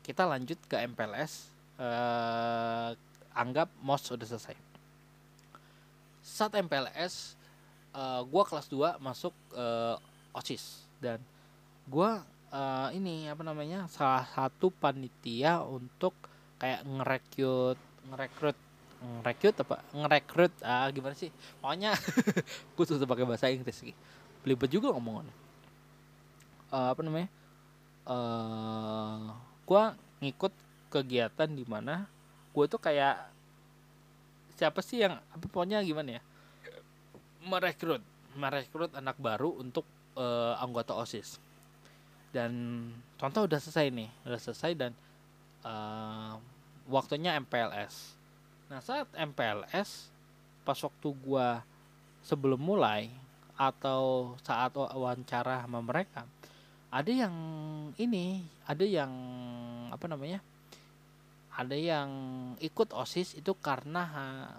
kita 0.00 0.24
lanjut 0.24 0.56
ke 0.64 0.80
MPLS 0.88 1.52
uh, 1.76 2.96
anggap 3.36 3.68
mos 3.84 4.08
sudah 4.08 4.24
selesai 4.24 4.63
saat 6.24 6.56
MPLS 6.56 7.36
uh, 7.92 8.24
gua 8.24 8.48
kelas 8.48 8.66
2 8.72 8.96
masuk 9.04 9.36
uh, 9.52 10.00
osis 10.32 10.88
dan 10.98 11.20
gua 11.84 12.24
uh, 12.48 12.88
ini 12.96 13.28
apa 13.28 13.44
namanya 13.44 13.84
salah 13.92 14.24
satu 14.32 14.72
panitia 14.72 15.60
untuk 15.60 16.16
kayak 16.56 16.80
ngerekrut 16.88 17.78
ngerekrut 18.08 18.58
ngerekrut 19.04 19.56
apa? 19.60 19.76
Ngerekrut 19.92 20.54
ah 20.64 20.88
gimana 20.88 21.12
sih? 21.12 21.28
Pokoknya 21.60 21.92
gue 22.74 22.84
susah 22.88 23.04
pakai 23.04 23.28
bahasa 23.28 23.52
Inggris 23.52 23.76
sih. 23.76 23.92
Belibet 24.40 24.72
juga 24.72 24.96
ngomongannya. 24.96 25.34
Uh, 26.72 26.88
apa 26.88 27.00
namanya? 27.04 27.28
Uh, 28.04 29.32
gue 29.68 29.84
ngikut 30.24 30.52
kegiatan 30.88 31.50
di 31.52 31.64
mana 31.68 32.08
gue 32.54 32.64
tuh 32.70 32.80
kayak 32.80 33.33
siapa 34.54 34.80
sih 34.80 35.02
yang 35.02 35.18
apa 35.18 35.44
pokoknya 35.46 35.82
gimana 35.82 36.18
ya? 36.18 36.22
Merekrut 37.44 38.02
merekrut 38.34 38.90
anak 38.98 39.14
baru 39.20 39.54
untuk 39.62 39.86
uh, 40.18 40.58
anggota 40.58 40.94
osis. 40.98 41.38
Dan 42.34 42.90
contoh 43.18 43.46
udah 43.46 43.56
selesai 43.62 43.88
nih 43.94 44.10
udah 44.26 44.40
selesai 44.42 44.72
dan 44.74 44.92
uh, 45.64 46.36
waktunya 46.88 47.38
MPLS 47.40 48.20
nah 48.68 48.80
saat 48.80 49.08
MPLS 49.16 50.08
pas 50.64 50.78
waktu 50.80 51.08
gua 51.24 51.64
sebelum 52.24 52.60
mulai 52.60 53.12
atau 53.54 54.34
saat 54.42 54.72
wawancara 54.74 55.62
sama 55.64 55.80
mereka 55.84 56.28
ada 56.88 57.12
yang 57.12 57.34
ini 58.00 58.42
ada 58.68 58.82
yang 58.82 59.12
apa 59.92 60.04
namanya 60.10 60.40
ada 61.54 61.76
yang 61.78 62.10
ikut 62.58 62.90
osis 62.90 63.38
itu 63.38 63.54
karena 63.58 64.04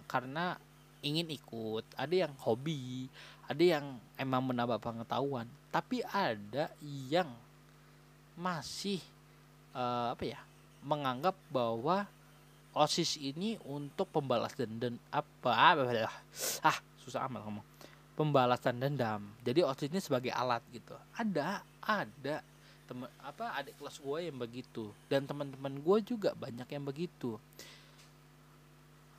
karena 0.07 0.55
ingin 1.03 1.27
ikut 1.27 1.85
ada 1.99 2.15
yang 2.15 2.33
hobi 2.41 3.11
ada 3.45 3.61
yang 3.61 4.01
emang 4.17 4.41
menambah 4.41 4.81
pengetahuan. 4.81 5.45
Tapi 5.69 6.01
ada 6.09 6.71
yang 6.81 7.29
masih 8.35 8.99
uh, 9.71 10.11
apa 10.11 10.23
ya 10.25 10.39
menganggap 10.81 11.37
bahwa 11.53 12.09
osis 12.75 13.15
ini 13.21 13.55
untuk 13.63 14.11
pembalas 14.11 14.51
dendam 14.57 14.99
apa 15.07 15.77
ah 16.59 16.77
susah 16.99 17.29
amat 17.29 17.41
ngomong 17.47 17.65
pembalasan 18.15 18.79
dendam. 18.79 19.21
Jadi 19.43 19.61
osis 19.61 19.91
ini 19.91 20.01
sebagai 20.01 20.31
alat 20.33 20.63
gitu. 20.71 20.95
Ada 21.15 21.61
ada 21.83 22.35
teman 22.85 23.09
apa 23.21 23.57
adik 23.59 23.75
kelas 23.81 23.97
gue 23.97 24.19
yang 24.29 24.37
begitu. 24.37 24.93
Dan 25.09 25.25
teman-teman 25.25 25.73
gue 25.81 25.97
juga 26.05 26.33
banyak 26.37 26.67
yang 26.69 26.85
begitu. 26.85 27.37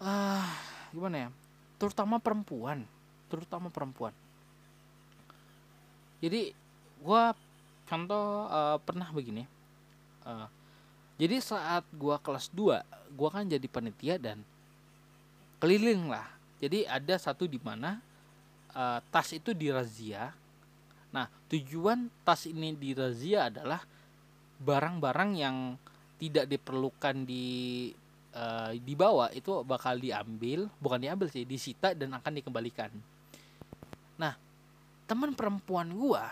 Ah 0.02 0.50
gimana 0.94 1.26
ya? 1.26 1.28
Terutama 1.76 2.22
perempuan. 2.22 2.86
Terutama 3.26 3.68
perempuan. 3.68 4.14
Jadi 6.22 6.54
gue 7.02 7.22
contoh 7.86 8.26
uh, 8.50 8.78
pernah 8.82 9.08
begini. 9.14 9.46
Uh, 10.26 10.50
jadi 11.16 11.40
saat 11.40 11.84
gua 11.96 12.20
kelas 12.20 12.52
2 12.52 13.16
gua 13.16 13.28
kan 13.32 13.48
jadi 13.48 13.64
panitia 13.70 14.20
dan 14.20 14.44
keliling 15.62 16.12
lah. 16.12 16.28
Jadi 16.60 16.84
ada 16.84 17.16
satu 17.16 17.48
di 17.48 17.56
mana 17.56 18.00
uh, 18.76 19.00
tas 19.08 19.32
itu 19.32 19.56
dirazia 19.56 20.36
tujuan 21.46 22.10
tas 22.26 22.46
ini 22.50 22.74
dirazia 22.74 23.48
adalah 23.50 23.82
barang-barang 24.58 25.30
yang 25.36 25.56
tidak 26.16 26.48
diperlukan 26.48 27.28
di 27.28 27.90
uh, 28.32 28.72
dibawa 28.80 29.28
itu 29.36 29.62
bakal 29.62 30.00
diambil 30.00 30.66
bukan 30.80 31.00
diambil 31.06 31.28
sih 31.28 31.44
disita 31.44 31.92
dan 31.92 32.16
akan 32.16 32.32
dikembalikan. 32.40 32.90
Nah 34.16 34.34
teman 35.06 35.36
perempuan 35.36 35.92
gua 35.92 36.26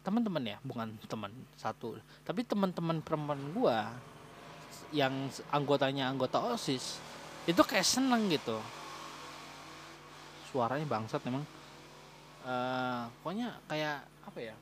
teman-teman 0.00 0.56
ya 0.56 0.58
bukan 0.64 0.96
teman 1.08 1.32
satu 1.60 1.96
tapi 2.24 2.44
teman-teman 2.44 3.04
perempuan 3.04 3.40
gua 3.52 3.94
yang 4.90 5.30
anggotanya 5.54 6.10
anggota 6.10 6.42
osis 6.50 6.98
itu 7.46 7.62
kayak 7.62 7.86
seneng 7.86 8.28
gitu. 8.28 8.58
Suaranya 10.50 10.84
bangsat 10.84 11.22
memang 11.24 11.46
uh, 12.44 13.10
pokoknya 13.20 13.56
kayak 13.68 14.04
apa 14.24 14.38
ya 14.40 14.56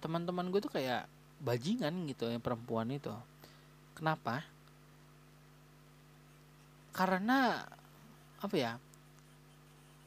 teman-teman 0.00 0.48
gue 0.48 0.60
tuh 0.64 0.72
kayak 0.72 1.04
bajingan 1.40 2.08
gitu 2.08 2.28
yang 2.28 2.40
perempuan 2.40 2.88
itu. 2.88 3.12
Kenapa? 3.92 4.44
Karena 6.92 7.64
apa 8.40 8.56
ya 8.56 8.80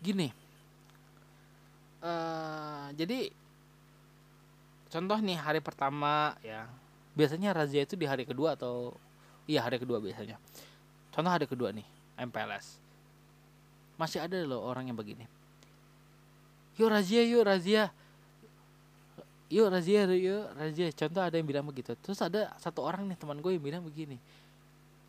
gini. 0.02 0.34
Uh, 2.04 2.90
jadi 2.98 3.32
contoh 4.92 5.18
nih 5.22 5.40
hari 5.40 5.62
pertama 5.64 6.36
ya 6.44 6.68
biasanya 7.16 7.56
razia 7.56 7.86
itu 7.86 7.96
di 7.96 8.10
hari 8.10 8.28
kedua 8.28 8.58
atau 8.58 8.98
iya 9.46 9.64
hari 9.64 9.78
kedua 9.78 10.02
biasanya. 10.02 10.36
Contoh 11.14 11.30
hari 11.30 11.46
kedua 11.46 11.70
nih 11.70 11.86
MPLS 12.18 12.84
masih 13.98 14.26
ada 14.26 14.38
loh 14.44 14.62
orang 14.66 14.90
yang 14.90 14.98
begini 14.98 15.26
yuk 16.78 16.90
razia 16.90 17.22
yuk 17.26 17.44
razia. 17.46 17.84
Yuk 19.50 19.68
razia 19.70 20.10
yuk 20.10 20.46
razia. 20.58 20.88
Contoh 20.94 21.22
ada 21.22 21.36
yang 21.38 21.48
bilang 21.48 21.66
begitu. 21.68 21.94
Terus 22.02 22.20
ada 22.22 22.54
satu 22.58 22.82
orang 22.82 23.06
nih 23.06 23.18
teman 23.18 23.38
gue 23.42 23.52
yang 23.54 23.64
bilang 23.64 23.84
begini. 23.86 24.18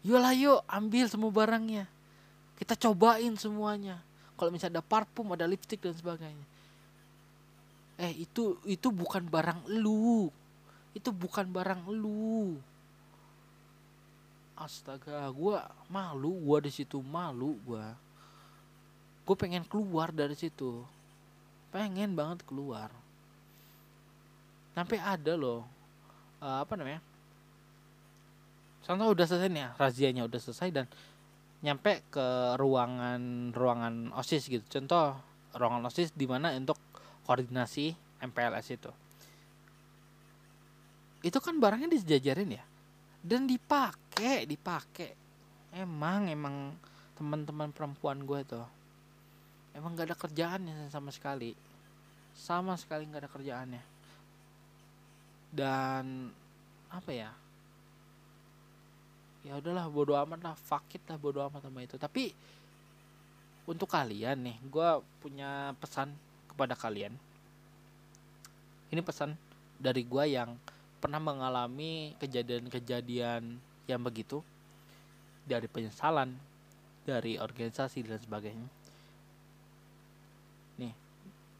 Yuk 0.05 0.21
lah 0.21 0.37
yuk 0.37 0.61
ambil 0.69 1.07
semua 1.09 1.33
barangnya. 1.33 1.89
Kita 2.61 2.77
cobain 2.77 3.35
semuanya. 3.41 4.01
Kalau 4.35 4.51
misalnya 4.51 4.81
ada 4.81 4.85
parfum 4.85 5.33
ada 5.33 5.49
lipstick 5.49 5.81
dan 5.81 5.95
sebagainya. 5.97 6.47
Eh 7.97 8.27
itu 8.27 8.59
itu 8.69 8.89
bukan 8.91 9.25
barang 9.27 9.71
lu. 9.81 10.29
Itu 10.93 11.11
bukan 11.11 11.49
barang 11.49 11.89
lu. 11.89 12.59
Astaga 14.55 15.31
gue 15.33 15.57
malu. 15.89 16.37
Gue 16.45 16.69
di 16.69 16.73
situ 16.75 17.01
malu 17.01 17.57
gue 17.65 18.05
gue 19.25 19.37
pengen 19.41 19.65
keluar 19.65 20.13
dari 20.13 20.37
situ 20.37 20.85
pengen 21.75 22.15
banget 22.15 22.47
keluar. 22.47 22.95
Sampai 24.79 25.03
ada 25.03 25.35
loh 25.35 25.67
uh, 26.39 26.63
apa 26.63 26.79
namanya 26.79 27.03
contoh 28.85 29.17
udah 29.17 29.25
selesai 29.27 29.49
nih 29.49 29.63
ya 29.65 29.71
razianya 29.81 30.23
udah 30.29 30.41
selesai 30.45 30.69
dan 30.71 30.87
nyampe 31.65 32.05
ke 32.13 32.27
ruangan 32.61 33.51
ruangan 33.51 34.15
osis 34.15 34.47
gitu. 34.47 34.63
Contoh 34.71 35.19
ruangan 35.59 35.91
osis 35.91 36.15
di 36.15 36.31
mana 36.31 36.55
untuk 36.55 36.79
koordinasi 37.27 37.91
MPLS 38.23 38.67
itu. 38.71 38.93
Itu 41.25 41.41
kan 41.41 41.57
barangnya 41.57 41.89
disejajarin 41.89 42.61
ya? 42.61 42.65
Dan 43.25 43.49
dipakai 43.49 44.45
dipakai. 44.45 45.11
Emang 45.75 46.29
emang 46.29 46.77
teman-teman 47.17 47.73
perempuan 47.73 48.23
gue 48.29 48.41
tuh 48.45 48.84
emang 49.75 49.99
gak 49.99 50.15
ada 50.15 50.17
kerjaannya 50.17 50.89
sama 50.89 51.11
sekali. 51.11 51.53
Sama 52.35 52.79
sekali 52.79 53.07
gak 53.11 53.27
ada 53.27 53.31
kerjaannya. 53.31 53.83
Dan 55.55 56.31
apa 56.91 57.11
ya? 57.11 57.31
Ya 59.45 59.59
udahlah 59.61 59.87
bodo 59.91 60.15
amat 60.19 60.41
lah. 60.41 60.55
Fakit 60.57 61.03
lah 61.11 61.19
bodo 61.19 61.43
amat 61.47 61.67
sama 61.67 61.83
itu. 61.83 61.99
Tapi 61.99 62.31
untuk 63.67 63.91
kalian 63.91 64.41
nih 64.51 64.57
gue 64.67 64.89
punya 65.21 65.75
pesan 65.79 66.15
kepada 66.51 66.79
kalian. 66.79 67.13
Ini 68.95 69.03
pesan 69.03 69.35
dari 69.79 70.07
gue 70.07 70.25
yang 70.31 70.55
pernah 71.03 71.19
mengalami 71.19 72.15
kejadian-kejadian 72.23 73.59
yang 73.91 74.01
begitu. 74.01 74.41
Dari 75.45 75.69
penyesalan, 75.69 76.33
dari 77.05 77.37
organisasi 77.37 78.01
dan 78.01 78.17
sebagainya. 78.17 78.84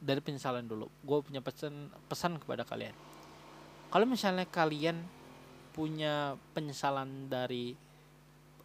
Dari 0.05 0.21
penyesalan 0.21 0.69
dulu, 0.69 0.93
gue 1.01 1.19
punya 1.25 1.41
pesan 1.41 1.89
pesan 2.13 2.37
kepada 2.37 2.69
kalian. 2.69 2.93
Kalau 3.89 4.05
misalnya 4.05 4.45
kalian 4.45 5.01
punya 5.73 6.37
penyesalan 6.53 7.33
dari 7.33 7.73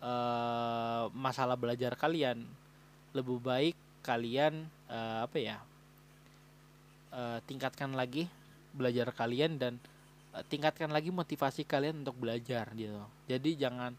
uh, 0.04 1.08
masalah 1.16 1.56
belajar 1.56 1.96
kalian 1.96 2.44
lebih 3.18 3.42
baik 3.42 3.76
kalian 4.06 4.70
uh, 4.88 5.26
apa 5.26 5.38
ya 5.42 5.58
uh, 7.12 7.42
tingkatkan 7.50 7.98
lagi 7.98 8.30
belajar 8.72 9.10
kalian 9.12 9.58
dan 9.58 9.74
uh, 10.38 10.46
tingkatkan 10.46 10.94
lagi 10.94 11.10
motivasi 11.10 11.66
kalian 11.66 12.06
untuk 12.06 12.22
belajar 12.22 12.70
gitu. 12.78 13.02
Jadi 13.26 13.58
jangan 13.58 13.98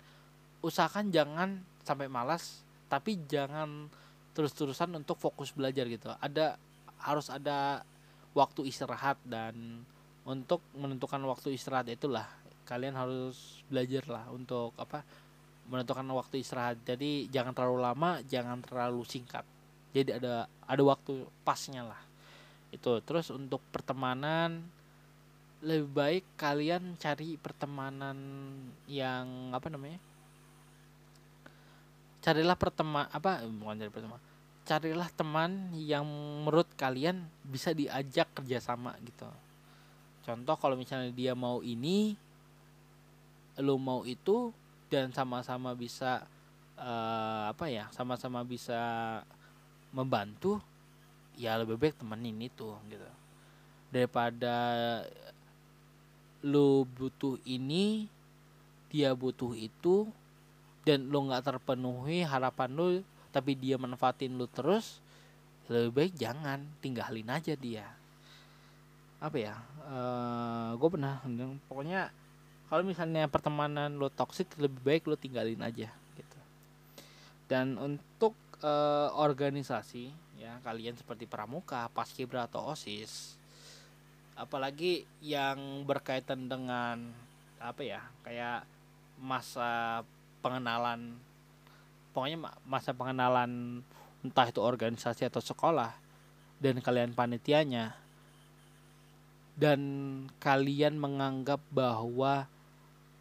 usahakan 0.62 1.11
jangan 1.11 1.59
sampai 1.82 2.07
malas 2.07 2.62
tapi 2.86 3.18
jangan 3.26 3.91
terus-terusan 4.34 4.95
untuk 4.95 5.18
fokus 5.18 5.51
belajar 5.51 5.86
gitu. 5.91 6.14
Ada 6.22 6.55
harus 7.01 7.28
ada 7.32 7.82
waktu 8.36 8.70
istirahat 8.70 9.18
dan 9.26 9.82
untuk 10.22 10.62
menentukan 10.76 11.18
waktu 11.26 11.57
istirahat 11.57 11.90
itulah 11.90 12.28
kalian 12.68 12.94
harus 12.94 13.66
belajar 13.66 14.07
lah 14.07 14.24
untuk 14.30 14.70
apa 14.78 15.03
menentukan 15.66 16.07
waktu 16.14 16.42
istirahat. 16.42 16.78
Jadi 16.86 17.26
jangan 17.30 17.55
terlalu 17.55 17.78
lama 17.82 18.11
jangan 18.26 18.62
terlalu 18.62 19.03
singkat. 19.07 19.42
Jadi 19.90 20.22
ada 20.22 20.46
ada 20.46 20.82
waktu 20.86 21.26
pasnya 21.42 21.82
lah. 21.82 22.01
Itu. 22.70 23.03
Terus 23.03 23.34
untuk 23.34 23.59
pertemanan 23.74 24.62
lebih 25.61 25.92
baik 25.92 26.24
kalian 26.40 26.96
cari 26.96 27.36
pertemanan 27.36 28.16
yang 28.88 29.53
apa 29.53 29.68
namanya 29.68 30.01
carilah 32.24 32.57
perteman 32.57 33.05
apa 33.12 33.44
bukan 33.44 33.76
cari 33.76 33.92
pertemanan 33.92 34.30
carilah 34.64 35.08
teman 35.12 35.72
yang 35.74 36.06
menurut 36.44 36.68
kalian 36.78 37.26
bisa 37.42 37.74
diajak 37.74 38.30
kerjasama 38.36 38.94
gitu. 39.02 39.26
Contoh 40.22 40.56
kalau 40.61 40.76
misalnya 40.76 41.11
dia 41.11 41.32
mau 41.34 41.64
ini 41.64 42.14
lo 43.61 43.76
mau 43.76 44.06
itu 44.06 44.54
dan 44.88 45.11
sama-sama 45.12 45.74
bisa 45.74 46.24
uh, 46.78 47.50
apa 47.52 47.66
ya 47.68 47.90
sama-sama 47.92 48.46
bisa 48.46 48.78
membantu 49.90 50.62
ya 51.34 51.58
lebih 51.58 51.76
baik 51.80 51.98
temenin 51.98 52.38
itu 52.40 52.68
gitu. 52.88 53.11
Daripada 53.90 54.54
lu 56.40 56.86
butuh 56.86 57.36
ini 57.44 58.08
dia 58.88 59.12
butuh 59.12 59.52
itu 59.54 60.08
dan 60.86 61.12
lo 61.12 61.28
nggak 61.28 61.44
terpenuhi 61.44 62.24
harapan 62.24 62.70
lu 62.72 62.88
tapi 63.31 63.55
dia 63.55 63.78
manfaatin 63.78 64.35
lu 64.35 64.51
terus 64.51 65.03
lebih 65.70 65.91
baik 65.95 66.14
jangan 66.18 66.66
tinggalin 66.83 67.31
aja 67.31 67.55
dia. 67.55 67.87
Apa 69.22 69.37
ya? 69.39 69.55
Uh, 69.87 69.91
eh, 69.91 70.70
gue 70.78 70.89
pernah 70.91 71.22
pokoknya 71.70 72.11
kalau 72.70 72.83
misalnya 72.87 73.26
pertemanan 73.26 73.99
lo 73.99 74.11
toksik 74.11 74.59
lebih 74.59 74.81
baik 74.83 75.03
lo 75.07 75.14
tinggalin 75.14 75.62
aja 75.62 75.91
gitu. 76.18 76.39
Dan 77.47 77.78
untuk 77.78 78.35
uh, 78.62 79.14
organisasi 79.14 80.11
ya 80.41 80.57
kalian 80.64 80.97
seperti 80.97 81.28
pramuka 81.28 81.93
paskibra 81.93 82.49
atau 82.49 82.72
osis 82.72 83.37
apalagi 84.41 85.05
yang 85.20 85.85
berkaitan 85.85 86.49
dengan 86.49 87.12
apa 87.61 87.85
ya 87.85 88.01
kayak 88.24 88.64
masa 89.20 90.01
pengenalan 90.41 91.12
pokoknya 92.11 92.38
masa 92.66 92.90
pengenalan 92.92 93.82
entah 94.20 94.46
itu 94.48 94.61
organisasi 94.61 95.26
atau 95.26 95.40
sekolah 95.40 95.92
dan 96.61 96.78
kalian 96.84 97.16
panitianya 97.16 97.96
dan 99.61 99.80
kalian 100.40 100.96
menganggap 100.96 101.61
bahwa 101.68 102.48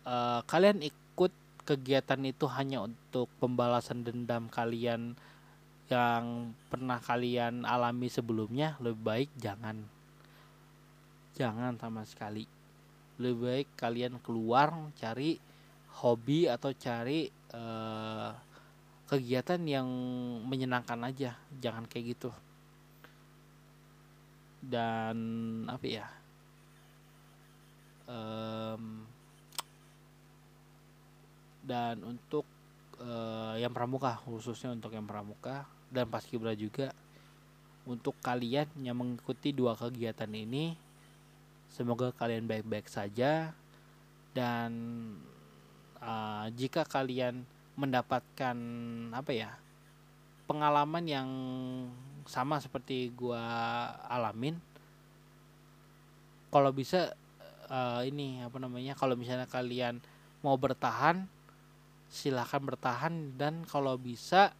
uh, 0.08 0.40
kalian 0.48 0.84
ikut 0.84 1.32
kegiatan 1.68 2.22
itu 2.24 2.48
hanya 2.48 2.88
untuk 2.88 3.28
pembalasan 3.44 4.08
dendam 4.08 4.48
kalian 4.48 5.20
yang 5.90 6.54
pernah 6.70 7.02
kalian 7.02 7.66
alami 7.66 8.08
sebelumnya 8.08 8.78
lebih 8.80 9.04
baik 9.04 9.30
jangan. 9.42 9.84
Jangan 11.34 11.76
sama 11.82 12.06
sekali. 12.06 12.46
Lebih 13.20 13.40
baik 13.42 13.68
kalian 13.76 14.22
keluar 14.22 14.72
cari 14.96 15.36
hobi 16.00 16.48
atau 16.48 16.72
cari 16.72 17.28
uh, 17.52 18.32
kegiatan 19.10 19.58
yang 19.66 19.90
menyenangkan 20.46 21.02
aja 21.02 21.34
jangan 21.58 21.90
kayak 21.90 22.14
gitu. 22.14 22.30
Dan 24.62 25.18
apa 25.66 25.86
ya? 25.90 26.06
Um, 28.06 29.06
dan 31.66 32.02
untuk 32.06 32.46
uh, 33.02 33.58
yang 33.58 33.74
pramuka 33.74 34.18
khususnya 34.26 34.74
untuk 34.74 34.94
yang 34.94 35.06
pramuka 35.06 35.66
dan 35.90 36.10
paskibra 36.10 36.54
juga 36.54 36.94
untuk 37.90 38.14
kalian 38.22 38.70
yang 38.82 38.98
mengikuti 38.98 39.50
dua 39.50 39.74
kegiatan 39.74 40.30
ini 40.30 40.78
semoga 41.70 42.14
kalian 42.14 42.46
baik-baik 42.46 42.86
saja. 42.86 43.54
Dan 44.30 44.72
uh, 45.98 46.46
jika 46.54 46.86
kalian 46.86 47.42
mendapatkan 47.80 48.58
apa 49.16 49.32
ya 49.32 49.56
pengalaman 50.44 51.06
yang 51.08 51.30
sama 52.28 52.60
seperti 52.60 53.16
gua 53.16 53.40
alamin. 54.12 54.60
Kalau 56.52 56.74
bisa 56.76 57.16
uh, 57.72 58.02
ini 58.04 58.42
apa 58.44 58.58
namanya 58.60 58.98
kalau 58.98 59.16
misalnya 59.16 59.48
kalian 59.48 60.02
mau 60.44 60.60
bertahan 60.60 61.30
silahkan 62.10 62.60
bertahan. 62.60 63.38
Dan 63.38 63.64
kalau 63.70 63.96
bisa 63.96 64.52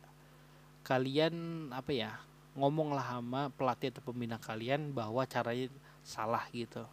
kalian 0.86 1.68
apa 1.74 1.92
ya 1.92 2.12
ngomonglah 2.58 3.06
sama 3.06 3.50
pelatih 3.54 3.94
atau 3.94 4.02
pembina 4.06 4.38
kalian 4.38 4.94
bahwa 4.94 5.26
caranya 5.26 5.68
salah 6.06 6.46
gitu. 6.54 6.86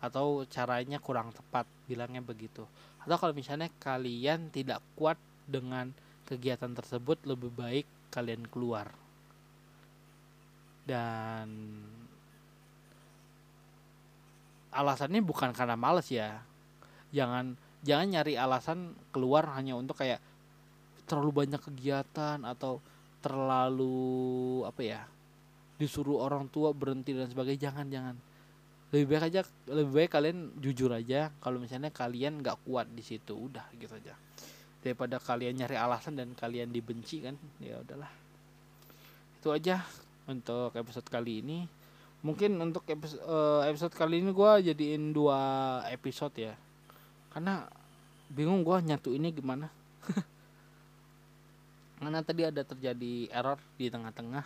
Atau 0.00 0.48
caranya 0.48 0.96
kurang 1.02 1.34
tepat 1.34 1.68
bilangnya 1.84 2.24
begitu. 2.24 2.64
Atau 3.04 3.18
kalau 3.18 3.34
misalnya 3.36 3.68
kalian 3.82 4.48
tidak 4.48 4.80
kuat 4.96 5.18
dengan 5.50 5.90
kegiatan 6.30 6.70
tersebut 6.70 7.26
lebih 7.26 7.50
baik 7.50 7.86
kalian 8.14 8.46
keluar. 8.46 8.94
Dan 10.86 11.50
alasannya 14.70 15.18
bukan 15.26 15.50
karena 15.50 15.74
males 15.74 16.06
ya. 16.06 16.38
Jangan 17.10 17.58
jangan 17.82 18.06
nyari 18.06 18.38
alasan 18.38 18.94
keluar 19.10 19.50
hanya 19.58 19.74
untuk 19.74 19.98
kayak 19.98 20.22
terlalu 21.10 21.42
banyak 21.44 21.58
kegiatan 21.58 22.46
atau 22.46 22.78
terlalu 23.18 24.62
apa 24.62 24.80
ya 24.86 25.02
disuruh 25.82 26.22
orang 26.22 26.46
tua 26.46 26.70
berhenti 26.70 27.10
dan 27.10 27.26
sebagainya. 27.26 27.70
Jangan 27.70 27.86
jangan. 27.90 28.16
Lebih 28.90 29.06
baik 29.06 29.22
aja 29.30 29.40
lebih 29.70 29.92
baik 29.94 30.10
kalian 30.10 30.38
jujur 30.58 30.90
aja 30.90 31.30
kalau 31.42 31.62
misalnya 31.62 31.94
kalian 31.94 32.42
nggak 32.42 32.66
kuat 32.66 32.90
di 32.90 33.02
situ 33.06 33.38
udah 33.38 33.62
gitu 33.78 33.94
aja 33.94 34.18
daripada 34.80 35.20
kalian 35.20 35.60
nyari 35.60 35.76
alasan 35.76 36.16
dan 36.16 36.32
kalian 36.32 36.72
dibenci 36.72 37.20
kan 37.20 37.36
ya 37.60 37.80
udahlah. 37.80 38.08
Itu 39.40 39.52
aja 39.52 39.84
untuk 40.28 40.72
episode 40.76 41.08
kali 41.08 41.44
ini. 41.44 41.58
Mungkin 42.20 42.60
untuk 42.60 42.84
episode, 42.84 43.20
uh, 43.24 43.64
episode 43.64 43.96
kali 43.96 44.20
ini 44.20 44.32
gue 44.32 44.50
jadiin 44.72 45.16
dua 45.16 45.40
episode 45.88 46.36
ya. 46.36 46.52
Karena 47.32 47.64
bingung 48.28 48.60
gue 48.60 48.76
nyatu 48.84 49.16
ini 49.16 49.32
gimana. 49.32 49.72
Karena 52.00 52.20
tadi 52.20 52.44
ada 52.44 52.60
terjadi 52.64 53.28
error 53.32 53.60
di 53.76 53.88
tengah-tengah. 53.88 54.44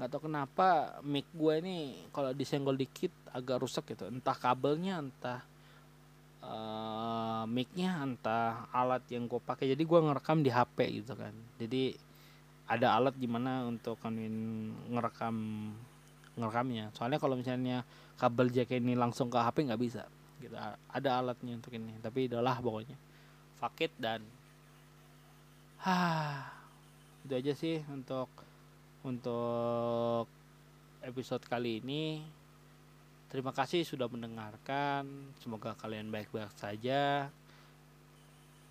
Nggak 0.00 0.08
tahu 0.08 0.28
kenapa 0.28 1.00
mic 1.04 1.28
gue 1.36 1.54
ini 1.60 1.76
kalau 2.16 2.32
disenggol 2.32 2.76
dikit 2.76 3.12
agak 3.32 3.60
rusak 3.60 3.92
gitu. 3.92 4.08
Entah 4.08 4.36
kabelnya 4.36 5.00
entah 5.00 5.44
uh, 6.42 7.44
micnya 7.46 8.02
entah 8.02 8.66
alat 8.74 9.02
yang 9.08 9.30
gue 9.30 9.40
pakai. 9.42 9.70
Jadi 9.72 9.82
gue 9.82 9.98
ngerekam 10.02 10.42
di 10.42 10.50
HP 10.50 11.02
gitu 11.02 11.14
kan. 11.14 11.32
Jadi 11.56 11.94
ada 12.66 12.98
alat 12.98 13.14
gimana 13.16 13.66
untuk 13.66 13.98
ngerekam 14.02 15.36
ngerekamnya. 16.36 16.90
Soalnya 16.94 17.18
kalau 17.22 17.38
misalnya 17.38 17.86
kabel 18.18 18.50
jack 18.50 18.74
ini 18.74 18.98
langsung 18.98 19.30
ke 19.30 19.38
HP 19.38 19.70
nggak 19.70 19.82
bisa 19.82 20.04
gitu. 20.42 20.54
Ada 20.90 21.22
alatnya 21.22 21.58
untuk 21.58 21.72
ini. 21.74 21.94
Tapi 22.02 22.26
adalah 22.26 22.58
pokoknya. 22.58 22.98
Fakit 23.62 23.94
dan 23.98 24.26
ha 25.82 25.98
itu 27.22 27.34
aja 27.38 27.52
sih 27.54 27.82
untuk 27.90 28.30
untuk 29.06 30.26
episode 31.02 31.42
kali 31.46 31.82
ini 31.82 32.22
Terima 33.32 33.48
kasih 33.48 33.88
sudah 33.88 34.12
mendengarkan. 34.12 35.08
Semoga 35.40 35.72
kalian 35.80 36.12
baik-baik 36.12 36.52
saja. 36.52 37.32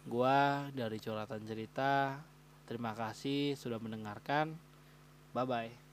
Gua 0.05 0.70
dari 0.70 1.01
Curhatan 1.01 1.41
Cerita. 1.49 2.22
Terima 2.70 2.93
kasih 2.93 3.57
sudah 3.57 3.82
mendengarkan. 3.82 4.53
Bye 5.34 5.49
bye. 5.49 5.90